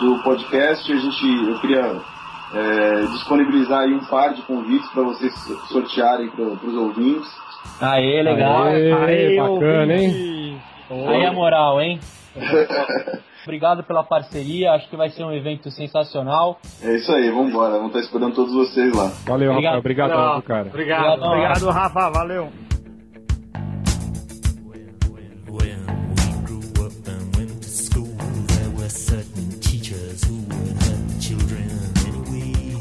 do 0.00 0.18
podcast, 0.22 0.92
a 0.92 0.96
gente, 0.96 1.48
eu 1.48 1.58
queria 1.60 1.96
é, 2.54 3.06
disponibilizar 3.12 3.80
aí 3.80 3.92
um 3.94 4.04
par 4.06 4.34
de 4.34 4.42
convites 4.42 4.88
para 4.90 5.02
vocês 5.02 5.32
sortearem 5.68 6.28
para 6.30 6.44
os 6.44 6.74
ouvintes. 6.74 7.28
Aê, 7.80 8.22
legal. 8.22 8.64
Aê, 8.64 8.92
Aê, 8.92 9.36
bacana, 9.36 9.94
hein? 9.94 10.60
Aí 10.90 11.26
a 11.26 11.32
moral, 11.32 11.80
hein? 11.80 11.98
Obrigado 13.44 13.84
pela 13.84 14.02
parceria, 14.02 14.72
acho 14.72 14.88
que 14.88 14.96
vai 14.96 15.08
ser 15.10 15.22
um 15.22 15.32
evento 15.32 15.70
sensacional. 15.70 16.58
É 16.82 16.96
isso 16.96 17.12
aí, 17.12 17.30
vamos 17.30 17.50
embora, 17.50 17.74
vamos 17.74 17.88
estar 17.88 18.00
esperando 18.00 18.34
todos 18.34 18.52
vocês 18.52 18.92
lá. 18.92 19.12
Valeu, 19.24 19.52
Obrigado. 19.52 19.74
Rafael. 19.74 19.78
Obrigadão, 19.78 20.32
viu, 20.34 20.42
cara. 20.42 20.66
Obrigado, 20.68 21.00
Obrigadão, 21.00 21.28
obrigado, 21.28 21.70
Rafa, 21.70 22.10
valeu. 22.10 22.48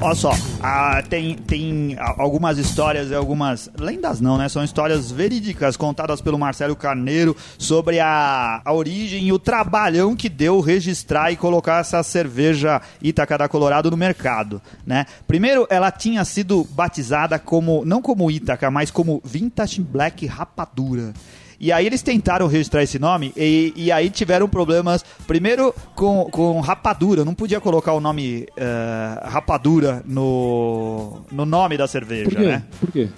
Olha 0.06 0.14
só, 0.14 0.32
ah, 0.62 1.02
tem, 1.10 1.34
tem 1.34 1.98
algumas 1.98 2.60
histórias 2.60 3.12
algumas. 3.12 3.72
Lendas 3.76 4.22
não, 4.22 4.38
né? 4.38 4.48
São 4.48 4.64
histórias 4.64 5.12
verídicas 5.12 5.76
contadas 5.76 6.22
pelo 6.22 6.38
Marcelo 6.38 6.76
Carneiro 6.76 7.36
sobre 7.58 8.00
a, 8.00 8.62
a 8.64 8.72
origem 8.72 9.26
e 9.26 9.34
o 9.34 9.40
trabalhão 9.40 10.16
que 10.16 10.30
deu 10.30 10.60
registrar 10.60 11.32
e 11.32 11.36
colocar 11.36 11.80
essa 11.80 12.04
cerveja 12.04 12.84
Ítaca 13.02 13.36
da 13.36 13.50
Colorado 13.50 13.90
no 13.90 13.98
mercado, 13.98 14.62
né? 14.86 15.08
Primeiro, 15.26 15.66
ela 15.72 15.90
tinha 15.90 16.24
sido 16.24 16.64
batizada 16.70 17.40
como. 17.40 17.84
não 17.84 18.00
como 18.00 18.30
Ítaca, 18.30 18.70
mas 18.70 18.92
como 18.92 19.20
Vintage 19.26 19.82
Black 19.82 20.28
Rapadura. 20.28 21.14
E 21.60 21.72
aí 21.72 21.86
eles 21.86 22.02
tentaram 22.02 22.48
registrar 22.48 22.84
esse 22.84 23.00
nome 23.00 23.34
e, 23.36 23.74
e 23.76 23.92
aí 23.92 24.10
tiveram 24.10 24.48
problemas, 24.48 25.04
primeiro 25.26 25.74
com, 25.96 26.26
com 26.32 26.60
rapadura, 26.60 27.24
não 27.24 27.34
podia 27.34 27.62
colocar 27.62 27.94
o 27.94 28.00
nome 28.00 28.46
eh, 28.58 29.20
rapadura 29.24 30.02
no, 30.06 31.22
no 31.32 31.46
nome 31.46 31.78
da 31.78 31.88
cerveja, 31.88 32.26
Por 32.30 32.36
quê? 32.38 32.46
né? 32.46 32.64
Por 32.80 32.92
quê? 32.92 33.10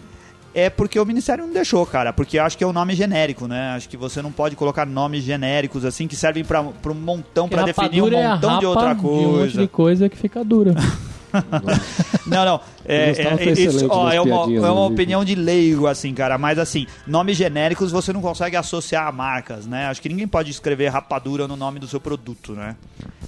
É 0.53 0.69
porque 0.71 0.99
o 0.99 1.05
Ministério 1.05 1.45
não 1.45 1.53
deixou, 1.53 1.85
cara, 1.85 2.11
porque 2.11 2.39
acho 2.39 2.57
que 2.57 2.63
é 2.63 2.67
um 2.67 2.73
nome 2.73 2.95
genérico, 2.95 3.47
né? 3.47 3.75
Acho 3.75 3.87
que 3.87 3.95
você 3.97 4.21
não 4.23 4.31
pode 4.31 4.55
colocar 4.55 4.85
nomes 4.87 5.23
genéricos 5.23 5.85
assim 5.85 6.07
que 6.07 6.15
servem 6.15 6.43
pra 6.43 6.63
pra 6.63 6.91
um 6.91 6.95
montão, 6.95 7.47
pra 7.47 7.63
definir 7.63 8.01
um 8.01 8.07
é 8.11 8.25
a 8.25 8.33
montão 8.35 8.59
de 8.59 8.65
rapa 8.65 8.67
outra 8.67 8.95
De 8.95 9.05
um 9.05 9.11
monte 9.11 9.37
coisa. 9.37 9.61
de 9.61 9.67
coisa 9.67 10.09
que 10.09 10.17
fica 10.17 10.43
dura. 10.43 10.73
Não, 12.25 12.45
não. 12.45 12.61
É, 12.87 13.11
é, 13.11 13.49
é, 13.49 13.51
isso, 13.51 13.87
ó, 13.89 14.09
é 14.09 14.21
uma, 14.21 14.43
é 14.55 14.71
uma 14.71 14.87
do 14.87 14.93
opinião 14.93 15.25
de 15.25 15.35
leigo, 15.35 15.87
assim, 15.87 16.13
cara. 16.13 16.37
Mas, 16.37 16.57
assim, 16.57 16.87
nomes 17.05 17.35
genéricos 17.35 17.91
você 17.91 18.13
não 18.13 18.21
consegue 18.21 18.55
associar 18.55 19.07
a 19.07 19.11
marcas, 19.11 19.67
né? 19.67 19.87
Acho 19.87 20.01
que 20.01 20.07
ninguém 20.07 20.27
pode 20.27 20.49
escrever 20.49 20.87
rapadura 20.87 21.47
no 21.47 21.57
nome 21.57 21.79
do 21.79 21.87
seu 21.87 21.99
produto, 21.99 22.53
né? 22.53 22.75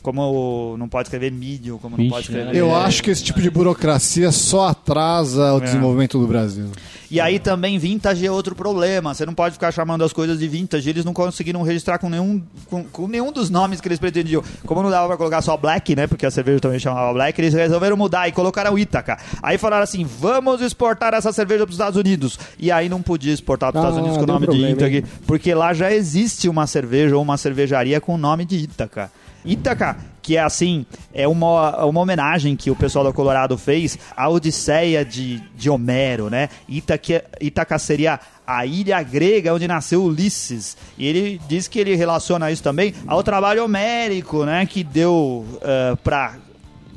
Como 0.02 0.78
não 0.78 0.88
pode 0.88 1.08
escrever 1.08 1.32
mídio, 1.32 1.78
como 1.80 1.98
não 1.98 2.04
Vixe, 2.04 2.10
pode 2.10 2.28
escrever... 2.28 2.56
Eu 2.56 2.74
acho 2.74 3.04
que 3.04 3.12
esse 3.12 3.24
tipo 3.24 3.42
de 3.42 3.50
burocracia 3.50 4.32
só 4.32 4.70
atrasa 4.70 5.54
o 5.54 5.60
desenvolvimento 5.60 6.18
do 6.18 6.26
Brasil. 6.26 6.72
E 7.12 7.20
aí 7.20 7.40
também 7.40 7.80
vintage 7.80 8.24
é 8.26 8.32
outro 8.32 8.56
problema. 8.56 9.14
Você 9.14 9.26
não 9.26 9.34
pode 9.34 9.54
ficar 9.54 9.72
chamando 9.72 10.04
as 10.04 10.14
coisas 10.14 10.38
de 10.38 10.48
vintage. 10.48 10.90
Eles 10.90 11.04
não 11.04 11.14
conseguiram 11.14 11.64
registrar 11.64 11.98
com 11.98 12.08
nenhum, 12.08 12.42
com, 12.68 12.84
com 12.84 13.08
nenhum 13.08 13.32
dos 13.32 13.50
nomes 13.50 13.82
que 13.82 13.88
eles 13.88 13.98
pretendiam. 13.98 14.44
Como 14.66 14.84
não 14.84 14.92
dava 14.92 15.08
pra 15.08 15.18
colocar 15.18 15.42
só 15.42 15.58
Black, 15.58 15.96
né? 15.96 16.06
Porque 16.06 16.26
a 16.26 16.32
cerveja 16.32 16.60
também 16.60 16.78
chamava 16.78 17.12
Black, 17.14 17.42
eles 17.42 17.54
resolveram 17.54 17.98
mudar 17.98 18.28
e 18.28 18.32
colocaram 18.32 18.78
Ítaca. 18.78 19.18
Aí 19.50 19.58
falaram 19.58 19.84
assim: 19.84 20.04
vamos 20.06 20.62
exportar 20.62 21.16
essa 21.16 21.34
cerveja 21.34 21.66
pros 21.66 21.74
Estados 21.74 21.98
Unidos. 21.98 22.38
E 22.60 22.72
aí 22.72 22.88
não 22.88 23.02
podia 23.02 23.34
exportar 23.34 23.72
pros 23.72 23.84
Ah, 23.84 23.88
Estados 23.88 24.00
Unidos 24.06 24.18
com 24.20 24.24
o 24.24 24.34
nome 24.34 24.46
problema, 24.46 24.76
de 24.76 24.86
Ítaca, 24.86 25.08
porque 25.26 25.56
lá 25.56 25.74
já 25.74 25.92
existe 25.92 26.48
uma 26.48 26.68
cerveja 26.68 27.16
ou 27.16 27.24
uma 27.24 27.36
cervejaria 27.36 28.00
com 28.00 28.14
o 28.14 28.18
nome 28.18 28.46
de 28.46 28.58
Ítaca. 28.58 29.12
Ítaca, 29.44 29.98
que 30.22 30.38
é 30.38 30.42
assim, 30.42 30.86
é 31.12 31.28
uma, 31.28 31.84
uma 31.84 32.00
homenagem 32.00 32.56
que 32.56 32.70
o 32.70 32.76
pessoal 32.76 33.04
da 33.04 33.12
Colorado 33.12 33.58
fez 33.58 33.98
à 34.16 34.30
Odisseia 34.30 35.04
de, 35.04 35.42
de 35.56 35.68
Homero, 35.68 36.30
né? 36.30 36.50
Ítaca, 36.68 37.26
Ítaca 37.42 37.80
seria 37.80 38.20
a 38.46 38.68
ilha 38.68 39.02
grega 39.02 39.52
onde 39.52 39.68
nasceu 39.68 40.04
Ulisses. 40.04 40.78
E 40.96 41.08
ele 41.08 41.42
diz 41.48 41.68
que 41.68 41.80
ele 41.80 41.96
relaciona 41.96 42.52
isso 42.52 42.62
também 42.62 42.94
ao 43.08 43.24
trabalho 43.24 43.66
homérico, 43.66 44.46
né? 44.46 44.64
Que 44.68 44.84
deu 44.84 45.44
uh, 45.56 45.98
pra 46.04 46.36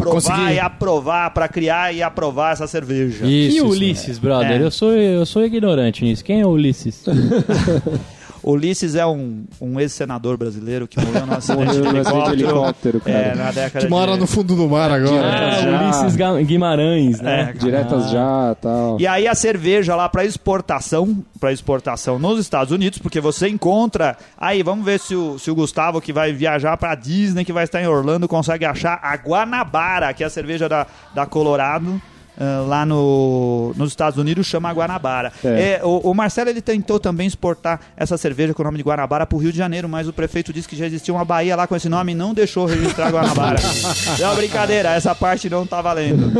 provar 0.02 0.36
conseguir. 0.36 0.54
e 0.54 0.60
aprovar, 0.60 1.30
pra 1.30 1.48
criar 1.48 1.94
e 1.94 2.02
aprovar 2.02 2.52
essa 2.52 2.66
cerveja. 2.66 3.24
e 3.24 3.48
Isso, 3.48 3.66
Ulisses, 3.66 4.18
brother? 4.18 4.60
É. 4.60 4.64
Eu, 4.64 4.70
sou, 4.70 4.92
eu 4.92 5.24
sou 5.26 5.44
ignorante 5.44 6.04
nisso. 6.04 6.24
Quem 6.24 6.40
é 6.40 6.46
o 6.46 6.50
Ulisses? 6.50 7.04
Ulisses 8.42 8.94
é 8.94 9.06
um, 9.06 9.44
um 9.60 9.78
ex-senador 9.78 10.36
brasileiro 10.36 10.88
que 10.88 10.98
morreu 11.00 11.26
no 11.26 11.34
acidente 11.36 11.80
de 11.80 11.98
acidente 11.98 12.36
de 12.36 12.42
helicóptero, 12.42 13.00
cara. 13.00 13.16
É, 13.16 13.34
na 13.34 13.50
década 13.50 13.84
Que 13.84 13.90
mora 13.90 14.12
de... 14.14 14.20
no 14.20 14.26
fundo 14.26 14.56
do 14.56 14.68
mar 14.68 14.90
agora. 14.90 15.10
Diretas 15.12 15.58
Ah, 15.58 15.60
já. 15.62 16.32
Ulisses 16.32 16.46
Guimarães, 16.46 17.20
né? 17.20 17.50
É, 17.50 17.52
Diretas 17.52 18.10
já 18.10 18.56
tal. 18.60 19.00
E 19.00 19.06
aí 19.06 19.28
a 19.28 19.34
cerveja 19.34 19.94
lá 19.94 20.08
para 20.08 20.24
exportação, 20.24 21.24
para 21.40 21.52
exportação 21.52 22.18
nos 22.18 22.40
Estados 22.40 22.72
Unidos, 22.72 22.98
porque 22.98 23.20
você 23.20 23.48
encontra. 23.48 24.16
Aí, 24.36 24.62
vamos 24.62 24.84
ver 24.84 24.98
se 24.98 25.14
o, 25.14 25.38
se 25.38 25.50
o 25.50 25.54
Gustavo 25.54 26.00
que 26.00 26.12
vai 26.12 26.32
viajar 26.32 26.76
para 26.76 26.94
Disney, 26.94 27.44
que 27.44 27.52
vai 27.52 27.64
estar 27.64 27.80
em 27.82 27.86
Orlando, 27.86 28.26
consegue 28.28 28.64
achar 28.64 28.98
a 29.02 29.14
Guanabara, 29.16 30.12
que 30.12 30.22
é 30.22 30.26
a 30.26 30.30
cerveja 30.30 30.68
da, 30.68 30.86
da 31.14 31.26
Colorado. 31.26 32.00
Ah, 32.38 32.64
lá 32.66 32.86
no, 32.86 33.72
nos 33.76 33.90
Estados 33.90 34.18
Unidos 34.18 34.46
chama 34.46 34.70
Guanabara. 34.72 35.32
É. 35.44 35.78
É, 35.80 35.84
o, 35.84 35.98
o 36.10 36.14
Marcelo 36.14 36.50
ele 36.50 36.60
tentou 36.62 36.98
também 37.00 37.26
exportar 37.26 37.80
essa 37.96 38.16
cerveja 38.16 38.54
com 38.54 38.62
o 38.62 38.64
nome 38.64 38.78
de 38.78 38.84
Guanabara 38.84 39.26
para 39.26 39.36
o 39.36 39.38
Rio 39.38 39.52
de 39.52 39.58
Janeiro, 39.58 39.88
mas 39.88 40.08
o 40.08 40.12
prefeito 40.12 40.52
disse 40.52 40.68
que 40.68 40.76
já 40.76 40.86
existia 40.86 41.12
uma 41.14 41.24
Bahia 41.24 41.54
lá 41.56 41.66
com 41.66 41.76
esse 41.76 41.88
nome 41.88 42.12
e 42.12 42.14
não 42.14 42.32
deixou 42.34 42.66
registrar 42.66 43.10
Guanabara. 43.10 43.58
é 44.20 44.24
uma 44.24 44.34
brincadeira, 44.34 44.90
essa 44.90 45.14
parte 45.14 45.48
não 45.50 45.66
tá 45.66 45.80
valendo. 45.82 46.32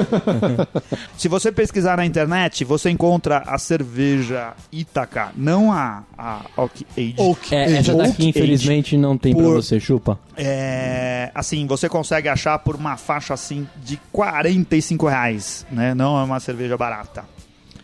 Se 1.16 1.28
você 1.28 1.52
pesquisar 1.52 1.96
na 1.96 2.04
internet, 2.06 2.64
você 2.64 2.90
encontra 2.90 3.42
a 3.46 3.58
cerveja 3.58 4.52
Ítaca, 4.72 5.30
não 5.36 5.72
a, 5.72 6.02
a 6.16 6.40
Oak 6.56 6.86
Age. 6.96 7.14
Oak 7.18 7.54
É, 7.54 7.64
Age. 7.64 7.76
essa 7.76 7.92
Oak 7.94 8.08
daqui, 8.08 8.28
infelizmente, 8.28 8.96
não 8.96 9.16
tem 9.16 9.34
pra 9.34 9.44
Por- 9.44 9.54
você, 9.54 9.78
chupa. 9.78 10.18
É, 10.36 11.01
assim, 11.34 11.66
você 11.66 11.88
consegue 11.88 12.28
achar 12.28 12.58
por 12.58 12.74
uma 12.76 12.96
faixa 12.96 13.34
assim 13.34 13.66
de 13.84 13.98
45 14.12 15.06
reais, 15.06 15.66
né? 15.70 15.94
Não 15.94 16.18
é 16.18 16.22
uma 16.24 16.40
cerveja 16.40 16.76
barata. 16.76 17.24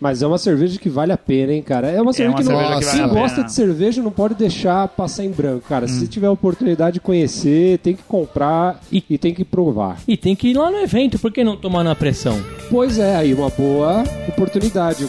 Mas 0.00 0.22
é 0.22 0.26
uma 0.26 0.38
cerveja 0.38 0.78
que 0.78 0.88
vale 0.88 1.10
a 1.10 1.16
pena, 1.16 1.52
hein, 1.52 1.60
cara? 1.62 1.88
É 1.88 2.00
uma 2.00 2.12
cerveja 2.12 2.36
uma 2.36 2.38
que, 2.38 2.44
cerveja 2.44 2.70
não, 2.70 2.78
que 2.78 2.84
quem 2.86 3.00
vale 3.00 3.10
a 3.10 3.20
gosta 3.20 3.36
pena. 3.36 3.46
de 3.48 3.52
cerveja 3.52 4.02
não 4.02 4.12
pode 4.12 4.34
deixar 4.34 4.86
passar 4.88 5.24
em 5.24 5.30
branco, 5.30 5.66
cara. 5.68 5.88
Se 5.88 6.06
tiver 6.06 6.28
a 6.28 6.30
oportunidade 6.30 6.94
de 6.94 7.00
conhecer, 7.00 7.78
tem 7.78 7.96
que 7.96 8.02
comprar 8.04 8.80
e, 8.92 9.02
e 9.10 9.18
tem 9.18 9.34
que 9.34 9.44
provar. 9.44 9.98
E 10.06 10.16
tem 10.16 10.36
que 10.36 10.48
ir 10.48 10.56
lá 10.56 10.70
no 10.70 10.78
evento, 10.78 11.18
por 11.18 11.32
que 11.32 11.42
não 11.42 11.56
tomar 11.56 11.82
na 11.82 11.96
pressão? 11.96 12.40
Pois 12.70 12.96
é, 12.98 13.16
aí 13.16 13.34
uma 13.34 13.50
boa 13.50 14.04
oportunidade. 14.28 15.08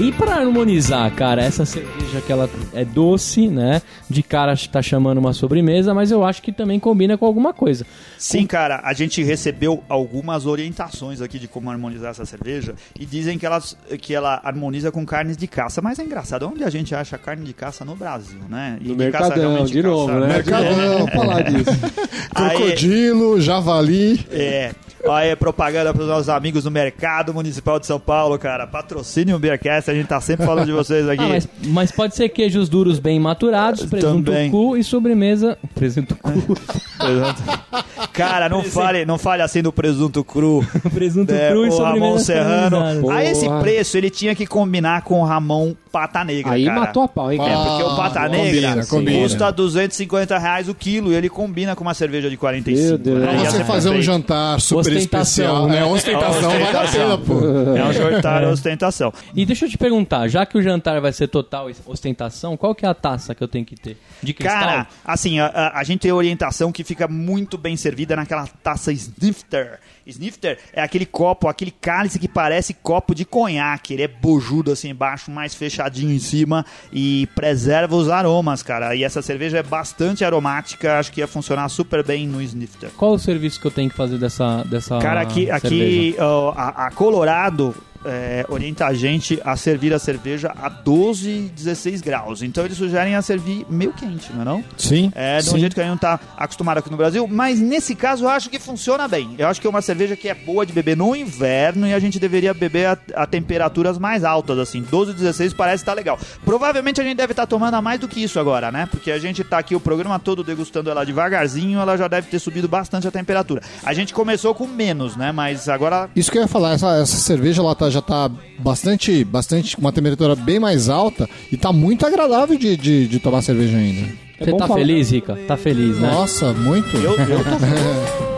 E 0.00 0.10
pra 0.12 0.36
harmonizar, 0.36 1.12
cara, 1.14 1.42
essa 1.42 1.66
cerveja 1.66 1.99
que 2.20 2.32
ela 2.32 2.48
é 2.72 2.84
doce, 2.84 3.48
né? 3.48 3.82
De 4.08 4.22
cara 4.22 4.54
tá 4.72 4.80
chamando 4.80 5.18
uma 5.18 5.34
sobremesa, 5.34 5.92
mas 5.92 6.10
eu 6.10 6.24
acho 6.24 6.40
que 6.40 6.50
também 6.50 6.80
combina 6.80 7.18
com 7.18 7.26
alguma 7.26 7.52
coisa. 7.52 7.84
Sim, 8.16 8.46
cara, 8.46 8.80
a 8.82 8.94
gente 8.94 9.22
recebeu 9.22 9.84
algumas 9.88 10.46
orientações 10.46 11.20
aqui 11.20 11.38
de 11.38 11.46
como 11.46 11.70
harmonizar 11.70 12.10
essa 12.12 12.24
cerveja 12.24 12.74
e 12.98 13.04
dizem 13.04 13.36
que, 13.38 13.44
elas, 13.44 13.76
que 14.00 14.14
ela 14.14 14.40
harmoniza 14.42 14.90
com 14.90 15.04
carnes 15.04 15.36
de 15.36 15.46
caça. 15.46 15.82
Mas 15.82 15.98
é 15.98 16.04
engraçado, 16.04 16.48
onde 16.48 16.64
a 16.64 16.70
gente 16.70 16.94
acha 16.94 17.18
carne 17.18 17.44
de 17.44 17.52
caça 17.52 17.84
no 17.84 17.94
Brasil, 17.94 18.40
né? 18.48 18.78
E 18.80 18.88
No 18.88 18.96
de 18.96 19.10
caça 19.10 19.24
Mercadão, 19.28 19.50
realmente 19.50 19.72
de 19.72 19.82
novo, 19.82 20.06
caça- 20.06 20.20
né? 20.20 20.26
Mercadão. 20.28 20.98
Vamos 20.98 21.12
falar 21.12 21.42
disso. 21.42 21.70
Aí- 22.34 22.56
Crocodilo, 22.56 23.40
javali. 23.40 24.24
É. 24.30 24.72
Aí, 25.10 25.34
propaganda 25.34 25.94
para 25.94 26.02
os 26.02 26.08
nossos 26.08 26.28
amigos 26.28 26.64
do 26.64 26.70
Mercado 26.70 27.32
Municipal 27.32 27.80
de 27.80 27.86
São 27.86 27.98
Paulo, 27.98 28.38
cara. 28.38 28.66
Patrocínio 28.66 29.34
o 29.34 29.38
Beercast, 29.38 29.90
a 29.90 29.94
gente 29.94 30.06
tá 30.06 30.20
sempre 30.20 30.44
falando 30.44 30.66
de 30.66 30.72
vocês 30.72 31.08
aqui. 31.08 31.22
Ah, 31.22 31.28
mas, 31.28 31.48
mas 31.64 31.90
pode 32.00 32.16
ser 32.16 32.28
queijos 32.30 32.68
duros 32.68 32.98
bem 32.98 33.20
maturados, 33.20 33.84
presunto 33.84 34.30
Também. 34.30 34.50
cu 34.50 34.76
e 34.76 34.82
sobremesa. 34.82 35.58
Presunto 35.74 36.14
cu. 36.16 36.30
Cara, 38.12 38.48
não 38.48 38.62
fale, 38.64 39.04
não 39.04 39.18
fale 39.18 39.42
assim 39.42 39.62
do 39.62 39.72
presunto 39.72 40.24
cru. 40.24 40.64
presunto 40.92 41.32
É, 41.32 41.50
cru 41.50 41.66
e 41.66 41.68
o 41.68 41.76
Ramon 41.78 42.18
sobremesa. 42.18 42.24
Serrano. 42.24 43.10
A 43.10 43.24
esse 43.24 43.48
preço, 43.60 43.96
ele 43.96 44.10
tinha 44.10 44.34
que 44.34 44.46
combinar 44.46 45.02
com 45.02 45.20
o 45.20 45.24
Ramon 45.24 45.74
Pata 45.92 46.22
Negra, 46.24 46.52
Aí 46.52 46.64
cara. 46.66 46.80
matou 46.80 47.02
a 47.02 47.08
pau, 47.08 47.32
hein, 47.32 47.40
É, 47.40 47.44
cara? 47.44 47.58
porque 47.64 47.82
o 47.82 47.96
Pata 47.96 48.28
Negra 48.28 48.70
combina, 48.70 48.86
combina. 48.86 49.22
custa 49.22 49.50
250 49.50 50.38
reais 50.38 50.68
o 50.68 50.74
quilo 50.74 51.12
e 51.12 51.16
ele 51.16 51.28
combina 51.28 51.74
com 51.74 51.82
uma 51.82 51.94
cerveja 51.94 52.30
de 52.30 52.36
45. 52.36 52.86
Meu 52.88 52.98
Deus. 52.98 53.18
né? 53.20 53.38
Você 53.44 53.64
fazer 53.64 53.90
um 53.90 54.00
jantar 54.02 54.60
super 54.60 54.92
especial. 54.96 55.66
né? 55.66 55.80
É, 55.80 55.84
ostentação, 55.84 56.50
vale 56.50 56.76
a 56.76 56.88
pena, 56.88 57.18
pô. 57.18 57.34
É 57.76 57.84
um 57.84 57.92
jantar 57.92 58.44
ostentação. 58.44 59.12
E 59.34 59.44
deixa 59.44 59.66
eu 59.66 59.70
te 59.70 59.76
perguntar, 59.78 60.28
já 60.28 60.46
que 60.46 60.56
o 60.56 60.62
jantar 60.62 61.00
vai 61.00 61.12
ser 61.12 61.26
total 61.28 61.68
ostentação, 61.90 62.56
qual 62.56 62.74
que 62.74 62.84
é 62.86 62.88
a 62.88 62.94
taça 62.94 63.34
que 63.34 63.42
eu 63.42 63.48
tenho 63.48 63.64
que 63.64 63.76
ter? 63.76 63.96
De 64.22 64.32
cristal? 64.32 64.60
Cara, 64.60 64.86
assim, 65.04 65.38
a, 65.40 65.46
a- 65.46 65.78
a 65.80 65.84
gente 65.84 66.00
tem 66.00 66.12
orientação 66.12 66.70
que 66.72 66.84
fica 66.84 67.06
muito 67.08 67.56
bem 67.58 67.76
servida 67.76 68.14
naquela 68.16 68.46
taça 68.46 68.92
snifter. 68.92 69.78
Snifter 70.06 70.58
é 70.72 70.82
aquele 70.82 71.06
copo, 71.06 71.46
aquele 71.46 71.70
cálice 71.70 72.18
que 72.18 72.26
parece 72.26 72.74
copo 72.74 73.14
de 73.14 73.24
conhaque. 73.24 73.92
Ele 73.94 74.02
é 74.02 74.08
bojudo 74.08 74.72
assim 74.72 74.88
embaixo, 74.90 75.30
mais 75.30 75.54
fechadinho 75.54 76.10
em 76.12 76.18
cima 76.18 76.64
e 76.92 77.28
preserva 77.34 77.94
os 77.94 78.08
aromas, 78.08 78.62
cara. 78.62 78.94
E 78.96 79.04
essa 79.04 79.22
cerveja 79.22 79.58
é 79.58 79.62
bastante 79.62 80.24
aromática, 80.24 80.98
acho 80.98 81.12
que 81.12 81.20
ia 81.20 81.28
funcionar 81.28 81.68
super 81.68 82.04
bem 82.04 82.26
no 82.26 82.40
snifter. 82.42 82.90
Qual 82.96 83.12
o 83.12 83.18
serviço 83.18 83.60
que 83.60 83.66
eu 83.66 83.70
tenho 83.70 83.90
que 83.90 83.96
fazer 83.96 84.18
dessa 84.18 84.64
dessa 84.64 84.98
Cara, 84.98 85.20
aqui, 85.20 85.46
cerveja? 85.46 85.56
aqui 85.66 86.16
ó, 86.18 86.52
a, 86.56 86.86
a 86.86 86.90
Colorado 86.90 87.74
é, 88.04 88.44
orienta 88.48 88.86
a 88.86 88.94
gente 88.94 89.40
a 89.44 89.56
servir 89.56 89.92
a 89.92 89.98
cerveja 89.98 90.52
a 90.56 90.68
12, 90.68 91.52
16 91.54 92.00
graus. 92.00 92.42
Então 92.42 92.64
eles 92.64 92.76
sugerem 92.76 93.14
a 93.14 93.22
servir 93.22 93.66
meio 93.68 93.92
quente, 93.92 94.32
não 94.32 94.42
é 94.42 94.44
não? 94.44 94.64
Sim. 94.76 95.12
É, 95.14 95.38
de 95.38 95.48
um 95.48 95.52
sim. 95.52 95.60
jeito 95.60 95.74
que 95.74 95.80
a 95.80 95.84
gente 95.84 95.92
não 95.92 95.98
tá 95.98 96.20
acostumado 96.36 96.78
aqui 96.78 96.90
no 96.90 96.96
Brasil, 96.96 97.26
mas 97.28 97.60
nesse 97.60 97.94
caso 97.94 98.24
eu 98.24 98.28
acho 98.28 98.48
que 98.48 98.58
funciona 98.58 99.06
bem. 99.06 99.34
Eu 99.38 99.48
acho 99.48 99.60
que 99.60 99.66
é 99.66 99.70
uma 99.70 99.82
cerveja 99.82 100.16
que 100.16 100.28
é 100.28 100.34
boa 100.34 100.64
de 100.64 100.72
beber 100.72 100.96
no 100.96 101.14
inverno 101.14 101.86
e 101.86 101.94
a 101.94 101.98
gente 101.98 102.18
deveria 102.18 102.54
beber 102.54 102.86
a, 102.86 102.98
a 103.14 103.26
temperaturas 103.26 103.98
mais 103.98 104.24
altas, 104.24 104.58
assim, 104.58 104.82
12, 104.82 105.14
16 105.14 105.52
parece 105.54 105.82
estar 105.82 105.92
legal. 105.92 106.18
Provavelmente 106.44 107.00
a 107.00 107.04
gente 107.04 107.16
deve 107.16 107.32
estar 107.32 107.46
tomando 107.46 107.74
a 107.74 107.82
mais 107.82 108.00
do 108.00 108.08
que 108.08 108.22
isso 108.22 108.38
agora, 108.38 108.72
né? 108.72 108.86
Porque 108.90 109.10
a 109.10 109.18
gente 109.18 109.44
tá 109.44 109.58
aqui 109.58 109.74
o 109.74 109.80
programa 109.80 110.18
todo 110.18 110.42
degustando 110.42 110.90
ela 110.90 111.04
devagarzinho, 111.04 111.80
ela 111.80 111.96
já 111.96 112.08
deve 112.08 112.28
ter 112.28 112.38
subido 112.38 112.68
bastante 112.68 113.06
a 113.06 113.10
temperatura. 113.10 113.62
A 113.84 113.92
gente 113.92 114.14
começou 114.14 114.54
com 114.54 114.66
menos, 114.66 115.16
né? 115.16 115.32
Mas 115.32 115.68
agora 115.68 116.08
Isso 116.14 116.30
que 116.30 116.38
eu 116.38 116.42
ia 116.42 116.48
falar, 116.48 116.72
essa, 116.72 116.96
essa 116.96 117.16
cerveja 117.16 117.60
ela 117.60 117.74
tá, 117.74 117.89
já 117.90 118.00
tá 118.00 118.30
bastante, 118.58 119.24
bastante, 119.24 119.74
com 119.76 119.82
uma 119.82 119.92
temperatura 119.92 120.34
bem 120.36 120.58
mais 120.58 120.88
alta 120.88 121.28
e 121.50 121.56
tá 121.56 121.72
muito 121.72 122.06
agradável 122.06 122.56
de, 122.58 122.76
de, 122.76 123.06
de 123.08 123.18
tomar 123.18 123.42
cerveja 123.42 123.76
ainda. 123.76 124.08
É 124.38 124.44
Você 124.44 124.52
tá 124.52 124.66
falar- 124.66 124.80
feliz, 124.80 125.10
Rica? 125.10 125.36
Tá 125.46 125.56
feliz, 125.56 125.98
né? 125.98 126.10
Nossa, 126.10 126.52
muito. 126.54 126.96
eu, 126.96 127.12
eu 127.12 127.44
tô 127.44 127.66
new. 127.66 128.30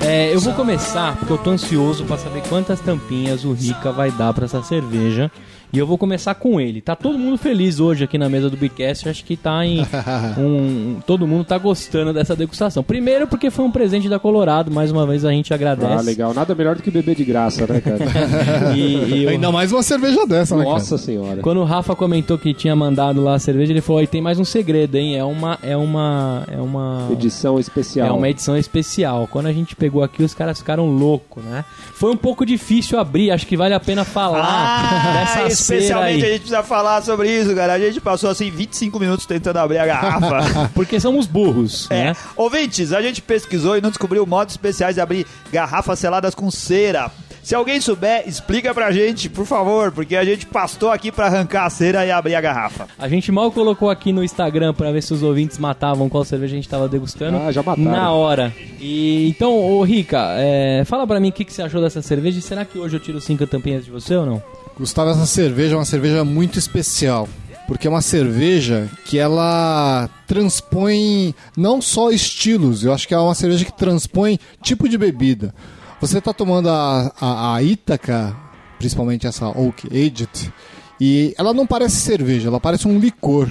É, 0.00 0.34
eu 0.34 0.40
vou 0.40 0.54
começar 0.54 1.16
porque 1.16 1.32
eu 1.32 1.38
tô 1.38 1.50
ansioso 1.50 2.04
pra 2.04 2.16
saber 2.16 2.42
quantas 2.48 2.80
tampinhas 2.80 3.44
o 3.44 3.52
Rica 3.52 3.92
vai 3.92 4.10
dar 4.10 4.32
pra 4.32 4.44
essa 4.46 4.62
cerveja. 4.62 5.30
E 5.70 5.78
eu 5.78 5.86
vou 5.86 5.98
começar 5.98 6.34
com 6.34 6.58
ele. 6.60 6.80
Tá 6.80 6.96
todo 6.96 7.18
mundo 7.18 7.36
feliz 7.36 7.78
hoje 7.78 8.02
aqui 8.04 8.16
na 8.16 8.28
mesa 8.28 8.48
do 8.48 8.56
Bicast. 8.56 9.08
Acho 9.08 9.22
que 9.24 9.36
tá 9.36 9.64
em. 9.66 9.86
Um, 10.38 11.00
todo 11.06 11.26
mundo 11.26 11.44
tá 11.44 11.58
gostando 11.58 12.12
dessa 12.12 12.34
degustação. 12.36 12.82
Primeiro, 12.82 13.26
porque 13.26 13.50
foi 13.50 13.64
um 13.64 13.70
presente 13.70 14.08
da 14.08 14.18
Colorado. 14.18 14.70
Mais 14.70 14.90
uma 14.90 15.06
vez 15.06 15.24
a 15.24 15.30
gente 15.30 15.52
agradece. 15.52 15.92
Ah, 15.92 16.00
legal. 16.00 16.32
Nada 16.32 16.54
melhor 16.54 16.76
do 16.76 16.82
que 16.82 16.90
beber 16.90 17.14
de 17.14 17.24
graça, 17.24 17.66
né, 17.66 17.80
cara? 17.80 17.98
E, 18.76 19.22
e 19.22 19.26
o- 19.26 19.28
Ainda 19.30 19.50
mais 19.50 19.72
uma 19.72 19.82
cerveja 19.82 20.26
dessa, 20.26 20.56
né, 20.56 20.64
cara? 20.64 20.74
Nossa 20.74 20.96
senhora. 20.98 21.40
Quando 21.42 21.58
o 21.60 21.64
Rafa 21.64 21.94
comentou 21.96 22.38
que 22.38 22.54
tinha 22.54 22.74
mandado 22.76 23.22
lá 23.22 23.34
a 23.34 23.38
cerveja, 23.38 23.72
ele 23.72 23.80
falou: 23.80 24.02
"E 24.02 24.06
tem 24.06 24.20
mais 24.22 24.38
um 24.38 24.44
segredo, 24.44 24.96
hein? 24.96 25.16
É 25.16 25.24
uma. 25.24 25.58
É 25.62 25.76
uma. 25.76 26.44
É 26.50 26.60
uma. 26.60 27.08
Edição 27.12 27.58
especial. 27.58 28.06
É 28.08 28.12
uma 28.12 28.28
edição 28.28 28.56
especial. 28.56 29.28
Quando 29.30 29.46
a 29.46 29.52
gente 29.52 29.74
pegou 29.76 30.02
aqui, 30.02 30.22
os 30.22 30.34
caras 30.34 30.58
ficaram 30.58 30.86
loucos, 30.86 31.42
né? 31.44 31.64
Foi 31.94 32.10
um 32.12 32.16
pouco 32.16 32.46
difícil 32.46 32.98
abrir, 32.98 33.30
acho 33.30 33.46
que 33.46 33.56
vale 33.56 33.74
a 33.74 33.80
pena 33.80 34.04
falar 34.04 34.44
Ah, 34.44 35.12
dessa 35.18 35.48
especialmente 35.60 36.22
a 36.22 36.26
aí. 36.26 36.32
gente 36.32 36.40
precisa 36.40 36.62
falar 36.62 37.02
sobre 37.02 37.30
isso, 37.30 37.54
cara. 37.54 37.72
A 37.74 37.78
gente 37.78 38.00
passou 38.00 38.30
assim 38.30 38.50
25 38.50 38.98
minutos 38.98 39.26
tentando 39.26 39.58
abrir 39.58 39.78
a 39.78 39.86
garrafa. 39.86 40.70
Porque 40.74 40.98
somos 41.00 41.26
burros, 41.26 41.86
É. 41.90 42.04
né? 42.04 42.16
Ouvintes, 42.36 42.92
a 42.92 43.00
gente 43.02 43.20
pesquisou 43.22 43.76
e 43.76 43.80
não 43.80 43.90
descobriu 43.90 44.24
modos 44.26 44.54
especiais 44.54 44.94
de 44.94 45.00
abrir 45.00 45.26
garrafas 45.52 45.98
seladas 45.98 46.34
com 46.34 46.50
cera. 46.50 47.10
Se 47.42 47.54
alguém 47.54 47.80
souber, 47.80 48.24
explica 48.28 48.74
pra 48.74 48.90
gente, 48.92 49.30
por 49.30 49.46
favor, 49.46 49.90
porque 49.90 50.14
a 50.16 50.24
gente 50.24 50.44
pastou 50.44 50.90
aqui 50.90 51.10
pra 51.10 51.26
arrancar 51.26 51.64
a 51.64 51.70
cera 51.70 52.04
e 52.04 52.10
abrir 52.10 52.34
a 52.34 52.40
garrafa. 52.42 52.86
A 52.98 53.08
gente 53.08 53.32
mal 53.32 53.50
colocou 53.50 53.88
aqui 53.88 54.12
no 54.12 54.22
Instagram 54.22 54.74
pra 54.74 54.92
ver 54.92 55.02
se 55.02 55.14
os 55.14 55.22
ouvintes 55.22 55.56
matavam 55.56 56.10
qual 56.10 56.24
cerveja 56.26 56.52
a 56.52 56.56
gente 56.56 56.68
tava 56.68 56.86
degustando. 56.88 57.38
Ah, 57.38 57.50
já 57.50 57.62
mataram. 57.62 57.90
Na 57.90 58.12
hora. 58.12 58.52
E 58.78 59.26
então, 59.30 59.56
ô 59.56 59.82
Rica, 59.82 60.18
é, 60.36 60.82
fala 60.84 61.06
pra 61.06 61.18
mim 61.18 61.30
o 61.30 61.32
que, 61.32 61.42
que 61.42 61.52
você 61.52 61.62
achou 61.62 61.80
dessa 61.80 62.02
cerveja 62.02 62.38
e 62.38 62.42
será 62.42 62.66
que 62.66 62.78
hoje 62.78 62.96
eu 62.96 63.00
tiro 63.00 63.18
cinco 63.18 63.46
tampinhas 63.46 63.82
de 63.82 63.90
você 63.90 64.14
ou 64.14 64.26
não? 64.26 64.42
Gustavo, 64.78 65.10
essa 65.10 65.26
cerveja 65.26 65.74
é 65.74 65.78
uma 65.78 65.84
cerveja 65.84 66.24
muito 66.24 66.58
especial. 66.58 67.28
Porque 67.66 67.86
é 67.86 67.90
uma 67.90 68.00
cerveja 68.00 68.88
que 69.04 69.18
ela 69.18 70.08
transpõe 70.26 71.34
não 71.54 71.82
só 71.82 72.10
estilos, 72.10 72.82
eu 72.82 72.94
acho 72.94 73.06
que 73.06 73.12
é 73.12 73.18
uma 73.18 73.34
cerveja 73.34 73.64
que 73.64 73.76
transpõe 73.76 74.38
tipo 74.62 74.88
de 74.88 74.96
bebida. 74.96 75.54
Você 76.00 76.18
está 76.18 76.32
tomando 76.32 76.70
a, 76.70 77.12
a, 77.20 77.54
a 77.56 77.62
Ítaca, 77.62 78.34
principalmente 78.78 79.26
essa 79.26 79.48
Oak 79.48 79.86
Aged, 79.88 80.52
E 81.00 81.34
ela 81.36 81.52
não 81.52 81.66
parece 81.66 81.96
cerveja, 81.96 82.48
ela 82.48 82.60
parece 82.60 82.88
um 82.88 82.98
licor. 82.98 83.50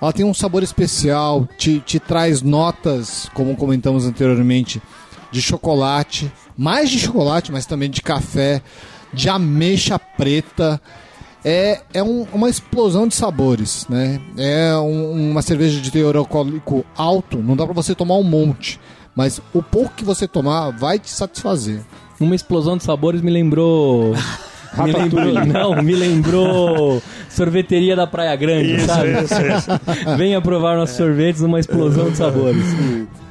Ela 0.00 0.12
tem 0.12 0.24
um 0.24 0.34
sabor 0.34 0.64
especial, 0.64 1.46
te, 1.56 1.78
te 1.78 2.00
traz 2.00 2.42
notas, 2.42 3.28
como 3.32 3.54
comentamos 3.54 4.06
anteriormente, 4.06 4.82
de 5.30 5.40
chocolate, 5.40 6.32
mais 6.56 6.90
de 6.90 6.98
chocolate, 6.98 7.52
mas 7.52 7.64
também 7.64 7.88
de 7.88 8.02
café, 8.02 8.60
de 9.12 9.28
ameixa 9.28 9.98
preta. 9.98 10.80
É, 11.44 11.80
é 11.92 12.02
um- 12.02 12.26
uma 12.32 12.48
explosão 12.48 13.08
de 13.08 13.14
sabores, 13.16 13.86
né? 13.88 14.20
É 14.36 14.76
um- 14.76 15.30
uma 15.32 15.42
cerveja 15.42 15.80
de 15.80 15.90
teor 15.90 16.16
alcoólico 16.16 16.84
alto, 16.96 17.38
não 17.38 17.56
dá 17.56 17.64
pra 17.64 17.74
você 17.74 17.94
tomar 17.94 18.14
um 18.16 18.22
monte, 18.22 18.78
mas 19.14 19.40
o 19.52 19.60
pouco 19.62 19.94
que 19.96 20.04
você 20.04 20.28
tomar 20.28 20.70
vai 20.70 20.98
te 21.00 21.10
satisfazer. 21.10 21.80
Uma 22.20 22.36
explosão 22.36 22.76
de 22.76 22.84
sabores 22.84 23.20
me 23.20 23.30
lembrou. 23.30 24.12
Me 24.76 24.92
lembrou, 24.92 25.32
não, 25.46 25.82
me 25.82 25.94
lembrou 25.94 27.02
sorveteria 27.28 27.94
da 27.96 28.06
Praia 28.06 28.34
Grande, 28.36 28.80
sabe? 28.80 29.10
Venha 30.16 30.40
provar 30.40 30.76
nossos 30.76 30.96
sorvetes 30.96 31.42
numa 31.42 31.60
explosão 31.60 32.10
de 32.10 32.16
sabores. 32.16 32.64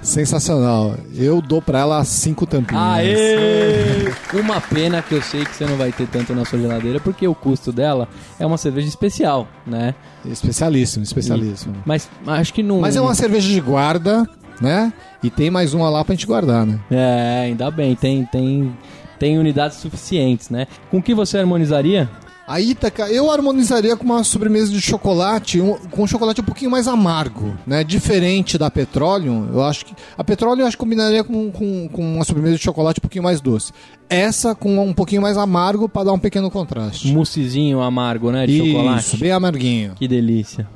Sensacional. 0.02 0.96
Eu 1.16 1.42
dou 1.42 1.62
pra 1.62 1.80
ela 1.80 2.04
cinco 2.04 2.46
tampinhas. 2.46 2.84
Aê! 2.84 4.12
Uma 4.40 4.60
pena 4.60 5.02
que 5.02 5.14
eu 5.14 5.22
sei 5.22 5.46
que 5.46 5.56
você 5.56 5.66
não 5.66 5.78
vai 5.78 5.92
ter 5.92 6.08
tanto 6.08 6.34
na 6.34 6.44
sua 6.44 6.60
geladeira, 6.60 7.00
porque 7.00 7.28
o 7.28 7.36
custo 7.36 7.72
dela 7.72 8.08
é 8.40 8.46
uma 8.46 8.58
cerveja 8.58 8.88
especial, 8.88 9.48
né? 9.66 9.94
Especialíssimo, 10.26 11.04
especialíssimo. 11.04 11.76
Mas 11.86 12.10
acho 12.26 12.54
que 12.54 12.64
não. 12.64 12.80
Mas 12.80 12.96
é 12.96 13.02
uma 13.02 13.14
cerveja 13.14 13.48
de 13.48 13.60
guarda, 13.60 14.28
né? 14.60 14.92
E 15.22 15.30
tem 15.30 15.52
mais 15.52 15.74
uma 15.74 15.90
lá 15.90 16.04
pra 16.04 16.16
gente 16.16 16.26
guardar, 16.26 16.66
né? 16.66 16.80
É, 16.90 17.44
ainda 17.46 17.70
bem, 17.70 17.96
tem, 17.96 18.26
tem, 18.26 18.76
tem 19.22 19.38
unidades 19.38 19.78
suficientes, 19.78 20.50
né? 20.50 20.66
Com 20.90 21.00
que 21.00 21.14
você 21.14 21.38
harmonizaria? 21.38 22.10
A 22.48 22.60
Ítaca, 22.60 23.08
eu 23.08 23.30
harmonizaria 23.32 23.96
com 23.96 24.04
uma 24.04 24.24
sobremesa 24.24 24.72
de 24.72 24.82
chocolate, 24.82 25.62
um- 25.62 25.78
com 25.92 26.02
um 26.04 26.08
chocolate 26.08 26.42
um 26.42 26.44
pouquinho 26.44 26.72
mais 26.72 26.88
amargo, 26.88 27.54
né? 27.68 27.84
Diferente 27.84 28.58
da 28.58 28.70
Petroleum, 28.72 29.48
eu 29.54 29.62
acho 29.64 29.86
que... 29.86 29.94
A 30.18 30.24
Petroleum 30.24 30.62
eu 30.64 30.68
acho 30.68 30.76
que 30.76 30.82
combinaria 30.84 31.24
com, 31.24 31.52
com, 31.52 31.88
com 31.88 32.16
uma 32.16 32.26
sobremesa 32.26 32.56
de 32.58 32.64
chocolate 32.64 33.00
um 33.00 33.04
pouquinho 33.04 33.24
mais 33.24 33.40
doce. 33.40 33.72
Essa 34.10 34.56
com 34.56 34.84
um 34.84 34.92
pouquinho 34.92 35.22
mais 35.22 35.38
amargo 35.38 35.88
pra 35.88 36.04
dar 36.04 36.14
um 36.14 36.20
pequeno 36.20 36.50
contraste. 36.50 37.14
Moussezinho 37.14 37.80
amargo, 37.80 38.32
né? 38.32 38.48
De 38.48 38.58
Isso, 38.58 38.66
chocolate. 38.72 39.18
bem 39.18 39.32
amarguinho. 39.32 39.94
Que 39.94 40.08
delícia. 40.08 40.68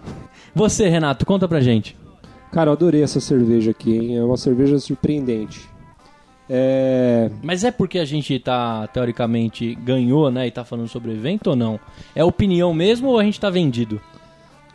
Você, 0.54 0.88
Renato, 0.88 1.26
conta 1.26 1.48
pra 1.48 1.60
gente. 1.62 1.98
Cara, 2.52 2.70
eu 2.70 2.74
adorei 2.74 3.02
essa 3.02 3.20
cerveja 3.20 3.72
aqui, 3.72 3.98
hein? 3.98 4.18
É 4.18 4.24
uma 4.24 4.38
cerveja 4.38 4.78
surpreendente. 4.80 5.68
É. 6.50 7.30
Mas 7.42 7.64
é 7.64 7.72
porque 7.72 8.00
a 8.00 8.06
gente 8.06 8.38
tá, 8.40 8.88
teoricamente, 8.88 9.76
ganhou, 9.76 10.30
né? 10.30 10.48
E 10.48 10.52
tá 10.52 10.64
falando 10.64 10.88
sobre 10.88 11.12
o 11.12 11.14
evento 11.14 11.48
ou 11.52 11.56
não? 11.56 11.80
É 12.16 12.24
opinião 12.24 12.74
mesmo 12.74 13.10
ou 13.10 13.20
a 13.20 13.24
gente 13.24 13.40
tá 13.40 13.50
vendido? 13.50 14.00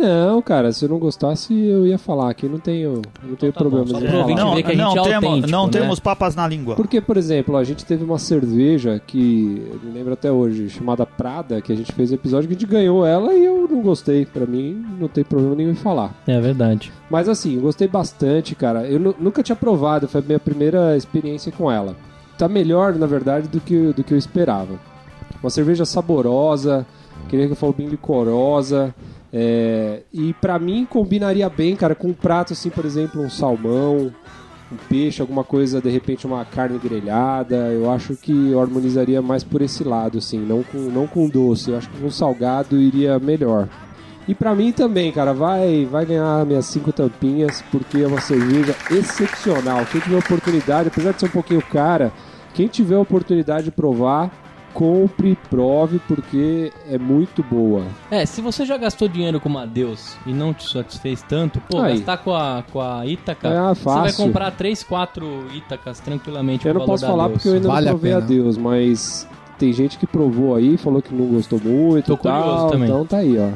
Não, 0.00 0.40
cara, 0.40 0.72
se 0.72 0.84
eu 0.84 0.88
não 0.88 0.98
gostasse, 0.98 1.52
eu 1.54 1.86
ia 1.86 1.98
falar 1.98 2.30
aqui. 2.30 2.48
Não 2.48 2.58
tenho, 2.58 3.02
não 3.22 3.36
tenho 3.36 3.52
tá 3.52 3.62
bom, 3.62 3.70
problema 3.70 3.86
de 3.86 3.92
ouvir 4.16 4.34
falar. 4.36 4.56
que 4.62 4.66
a 4.66 4.74
gente 4.74 4.78
não, 4.78 4.96
é 4.96 5.02
temos, 5.02 5.50
não 5.50 5.66
né? 5.66 5.72
temos 5.72 6.00
papas 6.00 6.34
na 6.34 6.48
língua. 6.48 6.74
Porque, 6.74 7.00
por 7.00 7.16
exemplo, 7.18 7.56
a 7.56 7.64
gente 7.64 7.84
teve 7.84 8.02
uma 8.02 8.18
cerveja 8.18 9.00
que 9.06 9.62
eu 9.72 9.80
me 9.86 9.92
lembro 9.92 10.12
até 10.14 10.32
hoje, 10.32 10.70
chamada 10.70 11.04
Prada, 11.04 11.60
que 11.60 11.70
a 11.72 11.76
gente 11.76 11.92
fez 11.92 12.10
o 12.10 12.14
episódio 12.14 12.48
que 12.48 12.54
a 12.54 12.58
gente 12.58 12.66
ganhou 12.70 13.04
ela 13.04 13.34
e 13.34 13.44
eu 13.44 13.68
não 13.70 13.82
gostei. 13.82 14.24
Pra 14.24 14.46
mim, 14.46 14.84
não 14.98 15.06
tem 15.08 15.22
problema 15.22 15.54
nenhum 15.54 15.70
em 15.72 15.74
falar. 15.74 16.14
É 16.26 16.40
verdade. 16.40 16.90
Mas 17.10 17.28
assim, 17.28 17.56
eu 17.56 17.60
gostei 17.60 17.86
bastante, 17.86 18.54
cara. 18.54 18.86
Eu 18.86 18.98
nu- 18.98 19.14
nunca 19.20 19.42
tinha 19.42 19.56
provado, 19.56 20.08
foi 20.08 20.20
a 20.20 20.24
minha 20.24 20.38
primeira 20.38 20.96
experiência 20.96 21.52
com 21.52 21.70
ela. 21.70 21.94
Tá 22.38 22.48
melhor, 22.48 22.94
na 22.94 23.06
verdade, 23.06 23.48
do 23.48 23.60
que, 23.60 23.92
do 23.92 24.02
que 24.02 24.14
eu 24.14 24.18
esperava. 24.18 24.74
Uma 25.42 25.50
cerveja 25.50 25.84
saborosa, 25.84 26.86
que 27.28 27.36
nem 27.36 27.46
que 27.46 27.52
eu 27.52 27.56
falo, 27.56 27.74
bem 27.76 27.86
licorosa. 27.88 28.94
É, 29.32 30.02
e 30.12 30.32
pra 30.34 30.58
mim 30.58 30.86
combinaria 30.88 31.48
bem, 31.48 31.76
cara, 31.76 31.94
com 31.94 32.08
um 32.08 32.12
prato 32.12 32.52
assim, 32.52 32.70
por 32.70 32.84
exemplo, 32.84 33.22
um 33.22 33.30
salmão, 33.30 34.12
um 34.72 34.76
peixe, 34.88 35.20
alguma 35.20 35.44
coisa, 35.44 35.80
de 35.80 35.90
repente 35.90 36.26
uma 36.26 36.44
carne 36.44 36.78
grelhada. 36.78 37.56
Eu 37.72 37.90
acho 37.90 38.16
que 38.16 38.50
eu 38.50 38.60
harmonizaria 38.60 39.22
mais 39.22 39.44
por 39.44 39.62
esse 39.62 39.84
lado, 39.84 40.18
assim, 40.18 40.38
não 40.38 40.62
com, 40.62 40.78
não 40.78 41.06
com 41.06 41.28
doce. 41.28 41.70
Eu 41.70 41.78
acho 41.78 41.88
que 41.90 42.00
com 42.00 42.10
salgado 42.10 42.76
iria 42.76 43.18
melhor. 43.18 43.68
E 44.28 44.34
pra 44.34 44.54
mim 44.54 44.70
também, 44.70 45.10
cara, 45.10 45.32
vai, 45.32 45.86
vai 45.90 46.06
ganhar 46.06 46.44
minhas 46.46 46.66
cinco 46.66 46.92
tampinhas, 46.92 47.64
porque 47.70 47.98
é 47.98 48.06
uma 48.06 48.20
cerveja 48.20 48.76
excepcional. 48.90 49.84
Quem 49.86 50.00
tiver 50.00 50.18
oportunidade, 50.18 50.88
apesar 50.88 51.12
de 51.12 51.20
ser 51.20 51.26
um 51.26 51.30
pouquinho 51.30 51.62
cara, 51.62 52.12
quem 52.54 52.68
tiver 52.68 52.96
oportunidade 52.96 53.64
de 53.64 53.70
provar, 53.70 54.30
compre, 54.72 55.36
prove, 55.48 55.98
porque 56.06 56.72
é 56.88 56.96
muito 56.98 57.42
boa. 57.42 57.84
É, 58.10 58.24
se 58.26 58.40
você 58.40 58.64
já 58.64 58.76
gastou 58.76 59.08
dinheiro 59.08 59.40
com 59.40 59.48
uma 59.48 59.66
Deus 59.66 60.16
e 60.26 60.32
não 60.32 60.52
te 60.54 60.68
satisfez 60.70 61.22
tanto, 61.22 61.60
pô, 61.68 61.80
Aí. 61.80 61.94
gastar 61.96 62.18
com 62.18 62.34
a, 62.34 62.62
com 62.72 62.80
a 62.80 63.06
Ítaca, 63.06 63.48
É, 63.48 63.52
você 63.74 63.84
vai 63.84 64.04
fácil. 64.08 64.24
comprar 64.24 64.50
3, 64.52 64.82
4 64.82 65.46
Ítacas 65.54 66.00
tranquilamente 66.00 66.66
Eu 66.66 66.74
não 66.74 66.86
posso 66.86 67.06
falar 67.06 67.28
Deus. 67.28 67.34
porque 67.38 67.48
eu 67.48 67.54
ainda 67.54 67.68
Vale 67.68 67.88
a 67.88 67.92
não 67.92 67.98
provei 67.98 68.12
a, 68.12 68.16
pena. 68.16 68.26
Deus, 68.28 68.56
mas 68.56 69.28
tem 69.58 69.72
gente 69.72 69.98
que 69.98 70.06
provou 70.06 70.54
aí, 70.56 70.76
falou 70.76 71.02
que 71.02 71.14
não 71.14 71.26
gostou 71.26 71.60
muito 71.60 72.06
Tô 72.06 72.14
e 72.14 72.16
tal, 72.18 72.42
curioso 72.42 72.68
também. 72.70 72.88
então 72.88 73.04
tá 73.06 73.18
aí, 73.18 73.38
ó. 73.38 73.48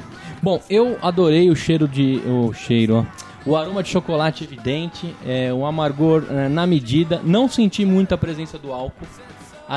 Bom, 0.42 0.60
eu 0.68 0.98
adorei 1.00 1.48
o 1.50 1.56
cheiro 1.56 1.88
de. 1.88 2.20
O 2.26 2.52
cheiro, 2.52 2.96
ó. 3.20 3.24
O 3.50 3.56
aroma 3.56 3.82
de 3.82 3.90
chocolate 3.90 4.42
evidente, 4.44 5.14
é, 5.24 5.52
um 5.52 5.64
amargor 5.66 6.24
é, 6.30 6.48
na 6.48 6.66
medida. 6.66 7.20
Não 7.24 7.46
senti 7.48 7.84
muita 7.84 8.16
presença 8.18 8.58
do 8.58 8.72
álcool. 8.72 9.06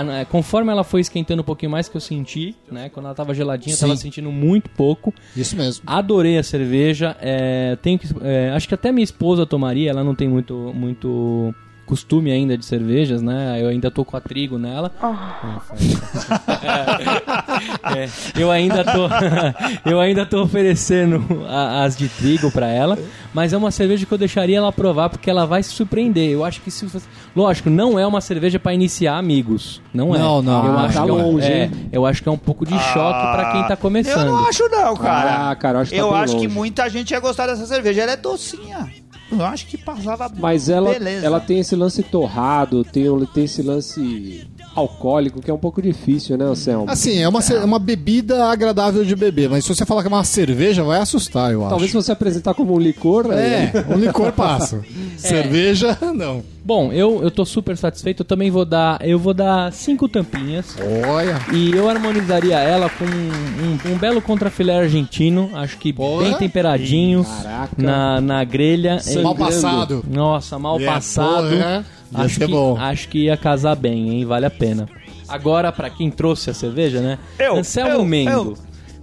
Ah, 0.02 0.20
é, 0.20 0.26
conforme 0.26 0.72
ela 0.72 0.84
foi 0.84 1.02
esquentando 1.02 1.42
um 1.42 1.46
pouquinho 1.46 1.72
mais 1.72 1.88
que 1.90 1.96
eu 1.98 2.02
senti, 2.02 2.56
né? 2.72 2.90
Quando 2.90 3.06
ela 3.08 3.16
tava 3.16 3.34
geladinha, 3.34 3.76
eu 3.76 3.80
tava 3.80 3.96
Sim. 3.96 4.04
sentindo 4.04 4.32
muito 4.32 4.70
pouco. 4.70 5.14
Isso 5.36 5.56
mesmo. 5.56 5.84
Adorei 5.88 6.38
a 6.38 6.44
cerveja. 6.44 7.16
é, 7.20 7.76
tenho 7.82 7.98
que, 7.98 8.08
é, 8.22 8.52
acho 8.52 8.68
que 8.68 8.74
até 8.74 8.92
minha 8.92 9.04
esposa 9.04 9.46
tomaria. 9.46 9.90
Ela 9.90 10.04
não 10.04 10.16
tem 10.16 10.28
muito, 10.28 10.72
muito 10.76 11.54
costume 11.88 12.30
ainda 12.32 12.56
de 12.58 12.66
cervejas, 12.66 13.22
né? 13.22 13.58
Eu 13.60 13.70
ainda 13.70 13.90
tô 13.90 14.04
com 14.06 14.16
a 14.16 14.22
trigo 14.22 14.58
nela. 14.60 14.92
É, 17.88 18.04
é, 18.04 18.10
eu 18.38 18.52
ainda 18.52 18.84
tô, 18.84 19.08
eu 19.90 20.00
ainda 20.00 20.26
tô 20.26 20.44
oferecendo 20.44 21.46
a- 21.48 21.84
as 21.84 21.96
de 21.98 22.08
trigo 22.10 22.52
pra 22.52 22.68
ela, 22.68 22.98
mas 23.34 23.54
é 23.54 23.58
uma 23.58 23.72
cerveja 23.72 24.06
que 24.06 24.12
eu 24.12 24.18
deixaria 24.18 24.58
ela 24.58 24.72
provar 24.72 25.10
porque 25.10 25.30
ela 25.30 25.46
vai 25.46 25.64
se 25.64 25.70
surpreender. 25.70 26.30
Eu 26.30 26.44
acho 26.44 26.62
que 26.62 26.70
se 26.70 26.86
lógico, 27.36 27.70
não 27.70 27.98
é 27.98 28.06
uma 28.06 28.22
cerveja 28.22 28.60
pra 28.60 28.74
iniciar 28.74 29.18
amigos, 29.18 29.82
não 29.94 30.14
é. 30.14 30.20
Não, 30.20 30.42
não. 30.42 30.66
Eu 30.66 30.78
Ah, 30.78 30.84
acho 30.84 30.94
tá 30.98 31.04
que 31.04 31.10
é 31.10 31.14
um- 31.14 31.32
longe, 31.32 31.48
é, 31.52 31.70
eu 31.92 32.06
acho 32.06 32.22
que 32.22 32.30
é 32.30 32.32
um 32.32 32.38
pouco 32.38 32.66
de 32.66 32.78
choque 32.78 33.32
pra 33.32 33.52
quem 33.54 33.64
tá 33.68 33.76
começando. 33.76 34.28
Eu 34.28 34.32
não 34.34 34.46
acho 34.48 34.68
não, 34.70 34.96
cara. 34.96 35.50
Ah, 35.52 35.56
cara, 35.56 35.78
eu 35.78 35.82
acho 35.82 35.92
que 35.92 35.98
tá 35.98 36.04
eu 36.04 36.14
acho 36.16 36.38
que 36.38 36.48
muita 36.48 36.90
gente 36.90 37.12
ia 37.12 37.20
gostar 37.20 37.48
dessa 37.48 37.66
cerveja. 37.66 38.02
Ela 38.02 38.12
é 38.14 38.18
docinha. 38.18 38.88
Eu 39.32 39.44
acho 39.46 39.66
que 39.68 39.78
passava 39.78 40.32
Mas 40.38 40.70
ela, 40.70 40.92
beleza. 40.92 41.26
ela 41.26 41.40
tem 41.40 41.60
esse 41.60 41.76
lance 41.76 42.02
torrado, 42.04 42.84
tem, 42.84 43.06
tem 43.34 43.44
esse 43.46 43.62
lance 43.62 44.48
alcoólico, 44.76 45.42
que 45.42 45.50
é 45.50 45.54
um 45.54 45.58
pouco 45.58 45.82
difícil, 45.82 46.38
né, 46.38 46.46
Anselmo? 46.46 46.86
Assim, 46.90 47.18
é 47.20 47.28
uma, 47.28 47.42
ce- 47.42 47.56
uma 47.56 47.80
bebida 47.80 48.46
agradável 48.46 49.04
de 49.04 49.16
beber, 49.16 49.50
mas 49.50 49.66
se 49.66 49.74
você 49.76 49.86
falar 49.86 50.02
que 50.04 50.08
é 50.08 50.12
uma 50.12 50.24
cerveja, 50.24 50.84
vai 50.84 51.00
assustar, 51.00 51.52
eu 51.52 51.62
acho. 51.62 51.70
Talvez 51.70 51.92
se 51.92 51.98
você 51.98 52.12
apresentar 52.12 52.54
como 52.54 52.74
um 52.76 52.80
licor, 52.80 53.26
É, 53.32 53.72
aí- 53.74 53.86
um 53.94 53.98
licor 53.98 54.32
passa. 54.32 54.82
Cerveja, 55.18 55.98
não. 56.14 56.44
Bom, 56.64 56.92
eu, 56.92 57.24
eu 57.24 57.32
tô 57.32 57.46
super 57.46 57.76
satisfeito. 57.78 58.22
Eu 58.22 58.26
também 58.26 58.52
vou 58.52 58.66
dar, 58.66 59.00
eu 59.02 59.18
vou 59.18 59.34
dar 59.34 59.72
cinco 59.72 60.08
tampinhas. 60.08 60.76
Olha. 61.10 61.40
E 61.54 61.72
eu 61.72 61.90
harmonizaria 61.90 62.60
ela 62.60 62.90
com 62.90 63.06
um, 63.06 63.94
um 63.94 63.98
belo 63.98 64.22
contrafilé 64.22 64.78
argentino, 64.78 65.50
acho 65.54 65.78
que 65.78 65.94
Porra. 65.94 66.24
bem 66.26 66.34
temperadinho 66.36 67.24
Caraca. 67.24 67.70
na, 67.82 68.20
na 68.22 68.44
grelha. 68.44 69.00
Mal 69.24 69.36
passado. 69.36 70.06
Nossa, 70.10 70.58
mal 70.60 70.80
É, 70.80 70.86
passado. 70.86 71.50
porra, 71.50 71.86
ia 72.12 72.20
acho, 72.24 72.40
que, 72.40 72.48
bom. 72.48 72.78
acho 72.78 73.08
que 73.10 73.18
ia 73.26 73.38
casar 73.38 73.76
bem, 73.76 74.10
hein? 74.12 74.26
Vale 74.26 74.46
a 74.46 74.50
pena. 74.52 74.88
Agora, 75.28 75.72
pra 75.72 75.90
quem 75.90 76.10
trouxe 76.10 76.50
a 76.50 76.54
cerveja, 76.54 77.02
né? 77.02 77.18
Eu, 77.38 77.58
Anselmo 77.58 77.92
eu, 77.96 78.06
Mengo. 78.06 78.32
eu. 78.32 78.58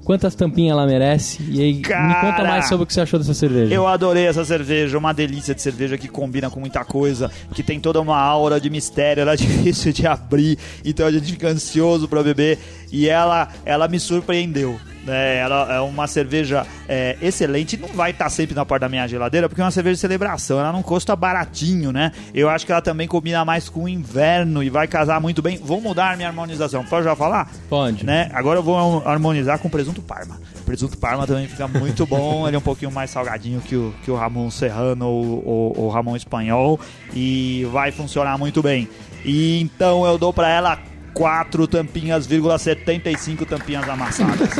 Quantas 0.04 0.34
tampinhas 0.34 0.72
ela 0.76 0.86
merece? 0.86 1.42
E 1.48 1.62
aí, 1.62 1.74
me 1.74 1.80
Cara, 1.80 2.20
conta 2.20 2.44
mais 2.46 2.68
sobre 2.68 2.84
o 2.84 2.86
que 2.86 2.92
você 2.92 3.00
achou 3.00 3.18
dessa 3.18 3.32
cerveja. 3.32 3.72
Eu 3.74 3.86
adorei 3.86 4.26
essa 4.26 4.44
cerveja, 4.44 4.98
uma 4.98 5.14
delícia 5.14 5.54
de 5.54 5.62
cerveja 5.62 5.96
que 5.96 6.08
combina 6.08 6.50
com 6.50 6.60
muita 6.60 6.84
coisa, 6.84 7.30
que 7.54 7.62
tem 7.62 7.80
toda 7.80 8.02
uma 8.02 8.18
aura 8.18 8.60
de 8.60 8.68
mistério, 8.68 9.22
ela 9.22 9.32
é 9.32 9.36
difícil 9.40 9.94
de 9.94 10.06
abrir, 10.06 10.58
então 10.84 11.06
a 11.06 11.10
gente 11.10 11.32
fica 11.32 11.48
ansioso 11.48 12.06
pra 12.06 12.22
beber 12.22 12.58
e 12.92 13.08
ela, 13.08 13.48
ela 13.64 13.88
me 13.88 13.98
surpreendeu. 13.98 14.78
Né? 15.04 15.36
Ela 15.36 15.74
é 15.74 15.80
uma 15.80 16.06
cerveja 16.06 16.66
é, 16.88 17.16
excelente, 17.20 17.76
não 17.76 17.88
vai 17.88 18.10
estar 18.10 18.28
sempre 18.30 18.54
na 18.54 18.64
porta 18.64 18.86
da 18.86 18.88
minha 18.88 19.06
geladeira, 19.06 19.48
porque 19.48 19.60
é 19.60 19.64
uma 19.64 19.70
cerveja 19.70 19.94
de 19.96 20.00
celebração, 20.00 20.58
ela 20.58 20.72
não 20.72 20.82
custa 20.82 21.14
baratinho, 21.14 21.92
né? 21.92 22.10
Eu 22.32 22.48
acho 22.48 22.64
que 22.64 22.72
ela 22.72 22.80
também 22.80 23.06
combina 23.06 23.44
mais 23.44 23.68
com 23.68 23.84
o 23.84 23.88
inverno 23.88 24.62
e 24.62 24.70
vai 24.70 24.86
casar 24.88 25.20
muito 25.20 25.42
bem. 25.42 25.58
Vou 25.58 25.80
mudar 25.80 26.16
minha 26.16 26.28
harmonização, 26.28 26.84
pode 26.84 27.04
já 27.04 27.14
falar? 27.14 27.50
Pode. 27.68 28.04
né? 28.04 28.30
Agora 28.32 28.58
eu 28.58 28.62
vou 28.62 29.02
harmonizar 29.06 29.58
com 29.58 29.68
presunto 29.68 30.00
parma. 30.00 30.40
Presunto 30.64 30.96
parma 30.96 31.26
também 31.26 31.46
fica 31.46 31.68
muito 31.68 32.06
bom, 32.06 32.46
ele 32.48 32.56
é 32.56 32.58
um 32.58 32.62
pouquinho 32.62 32.90
mais 32.90 33.10
salgadinho 33.10 33.60
que 33.60 33.76
o, 33.76 33.94
que 34.02 34.10
o 34.10 34.16
Ramon 34.16 34.50
Serrano 34.50 35.06
ou 35.06 35.42
ou- 35.46 35.78
ou 35.80 35.88
Ramon 35.90 36.16
Espanhol 36.16 36.80
e 37.14 37.66
vai 37.70 37.92
funcionar 37.92 38.38
muito 38.38 38.62
bem. 38.62 38.88
E 39.24 39.60
então 39.60 40.06
eu 40.06 40.16
dou 40.16 40.32
pra 40.32 40.48
ela 40.48 40.78
4 41.14 41.66
tampinhas, 41.68 42.26
vírgula 42.26 42.58
75 42.58 43.46
tampinhas 43.46 43.88
amassadas. 43.88 44.50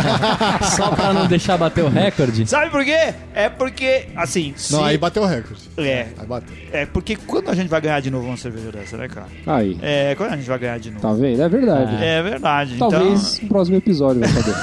Só 0.76 0.90
pra 0.90 1.12
não 1.12 1.26
deixar 1.26 1.58
bater 1.58 1.84
o 1.84 1.88
recorde. 1.88 2.46
Sabe 2.48 2.70
por 2.70 2.82
quê? 2.84 3.14
É 3.34 3.48
porque, 3.50 4.06
assim, 4.16 4.54
se... 4.56 4.72
Não, 4.72 4.82
aí 4.84 4.96
bateu 4.96 5.22
o 5.22 5.26
recorde. 5.26 5.60
É, 5.76 6.06
Aí 6.18 6.26
bateu. 6.26 6.56
é 6.72 6.86
porque 6.86 7.16
quando 7.16 7.50
a 7.50 7.54
gente 7.54 7.68
vai 7.68 7.80
ganhar 7.80 8.00
de 8.00 8.10
novo 8.10 8.26
uma 8.26 8.36
cerveja 8.36 8.72
dessa, 8.72 8.96
né, 8.96 9.08
cara? 9.08 9.26
Aí, 9.46 9.78
É, 9.82 10.14
quando 10.14 10.32
a 10.32 10.36
gente 10.36 10.48
vai 10.48 10.58
ganhar 10.58 10.78
de 10.78 10.90
novo. 10.90 11.02
tá 11.02 11.12
vendo? 11.12 11.42
É 11.42 11.48
verdade. 11.48 12.04
É 12.04 12.22
verdade. 12.22 12.76
Talvez 12.78 13.40
no 13.42 13.48
próximo 13.48 13.76
episódio, 13.76 14.20
vai 14.20 14.28
saber. 14.30 14.54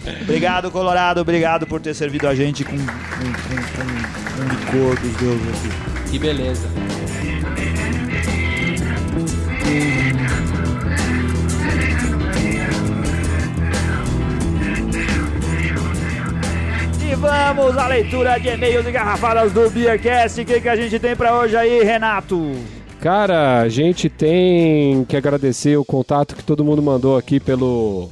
Então, 0.00 0.14
obrigado, 0.22 0.70
Colorado. 0.70 1.20
Obrigado 1.20 1.66
por 1.66 1.80
ter 1.80 1.94
servido 1.94 2.28
a 2.28 2.34
gente 2.34 2.64
com, 2.64 2.76
com, 2.76 2.84
com, 2.84 2.86
com 3.74 4.42
um 4.42 4.48
licor 4.48 5.00
dos 5.00 5.16
deuses 5.16 5.48
aqui. 5.48 6.10
Que 6.10 6.18
beleza. 6.18 6.68
E 17.00 17.14
vamos 17.16 17.76
à 17.76 17.86
leitura 17.88 18.38
de 18.38 18.48
e-mails 18.48 18.86
e 18.86 18.90
garrafadas 18.90 19.52
do 19.52 19.68
Beercast. 19.68 20.40
O 20.40 20.44
que, 20.46 20.60
que 20.60 20.68
a 20.68 20.76
gente 20.76 20.98
tem 20.98 21.14
pra 21.14 21.38
hoje 21.38 21.54
aí, 21.54 21.84
Renato? 21.84 22.52
Cara, 23.00 23.60
a 23.60 23.68
gente 23.68 24.08
tem 24.08 25.04
que 25.04 25.16
agradecer 25.16 25.76
o 25.76 25.84
contato 25.84 26.34
que 26.34 26.42
todo 26.42 26.64
mundo 26.64 26.82
mandou 26.82 27.16
aqui 27.16 27.38
pelo 27.38 28.08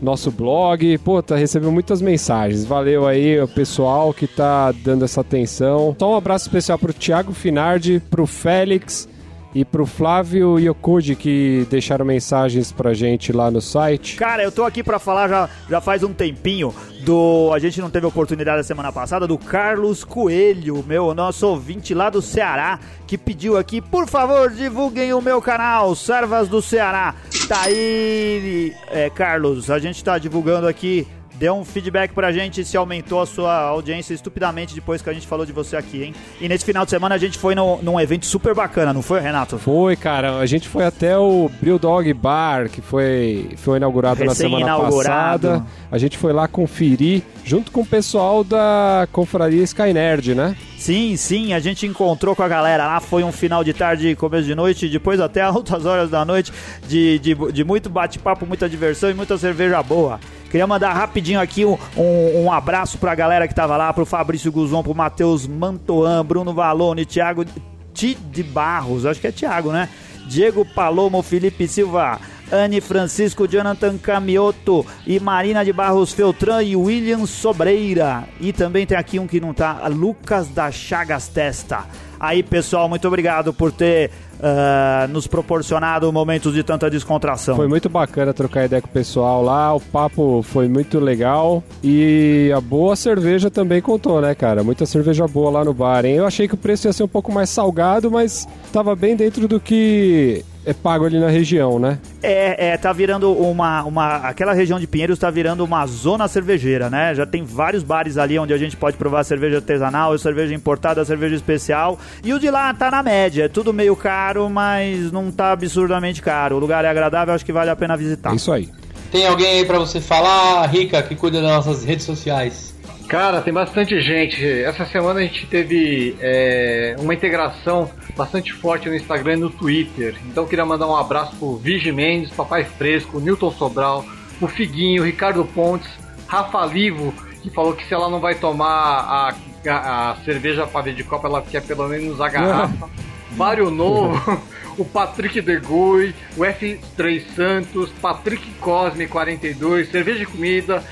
nosso 0.00 0.30
blog. 0.30 0.96
Pô, 0.98 1.20
tá 1.22 1.34
recebendo 1.34 1.72
muitas 1.72 2.00
mensagens. 2.00 2.64
Valeu 2.64 3.06
aí 3.06 3.40
o 3.40 3.48
pessoal 3.48 4.14
que 4.14 4.26
tá 4.28 4.72
dando 4.72 5.04
essa 5.04 5.22
atenção. 5.22 5.94
Só 5.98 6.12
um 6.12 6.16
abraço 6.16 6.46
especial 6.46 6.78
pro 6.78 6.94
Thiago 6.94 7.32
Finardi, 7.32 8.00
pro 8.10 8.26
Félix 8.26 9.08
e 9.54 9.64
pro 9.64 9.86
Flávio 9.86 10.58
Yokoji 10.58 11.16
que 11.16 11.66
deixaram 11.70 12.04
mensagens 12.04 12.70
pra 12.70 12.94
gente 12.94 13.32
lá 13.32 13.50
no 13.50 13.60
site. 13.60 14.16
Cara, 14.16 14.42
eu 14.42 14.52
tô 14.52 14.64
aqui 14.64 14.82
pra 14.82 14.98
falar 14.98 15.28
já, 15.28 15.48
já 15.68 15.80
faz 15.80 16.02
um 16.02 16.12
tempinho 16.12 16.74
do. 17.04 17.50
A 17.52 17.58
gente 17.58 17.80
não 17.80 17.90
teve 17.90 18.06
oportunidade 18.06 18.60
a 18.60 18.64
semana 18.64 18.92
passada 18.92 19.26
do 19.26 19.36
Carlos 19.36 20.04
Coelho, 20.04 20.84
meu 20.86 21.14
nosso 21.14 21.46
ouvinte 21.46 21.94
lá 21.94 22.10
do 22.10 22.22
Ceará, 22.22 22.78
que 23.06 23.18
pediu 23.18 23.56
aqui, 23.56 23.80
por 23.80 24.06
favor, 24.06 24.50
divulguem 24.50 25.12
o 25.12 25.20
meu 25.20 25.40
canal, 25.42 25.94
Servas 25.94 26.48
do 26.48 26.62
Ceará. 26.62 27.14
Tá 27.48 27.62
aí, 27.62 28.72
é, 28.88 29.10
Carlos, 29.10 29.70
a 29.70 29.78
gente 29.78 30.02
tá 30.04 30.18
divulgando 30.18 30.68
aqui. 30.68 31.06
Dê 31.40 31.50
um 31.50 31.64
feedback 31.64 32.12
pra 32.12 32.30
gente 32.32 32.62
se 32.66 32.76
aumentou 32.76 33.18
a 33.22 33.24
sua 33.24 33.54
audiência 33.62 34.12
estupidamente 34.12 34.74
depois 34.74 35.00
que 35.00 35.08
a 35.08 35.12
gente 35.14 35.26
falou 35.26 35.46
de 35.46 35.52
você 35.52 35.74
aqui, 35.74 36.02
hein? 36.04 36.14
E 36.38 36.46
nesse 36.46 36.66
final 36.66 36.84
de 36.84 36.90
semana 36.90 37.14
a 37.14 37.18
gente 37.18 37.38
foi 37.38 37.54
no- 37.54 37.80
num 37.82 37.98
evento 37.98 38.26
super 38.26 38.54
bacana, 38.54 38.92
não 38.92 39.00
foi, 39.00 39.20
Renato? 39.20 39.56
Foi, 39.58 39.96
cara. 39.96 40.36
A 40.36 40.44
gente 40.44 40.68
foi 40.68 40.84
até 40.84 41.16
o 41.16 41.50
Brew 41.58 41.78
Dog 41.78 42.12
Bar, 42.12 42.68
que 42.68 42.82
foi, 42.82 43.52
foi 43.56 43.78
inaugurado 43.78 44.22
na 44.22 44.34
semana 44.34 44.66
Recém-inaugurado. 44.66 45.48
passada. 45.48 45.66
A 45.90 45.96
gente 45.96 46.18
foi 46.18 46.34
lá 46.34 46.46
conferir, 46.46 47.22
junto 47.42 47.72
com 47.72 47.80
o 47.80 47.86
pessoal 47.86 48.44
da 48.44 49.08
Confraria 49.10 49.62
Sky 49.64 49.94
Nerd, 49.94 50.34
né? 50.34 50.54
Sim, 50.80 51.14
sim, 51.14 51.52
a 51.52 51.60
gente 51.60 51.86
encontrou 51.86 52.34
com 52.34 52.42
a 52.42 52.48
galera 52.48 52.86
lá, 52.86 53.00
foi 53.00 53.22
um 53.22 53.30
final 53.30 53.62
de 53.62 53.74
tarde, 53.74 54.16
começo 54.16 54.44
de 54.44 54.54
noite, 54.54 54.88
depois 54.88 55.20
até 55.20 55.42
altas 55.44 55.84
horas 55.84 56.08
da 56.08 56.24
noite, 56.24 56.50
de, 56.88 57.18
de, 57.18 57.34
de 57.52 57.62
muito 57.62 57.90
bate-papo, 57.90 58.46
muita 58.46 58.66
diversão 58.66 59.10
e 59.10 59.14
muita 59.14 59.36
cerveja 59.36 59.82
boa. 59.82 60.18
Queria 60.50 60.66
mandar 60.66 60.94
rapidinho 60.94 61.38
aqui 61.38 61.66
um, 61.66 61.76
um, 61.94 62.44
um 62.44 62.50
abraço 62.52 62.96
pra 62.96 63.14
galera 63.14 63.46
que 63.46 63.54
tava 63.54 63.76
lá, 63.76 63.92
pro 63.92 64.06
Fabrício 64.06 64.50
Guzon, 64.50 64.82
pro 64.82 64.94
Matheus 64.94 65.46
Mantoan, 65.46 66.24
Bruno 66.24 66.54
Valone, 66.54 67.04
Thiago 67.04 67.44
Ti 67.92 68.14
de 68.14 68.42
Barros, 68.42 69.04
acho 69.04 69.20
que 69.20 69.26
é 69.26 69.32
Thiago, 69.32 69.70
né? 69.70 69.86
Diego 70.26 70.64
Palomo, 70.64 71.22
Felipe 71.22 71.68
Silva, 71.68 72.18
Anne 72.52 72.80
Francisco, 72.80 73.46
Jonathan 73.46 73.98
Camioto 73.98 74.84
e 75.06 75.20
Marina 75.20 75.64
de 75.64 75.72
Barros 75.72 76.12
Feltran 76.12 76.62
e 76.62 76.76
William 76.76 77.26
Sobreira. 77.26 78.24
E 78.40 78.52
também 78.52 78.86
tem 78.86 78.96
aqui 78.96 79.18
um 79.18 79.26
que 79.26 79.40
não 79.40 79.54
tá, 79.54 79.86
Lucas 79.88 80.48
da 80.48 80.70
Chagas 80.70 81.28
Testa. 81.28 81.84
Aí, 82.20 82.42
pessoal, 82.42 82.86
muito 82.86 83.08
obrigado 83.08 83.50
por 83.50 83.72
ter 83.72 84.10
ah, 84.42 85.06
nos 85.08 85.26
proporcionado 85.26 86.12
momentos 86.12 86.52
de 86.52 86.62
tanta 86.62 86.90
descontração. 86.90 87.56
Foi 87.56 87.66
muito 87.66 87.88
bacana 87.88 88.34
trocar 88.34 88.66
ideia 88.66 88.82
com 88.82 88.88
o 88.88 88.90
pessoal 88.90 89.42
lá, 89.42 89.74
o 89.74 89.80
papo 89.80 90.42
foi 90.42 90.68
muito 90.68 90.98
legal 90.98 91.64
e 91.82 92.52
a 92.54 92.60
boa 92.60 92.94
cerveja 92.94 93.50
também 93.50 93.80
contou, 93.80 94.20
né, 94.20 94.34
cara? 94.34 94.62
Muita 94.62 94.84
cerveja 94.84 95.26
boa 95.26 95.50
lá 95.50 95.64
no 95.64 95.72
bar, 95.72 96.04
hein? 96.04 96.16
Eu 96.16 96.26
achei 96.26 96.46
que 96.46 96.54
o 96.54 96.58
preço 96.58 96.86
ia 96.86 96.92
ser 96.92 97.02
um 97.02 97.08
pouco 97.08 97.32
mais 97.32 97.48
salgado, 97.48 98.10
mas 98.10 98.46
tava 98.70 98.94
bem 98.94 99.16
dentro 99.16 99.48
do 99.48 99.58
que 99.58 100.44
é 100.64 100.72
pago 100.72 101.06
ali 101.06 101.18
na 101.18 101.28
região, 101.28 101.78
né? 101.78 101.98
É, 102.22 102.68
é, 102.68 102.76
tá 102.76 102.92
virando 102.92 103.32
uma, 103.32 103.82
uma. 103.84 104.16
Aquela 104.16 104.52
região 104.52 104.78
de 104.78 104.86
Pinheiros 104.86 105.18
tá 105.18 105.30
virando 105.30 105.64
uma 105.64 105.86
zona 105.86 106.28
cervejeira, 106.28 106.90
né? 106.90 107.14
Já 107.14 107.24
tem 107.24 107.44
vários 107.44 107.82
bares 107.82 108.18
ali 108.18 108.38
onde 108.38 108.52
a 108.52 108.58
gente 108.58 108.76
pode 108.76 108.96
provar 108.96 109.24
cerveja 109.24 109.56
artesanal, 109.56 110.16
cerveja 110.18 110.54
importada, 110.54 111.04
cerveja 111.04 111.34
especial. 111.34 111.98
E 112.22 112.34
o 112.34 112.38
de 112.38 112.50
lá 112.50 112.72
tá 112.74 112.90
na 112.90 113.02
média. 113.02 113.44
É 113.44 113.48
tudo 113.48 113.72
meio 113.72 113.96
caro, 113.96 114.50
mas 114.50 115.10
não 115.10 115.30
tá 115.30 115.52
absurdamente 115.52 116.20
caro. 116.20 116.56
O 116.56 116.58
lugar 116.58 116.84
é 116.84 116.88
agradável, 116.88 117.34
acho 117.34 117.44
que 117.44 117.52
vale 117.52 117.70
a 117.70 117.76
pena 117.76 117.96
visitar. 117.96 118.32
É 118.32 118.36
isso 118.36 118.52
aí. 118.52 118.68
Tem 119.10 119.26
alguém 119.26 119.58
aí 119.58 119.64
pra 119.64 119.78
você 119.78 120.00
falar, 120.00 120.64
Rica, 120.66 121.02
que 121.02 121.16
cuida 121.16 121.40
das 121.40 121.66
nossas 121.66 121.84
redes 121.84 122.04
sociais? 122.04 122.74
Cara, 123.10 123.42
tem 123.42 123.52
bastante 123.52 124.00
gente. 124.00 124.46
Essa 124.62 124.86
semana 124.86 125.18
a 125.18 125.22
gente 125.24 125.44
teve 125.44 126.14
é, 126.20 126.94
uma 127.00 127.12
integração 127.12 127.90
bastante 128.16 128.52
forte 128.52 128.88
no 128.88 128.94
Instagram 128.94 129.32
e 129.32 129.36
no 129.40 129.50
Twitter. 129.50 130.14
Então 130.26 130.46
queria 130.46 130.64
mandar 130.64 130.86
um 130.86 130.94
abraço 130.94 131.34
pro 131.34 131.56
Vigi 131.56 131.90
Mendes, 131.90 132.30
Papai 132.30 132.62
Fresco, 132.62 133.18
Newton 133.18 133.50
Sobral, 133.50 134.04
o 134.40 134.46
Figuinho, 134.46 135.02
Ricardo 135.02 135.44
Pontes, 135.44 135.90
Rafa 136.28 136.64
Livo, 136.66 137.12
que 137.42 137.50
falou 137.50 137.72
que 137.72 137.84
se 137.84 137.92
ela 137.92 138.08
não 138.08 138.20
vai 138.20 138.36
tomar 138.36 138.68
a, 138.68 139.34
a, 139.68 140.10
a 140.12 140.16
cerveja 140.24 140.64
para 140.64 140.82
ver 140.82 140.94
de 140.94 141.02
copa, 141.02 141.26
ela 141.26 141.42
quer 141.42 141.62
pelo 141.62 141.88
menos 141.88 142.20
a 142.20 142.28
garrafa. 142.28 142.88
Mário 143.36 143.70
Novo, 143.70 144.40
o 144.78 144.84
Patrick 144.84 145.40
Degui, 145.40 146.14
o 146.36 146.40
F3 146.42 147.22
Santos, 147.34 147.90
Patrick 148.00 148.48
Cosme 148.60 149.06
42, 149.06 149.90
Cerveja 149.90 150.22
e 150.22 150.26
Comida, 150.26 150.84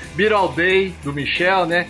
Day, 0.55 0.93
do 1.03 1.13
Michel, 1.13 1.65
né? 1.65 1.87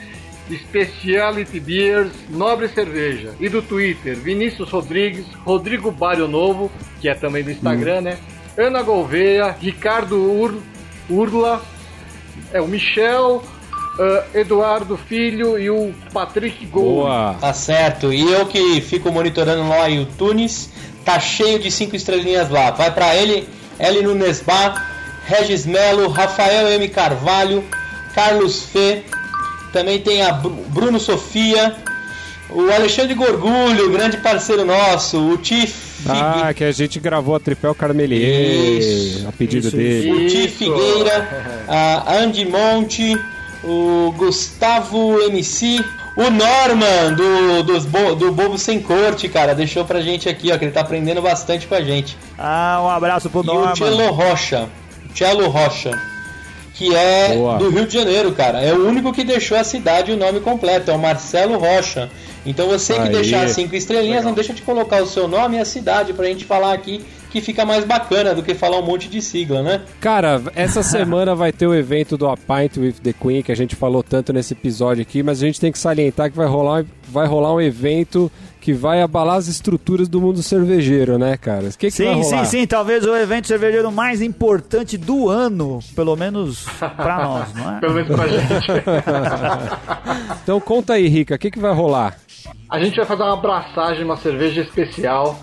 Speciality 0.58 1.60
Beers, 1.60 2.12
Nobre 2.30 2.68
Cerveja. 2.70 3.34
E 3.40 3.50
do 3.50 3.62
Twitter, 3.62 4.16
Vinícius 4.16 4.70
Rodrigues, 4.70 5.26
Rodrigo 5.46 5.92
Bário 5.92 6.28
Novo, 6.28 6.72
que 7.00 7.08
é 7.08 7.14
também 7.14 7.44
do 7.44 7.52
Instagram, 7.52 8.02
né? 8.02 8.18
Ana 8.58 8.82
Gouveia, 8.82 9.56
Ricardo 9.60 10.18
Ur, 10.18 10.56
Urla, 11.10 11.62
é 12.52 12.60
o 12.60 12.68
Michel, 12.68 13.44
ah, 14.00 14.24
Eduardo 14.34 14.98
Filho 14.98 15.60
e 15.60 15.70
o 15.70 15.94
Patrick 16.14 16.66
Gol. 16.66 17.04
Boa! 17.04 17.36
Tá 17.40 17.54
certo. 17.54 18.14
E 18.14 18.22
eu 18.32 18.46
que 18.46 18.80
fico 18.82 19.12
monitorando 19.12 19.68
lá 19.68 19.90
o 19.90 20.06
Tunis, 20.06 20.70
tá 21.04 21.20
cheio 21.20 21.60
de 21.60 21.70
cinco 21.70 21.96
estrelinhas 21.96 22.50
lá. 22.50 22.72
Vai 22.72 22.92
pra 22.94 23.16
ele, 23.16 23.48
Eli 23.80 24.02
Nunes 24.02 24.42
Bar, 24.42 24.90
Regis 25.26 25.66
Melo, 25.66 26.08
Rafael 26.08 26.70
M. 26.70 26.88
Carvalho, 26.88 27.64
Carlos 28.16 28.64
Fê, 28.64 29.04
também 29.72 30.00
tem 30.00 30.22
a 30.24 30.32
Bru- 30.34 30.64
Bruno 30.70 31.00
Sofia, 31.00 31.76
o 32.50 32.72
Alexandre 32.72 33.14
Gorgulho, 33.14 33.92
grande 33.92 34.18
parceiro 34.18 34.66
nosso, 34.66 35.18
o 35.20 35.38
Tiff. 35.38 35.90
Ah, 36.08 36.54
que 36.56 36.64
a 36.64 36.72
gente 36.72 37.00
gravou 37.00 37.36
a 37.36 37.40
Tripel 37.40 37.76
Carmelier, 37.76 38.80
Isso. 38.80 39.28
a 39.28 39.32
pedido 39.32 39.68
Isso, 39.68 39.76
dele. 39.78 40.12
o 40.12 40.28
Ti 40.30 40.48
Figueira, 40.48 41.64
a 41.68 42.16
Andy 42.18 42.46
Monte, 42.46 43.20
o 43.64 44.14
Gustavo 44.18 45.20
MC, 45.24 45.84
o 46.16 46.30
Norman 46.30 47.14
do, 47.16 47.64
dos 47.64 47.86
bo- 47.86 48.16
do 48.16 48.32
Bobo 48.32 48.58
Sem 48.58 48.80
Corte, 48.82 49.28
cara, 49.30 49.54
deixou 49.54 49.84
pra 49.86 50.02
gente 50.02 50.28
aqui, 50.30 50.52
ó, 50.52 50.58
que 50.58 50.66
ele 50.66 50.72
tá 50.72 50.82
aprendendo 50.82 51.22
bastante 51.22 51.68
com 51.68 51.76
a 51.76 51.82
gente. 51.82 52.18
Ah, 52.38 52.80
um 52.82 52.90
abraço 52.90 53.30
pro 53.30 53.42
E 53.42 53.44
o 53.44 53.54
Norman. 53.54 53.76
Cello 53.76 54.12
Rocha, 54.12 54.70
o 55.14 55.18
Cello 55.18 55.48
Rocha, 55.50 55.92
que 56.80 56.96
é 56.96 57.36
Boa. 57.36 57.58
do 57.58 57.70
Rio 57.70 57.86
de 57.86 57.94
Janeiro, 57.94 58.32
cara. 58.32 58.62
É 58.62 58.74
o 58.74 58.88
único 58.88 59.12
que 59.12 59.26
deixou 59.26 59.58
a 59.58 59.66
cidade 59.66 60.14
o 60.14 60.18
nome 60.18 60.40
completo, 60.40 60.90
é 60.90 60.94
o 60.94 60.98
Marcelo 60.98 61.58
Rocha. 61.58 62.10
Então 62.46 62.70
você 62.70 62.94
que 62.94 63.02
Aí. 63.02 63.10
deixar 63.10 63.50
cinco 63.50 63.76
estrelinhas, 63.76 64.24
não 64.24 64.32
deixa 64.32 64.54
de 64.54 64.62
colocar 64.62 65.04
o 65.04 65.06
seu 65.06 65.28
nome 65.28 65.58
e 65.58 65.60
a 65.60 65.66
cidade 65.66 66.14
pra 66.14 66.26
gente 66.28 66.46
falar 66.46 66.72
aqui, 66.72 67.04
que 67.30 67.42
fica 67.42 67.66
mais 67.66 67.84
bacana 67.84 68.34
do 68.34 68.42
que 68.42 68.56
falar 68.56 68.80
um 68.80 68.86
monte 68.86 69.10
de 69.10 69.22
sigla, 69.22 69.62
né? 69.62 69.82
Cara, 70.00 70.42
essa 70.56 70.82
semana 70.82 71.36
vai 71.36 71.52
ter 71.52 71.68
o 71.68 71.76
evento 71.76 72.16
do 72.16 72.26
A 72.30 72.38
Pint 72.38 72.78
with 72.78 72.94
the 73.04 73.12
Queen, 73.12 73.44
que 73.44 73.52
a 73.52 73.56
gente 73.56 73.76
falou 73.76 74.02
tanto 74.02 74.32
nesse 74.32 74.54
episódio 74.54 75.02
aqui, 75.02 75.22
mas 75.22 75.44
a 75.44 75.46
gente 75.46 75.60
tem 75.60 75.74
que 75.74 75.78
salientar 75.78 76.32
que 76.32 76.38
vai 76.38 76.48
rolar, 76.48 76.86
vai 77.10 77.28
rolar 77.28 77.54
um 77.54 77.60
evento 77.60 78.32
que 78.62 78.74
vai 78.74 79.02
abalar 79.02 79.38
as 79.38 79.48
estruturas 79.48 80.08
do 80.08 80.20
mundo 80.20 80.44
cervejeiro, 80.44 81.18
né, 81.18 81.38
cara? 81.38 81.68
O 81.68 81.70
que, 81.72 81.88
que 81.88 81.92
Sim, 81.92 82.24
sim, 82.24 82.32
rolar? 82.32 82.46
sim, 82.46 82.68
talvez 82.68 83.06
o 83.06 83.16
evento 83.16 83.48
cervejeiro 83.48 83.92
mais 83.92 84.22
importante 84.22 84.98
do 84.98 85.30
ano, 85.30 85.80
pelo 85.96 86.16
menos 86.16 86.66
pra 86.98 87.24
nós, 87.24 87.54
não 87.54 87.78
é? 87.78 87.80
Pelo 87.82 87.94
menos 87.94 88.16
pra 88.16 88.28
gente. 88.28 88.68
Então 90.44 90.60
conta 90.60 90.94
aí, 90.94 91.08
Rica, 91.08 91.36
o 91.36 91.40
que, 91.40 91.52
que 91.52 91.60
vai 91.60 91.74
rolar? 91.74 92.18
A 92.70 92.80
gente 92.80 92.96
vai 92.98 93.06
fazer 93.06 93.24
uma 93.24 93.34
abraçagem, 93.34 94.04
uma 94.04 94.18
cerveja 94.18 94.62
especial 94.62 95.40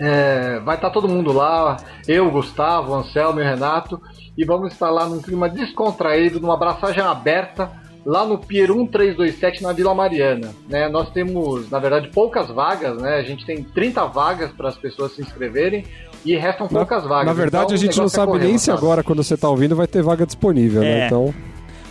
É, 0.00 0.60
vai 0.60 0.76
estar 0.76 0.90
todo 0.90 1.08
mundo 1.08 1.32
lá, 1.32 1.76
eu, 2.06 2.30
Gustavo, 2.30 2.94
Anselmo 2.94 3.40
e 3.40 3.44
Renato, 3.44 4.00
e 4.36 4.44
vamos 4.44 4.72
estar 4.72 4.90
lá 4.90 5.06
num 5.08 5.20
clima 5.20 5.48
descontraído, 5.48 6.38
numa 6.40 6.54
abraçagem 6.54 7.02
aberta, 7.02 7.68
lá 8.08 8.24
no 8.24 8.38
Pier 8.38 8.68
1327 8.68 9.62
na 9.62 9.74
Vila 9.74 9.94
Mariana. 9.94 10.54
Né? 10.66 10.88
Nós 10.88 11.10
temos, 11.10 11.70
na 11.70 11.78
verdade, 11.78 12.08
poucas 12.08 12.48
vagas, 12.48 12.96
né? 12.96 13.16
A 13.16 13.22
gente 13.22 13.44
tem 13.44 13.62
30 13.62 14.06
vagas 14.06 14.50
para 14.50 14.70
as 14.70 14.78
pessoas 14.78 15.12
se 15.12 15.20
inscreverem 15.20 15.84
e 16.24 16.34
restam 16.34 16.66
poucas 16.66 17.04
vagas. 17.04 17.26
Na 17.26 17.34
verdade, 17.34 17.64
Então, 17.64 17.76
a 17.76 17.78
gente 17.78 17.98
não 17.98 18.06
é 18.06 18.08
sabe 18.08 18.32
correr, 18.32 18.46
nem 18.46 18.56
se 18.56 18.70
agora, 18.70 19.04
quando 19.04 19.22
você 19.22 19.36
tá 19.36 19.50
ouvindo, 19.50 19.76
vai 19.76 19.86
ter 19.86 20.02
vaga 20.02 20.24
disponível, 20.24 20.80
né? 20.80 21.00
É. 21.00 21.06
Então, 21.06 21.34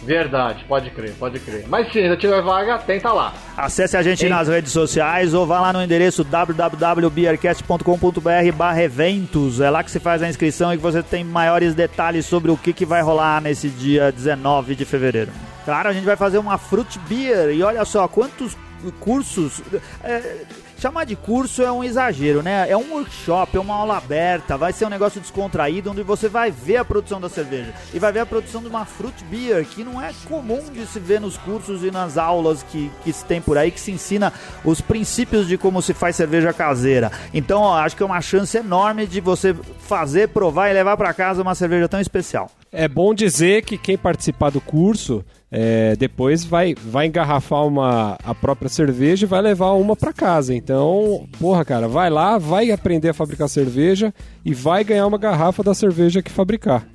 Verdade, 0.04 0.64
pode 0.70 0.92
crer, 0.92 1.14
pode 1.20 1.38
crer. 1.38 1.66
Mas 1.68 1.92
se 1.92 2.00
ainda 2.00 2.16
tiver 2.16 2.42
vaga, 2.42 2.78
tenta 2.78 3.12
lá. 3.12 3.34
Acesse 3.58 3.98
a 3.98 4.02
gente 4.02 4.30
nas 4.30 4.48
redes 4.48 4.72
sociais 4.72 5.34
ou 5.34 5.46
vá 5.46 5.60
lá 5.60 5.74
no 5.74 5.84
endereço 5.84 6.24
www.beercast.com.br 6.24 8.52
barra 8.56 8.82
eventos. 8.82 9.60
É 9.60 9.70
lá 9.70 9.84
que 9.84 9.92
se 9.92 10.00
faz 10.00 10.24
a 10.24 10.30
inscrição 10.30 10.74
e 10.74 10.78
que 10.78 10.84
você 10.84 11.04
tem 11.04 11.26
maiores 11.26 11.76
detalhes 11.76 12.26
sobre 12.26 12.50
o 12.50 12.56
que, 12.56 12.72
que 12.72 12.86
vai 12.86 13.02
rolar 13.02 13.42
nesse 13.42 13.68
dia 13.68 14.10
19 14.10 14.76
de 14.76 14.86
fevereiro. 14.86 15.34
Claro, 15.68 15.90
a 15.90 15.92
gente 15.92 16.06
vai 16.06 16.16
fazer 16.16 16.38
uma 16.38 16.58
Fruit 16.58 16.98
Beer 17.10 17.50
e 17.50 17.62
olha 17.62 17.84
só 17.84 18.08
quantos 18.08 18.56
cursos... 19.02 19.62
é, 20.02 20.46
chamar 20.80 21.04
de 21.04 21.18
curso 21.18 21.62
é 21.62 21.70
um 21.70 21.84
exagero, 21.84 22.42
né? 22.42 22.70
É 22.70 22.78
um 22.78 22.94
workshop, 22.94 23.58
é 23.58 23.60
uma 23.60 23.76
aula 23.76 23.98
aberta, 23.98 24.56
vai 24.56 24.72
ser 24.72 24.86
um 24.86 24.90
negócio 24.90 25.20
descontraído 25.20 25.92
onde 25.92 26.04
você 26.04 26.30
vai 26.30 26.52
ver 26.52 26.78
a 26.78 26.86
produção 26.86 27.20
da 27.20 27.28
cerveja 27.28 27.74
e 27.94 28.00
vai 28.00 28.14
ver 28.14 28.22
a 28.22 28.26
produção 28.26 28.62
de 28.62 28.70
uma 28.70 28.86
Fruit 28.86 29.22
Beer, 29.26 29.66
que 29.66 29.84
não 29.84 30.02
é 30.02 30.14
comum 30.26 30.64
de 30.72 30.86
se 30.86 31.02
ver 31.02 31.20
nos 31.20 31.38
cursos 31.38 31.84
e 31.84 31.92
nas 31.92 32.18
aulas 32.18 32.64
que, 32.64 32.90
que 33.04 33.12
se 33.12 33.26
tem 33.26 33.42
por 33.42 33.58
aí, 33.58 33.70
que 33.70 33.82
se 33.82 33.92
ensina 33.92 34.32
os 34.64 34.80
princípios 34.80 35.50
de 35.50 35.58
como 35.58 35.82
se 35.82 35.94
faz 35.94 36.16
cerveja 36.16 36.54
caseira. 36.54 37.12
Então, 37.34 37.60
ó, 37.60 37.78
acho 37.78 37.98
que 37.98 38.04
é 38.04 38.06
uma 38.06 38.22
chance 38.22 38.56
enorme 38.56 39.06
de 39.06 39.20
você 39.20 39.54
fazer, 39.80 40.30
provar 40.30 40.70
e 40.70 40.74
levar 40.74 40.96
para 40.96 41.14
casa 41.14 41.42
uma 41.42 41.56
cerveja 41.56 41.90
tão 41.90 42.00
especial. 42.00 42.50
É 42.72 42.88
bom 42.88 43.14
dizer 43.14 43.64
que 43.64 43.78
quem 43.78 43.98
participar 43.98 44.50
do 44.50 44.62
curso 44.62 45.24
é, 45.52 45.96
depois 45.96 46.44
vai, 46.44 46.76
vai 46.76 47.08
engarrafar 47.08 47.66
uma, 47.66 48.18
a 48.24 48.36
própria 48.36 48.70
cerveja 48.70 49.26
e 49.26 49.30
vai 49.30 49.42
levar 49.42 49.72
uma 49.74 49.96
pra 49.96 50.12
casa. 50.12 50.54
Então, 50.54 51.28
porra, 51.40 51.64
cara, 51.64 51.88
vai 51.88 52.10
lá, 52.10 52.38
vai 52.38 52.72
aprender 52.72 53.10
a 53.10 53.14
fabricar 53.14 53.48
cerveja 53.48 54.14
e 54.44 54.54
vai 54.54 54.84
ganhar 54.84 55.08
uma 55.08 55.18
garrafa 55.18 55.64
da 55.64 55.74
cerveja 55.74 56.22
que 56.22 56.32
fabricar. 56.32 56.86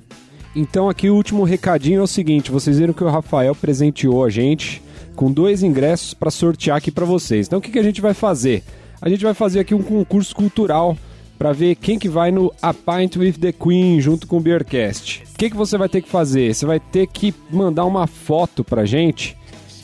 Então 0.55 0.87
aqui 0.87 1.09
o 1.09 1.15
último 1.15 1.43
recadinho 1.43 1.99
é 1.99 2.03
o 2.03 2.07
seguinte, 2.07 2.51
vocês 2.51 2.77
viram 2.77 2.93
que 2.93 3.03
o 3.03 3.09
Rafael 3.09 3.55
presenteou 3.55 4.23
a 4.23 4.29
gente 4.29 4.83
com 5.15 5.31
dois 5.31 5.63
ingressos 5.63 6.13
para 6.13 6.29
sortear 6.29 6.77
aqui 6.77 6.91
para 6.91 7.05
vocês. 7.05 7.47
Então 7.47 7.57
o 7.57 7.61
que, 7.61 7.71
que 7.71 7.79
a 7.79 7.83
gente 7.83 8.01
vai 8.01 8.13
fazer? 8.13 8.63
A 9.01 9.09
gente 9.09 9.23
vai 9.23 9.33
fazer 9.33 9.59
aqui 9.59 9.73
um 9.73 9.81
concurso 9.81 10.35
cultural 10.35 10.95
para 11.37 11.51
ver 11.51 11.75
quem 11.75 11.99
que 11.99 12.09
vai 12.09 12.31
no 12.31 12.53
A 12.61 12.73
Pint 12.73 13.17
with 13.17 13.33
the 13.33 13.51
Queen 13.51 13.99
junto 13.99 14.27
com 14.27 14.37
o 14.37 14.39
Beercast. 14.39 15.23
O 15.33 15.37
que, 15.37 15.49
que 15.49 15.55
você 15.55 15.77
vai 15.77 15.89
ter 15.89 16.01
que 16.01 16.09
fazer? 16.09 16.53
Você 16.53 16.65
vai 16.65 16.79
ter 16.79 17.07
que 17.07 17.33
mandar 17.49 17.85
uma 17.85 18.07
foto 18.07 18.63
pra 18.63 18.85
gente 18.85 19.37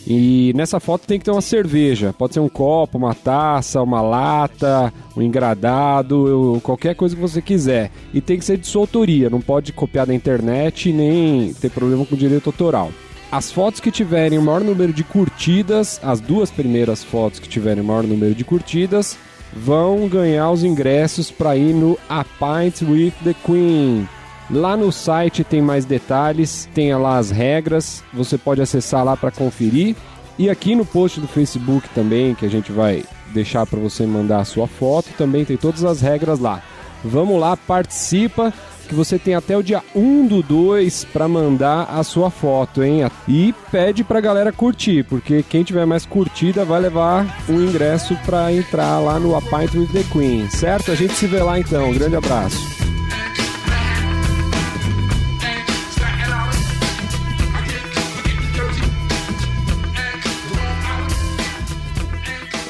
e 0.08 0.54
nessa 0.56 0.80
foto 0.80 1.06
tem 1.06 1.20
que 1.20 1.26
ter 1.26 1.32
uma 1.32 1.42
cerveja. 1.42 2.14
Pode 2.18 2.34
ser 2.34 2.40
um 2.40 2.50
copo, 2.50 2.98
uma 2.98 3.14
taça, 3.14 3.82
uma 3.82 4.02
lata, 4.02 4.92
um 5.16 5.22
engradado, 5.22 6.60
qualquer 6.64 6.96
coisa 6.96 7.16
que 7.16 7.22
você 7.22 7.42
quiser. 7.42 7.92
E 8.14 8.20
tem 8.20 8.40
que 8.40 8.46
ser 8.46 8.58
de 8.58 8.66
sua 8.66 8.82
autoria, 8.82 9.30
não 9.30 9.42
pode 9.42 9.72
copiar 9.72 10.08
da 10.08 10.14
internet 10.14 10.92
nem 10.92 11.54
ter 11.54 11.70
problema 11.70 12.06
com 12.06 12.16
direito 12.16 12.48
autoral. 12.48 12.92
As 13.32 13.52
fotos 13.52 13.80
que 13.80 13.92
tiverem 13.92 14.40
o 14.40 14.42
maior 14.42 14.62
número 14.62 14.92
de 14.92 15.04
curtidas, 15.04 16.00
as 16.02 16.20
duas 16.20 16.50
primeiras 16.50 17.04
fotos 17.04 17.40
que 17.40 17.48
tiverem 17.48 17.84
o 17.84 17.86
maior 17.86 18.04
número 18.04 18.34
de 18.34 18.44
curtidas, 18.44 19.16
vão 19.54 20.08
ganhar 20.08 20.52
os 20.52 20.64
ingressos 20.64 21.32
para 21.32 21.56
ir 21.56 21.74
no 21.74 21.98
A 22.08 22.24
Pint 22.24 22.82
with 22.82 23.14
the 23.24 23.34
Queen. 23.46 24.08
Lá 24.50 24.76
no 24.76 24.92
site 24.92 25.44
tem 25.44 25.62
mais 25.62 25.86
detalhes, 25.86 26.68
tem 26.74 26.94
lá 26.96 27.18
as 27.18 27.30
regras, 27.30 28.04
você 28.12 28.38
pode 28.38 28.62
acessar 28.62 29.04
lá 29.04 29.16
para 29.16 29.32
conferir. 29.32 29.96
E 30.38 30.50
aqui 30.50 30.74
no 30.74 30.86
post 30.86 31.20
do 31.20 31.28
Facebook 31.28 31.88
também, 31.90 32.34
que 32.34 32.46
a 32.46 32.50
gente 32.50 32.72
vai 32.72 33.04
deixar 33.34 33.66
para 33.66 33.80
você 33.80 34.06
mandar 34.06 34.40
a 34.40 34.46
sua 34.46 34.68
foto, 34.68 35.10
também 35.18 35.46
tem 35.46 35.58
todas 35.58 35.84
as 35.84 36.02
regras 36.02 36.40
lá. 36.40 36.64
Vamos 37.04 37.40
lá, 37.40 37.56
participa, 37.56 38.54
que 38.90 38.96
você 38.96 39.20
tem 39.20 39.36
até 39.36 39.56
o 39.56 39.64
dia 39.64 39.84
1 39.96 40.28
do 40.28 40.42
2 40.42 41.06
para 41.14 41.28
mandar 41.28 41.84
a 41.84 42.04
sua 42.04 42.32
foto, 42.32 42.84
hein? 42.84 43.10
E 43.28 43.54
pede 43.72 44.04
pra 44.04 44.20
galera 44.20 44.52
curtir, 44.52 45.04
porque 45.04 45.44
quem 45.44 45.64
tiver 45.64 45.86
mais 45.86 46.06
curtida 46.06 46.66
vai 46.66 46.82
levar 46.82 47.40
um 47.48 47.62
ingresso 47.62 48.18
para 48.26 48.52
entrar 48.52 49.00
lá 49.00 49.20
no 49.20 49.36
A 49.36 49.40
with 49.76 49.92
the 49.94 50.04
Queen, 50.12 50.50
certo? 50.50 50.92
A 50.92 50.96
gente 50.96 51.14
se 51.14 51.28
vê 51.28 51.42
lá 51.42 51.60
então. 51.60 51.90
Um 51.90 51.94
grande 51.94 52.16
abraço. 52.16 52.79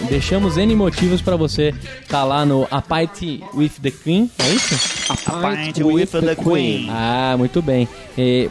Deixamos 0.10 0.58
N 0.58 0.76
motivos 0.76 1.22
pra 1.22 1.36
você 1.36 1.74
estar 2.02 2.24
lá 2.24 2.44
no 2.44 2.68
A 2.72 2.82
Pint 2.82 3.44
with 3.54 3.74
the 3.82 3.92
Queen, 3.92 4.30
é 4.40 4.50
isso? 4.50 4.76
A 5.08 5.16
Pint 5.16 5.78
with 5.78 6.08
the 6.08 6.36
Queen. 6.36 6.88
Ah, 6.90 7.36
muito 7.38 7.62
bem. 7.62 7.88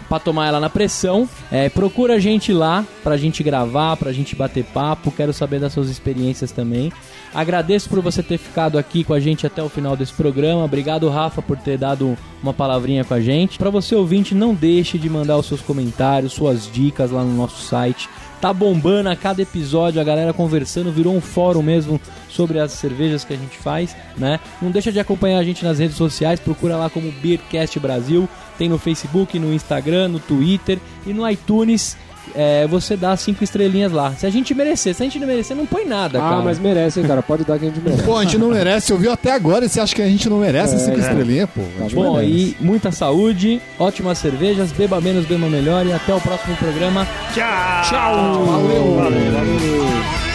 Pra 0.09 0.20
tomar 0.20 0.46
ela 0.46 0.61
na 0.61 0.70
pressão, 0.70 1.28
é, 1.50 1.68
procura 1.68 2.14
a 2.14 2.18
gente 2.18 2.52
lá 2.52 2.86
pra 3.02 3.16
gente 3.16 3.42
gravar, 3.42 3.96
pra 3.96 4.12
gente 4.12 4.36
bater 4.36 4.64
papo. 4.64 5.11
Quero 5.11 5.32
saber 5.32 5.59
das 5.59 5.72
suas 5.72 5.88
experiências 5.90 6.52
também. 6.52 6.92
Agradeço 7.34 7.88
por 7.88 8.00
você 8.00 8.22
ter 8.22 8.38
ficado 8.38 8.78
aqui 8.78 9.02
com 9.02 9.12
a 9.12 9.20
gente 9.20 9.46
até 9.46 9.62
o 9.62 9.68
final 9.68 9.96
desse 9.96 10.12
programa. 10.12 10.64
Obrigado, 10.64 11.09
Rafa, 11.09 11.42
por 11.42 11.59
ter 11.59 11.76
dado 11.76 12.16
uma 12.42 12.54
palavrinha 12.54 13.04
com 13.04 13.14
a 13.14 13.20
gente. 13.20 13.59
Pra 13.59 13.68
você 13.68 13.94
ouvinte, 13.94 14.34
não 14.34 14.54
deixe 14.54 14.96
de 14.96 15.11
mandar 15.11 15.36
os 15.36 15.46
seus 15.46 15.61
comentários, 15.61 16.32
suas 16.32 16.70
dicas 16.72 17.11
lá 17.11 17.22
no 17.22 17.36
nosso 17.36 17.62
site. 17.66 18.09
Tá 18.41 18.53
bombando 18.53 19.09
a 19.09 19.16
cada 19.16 19.43
episódio, 19.43 20.01
a 20.01 20.05
galera 20.05 20.32
conversando, 20.32 20.93
virou 20.93 21.14
um 21.14 21.20
fórum 21.20 21.61
mesmo 21.61 22.01
sobre 22.28 22.61
as 22.61 22.70
cervejas 22.70 23.24
que 23.24 23.34
a 23.34 23.36
gente 23.36 23.57
faz, 23.57 23.97
né? 24.16 24.39
Não 24.62 24.70
deixa 24.70 24.93
de 24.93 25.01
acompanhar 25.01 25.39
a 25.39 25.45
gente 25.45 25.64
nas 25.64 25.80
redes 25.80 25.97
sociais, 25.97 26.39
procura 26.39 26.76
lá 26.76 26.89
como 26.89 27.11
Beercast 27.11 27.80
Brasil, 27.80 28.28
tem 28.57 28.68
no 28.68 28.78
Facebook, 28.78 29.39
no 29.39 29.53
Instagram, 29.53 30.09
no 30.09 30.20
Twitter 30.20 30.78
e 31.05 31.12
no 31.12 31.28
iTunes. 31.28 31.97
É, 32.35 32.66
você 32.66 32.97
dá 32.97 33.16
cinco 33.16 33.43
estrelinhas 33.43 33.91
lá. 33.93 34.12
Se 34.12 34.27
a 34.27 34.31
gente 34.31 34.55
merecer, 34.55 34.95
se 34.95 35.03
a 35.03 35.07
gente 35.07 35.19
não 35.19 35.27
merecer, 35.27 35.57
não 35.57 35.66
põe 35.66 35.85
nada, 35.87 36.19
Ah, 36.19 36.31
cara. 36.31 36.43
mas 36.43 36.59
merece, 36.59 37.01
hein, 37.01 37.07
cara? 37.07 37.23
Pode 37.23 37.45
dar 37.45 37.59
que 37.59 37.64
a 37.66 37.69
gente 37.69 37.81
merece. 37.81 38.03
Pô, 38.03 38.16
a 38.16 38.25
gente 38.25 38.39
não 38.39 38.51
merece, 38.51 38.93
ouviu 38.93 39.12
até 39.12 39.33
agora 39.33 39.64
e 39.64 39.69
você 39.69 39.81
acha 39.81 39.95
que 39.95 40.03
a 40.03 40.07
gente 40.09 40.29
não 40.29 40.39
merece 40.39 40.75
É, 40.75 40.79
cinco 40.79 40.97
é. 40.99 41.01
estrelinhas, 41.01 41.49
pô. 41.51 41.62
Gente 41.81 41.95
Bom, 41.95 42.16
merece. 42.16 42.33
e 42.33 42.57
muita 42.61 42.93
saúde, 42.93 43.61
ótimas 43.79 44.19
cervejas, 44.19 44.71
beba 44.73 45.01
menos, 45.01 45.25
beba 45.27 45.47
melhor 45.49 45.87
e 45.87 45.93
até 45.93 46.14
o 46.14 46.21
próximo 46.21 46.57
programa. 46.57 47.07
Tchau! 47.35 47.83
Tchau! 47.89 48.45
Valeu! 48.45 48.95
Valeu! 48.97 50.28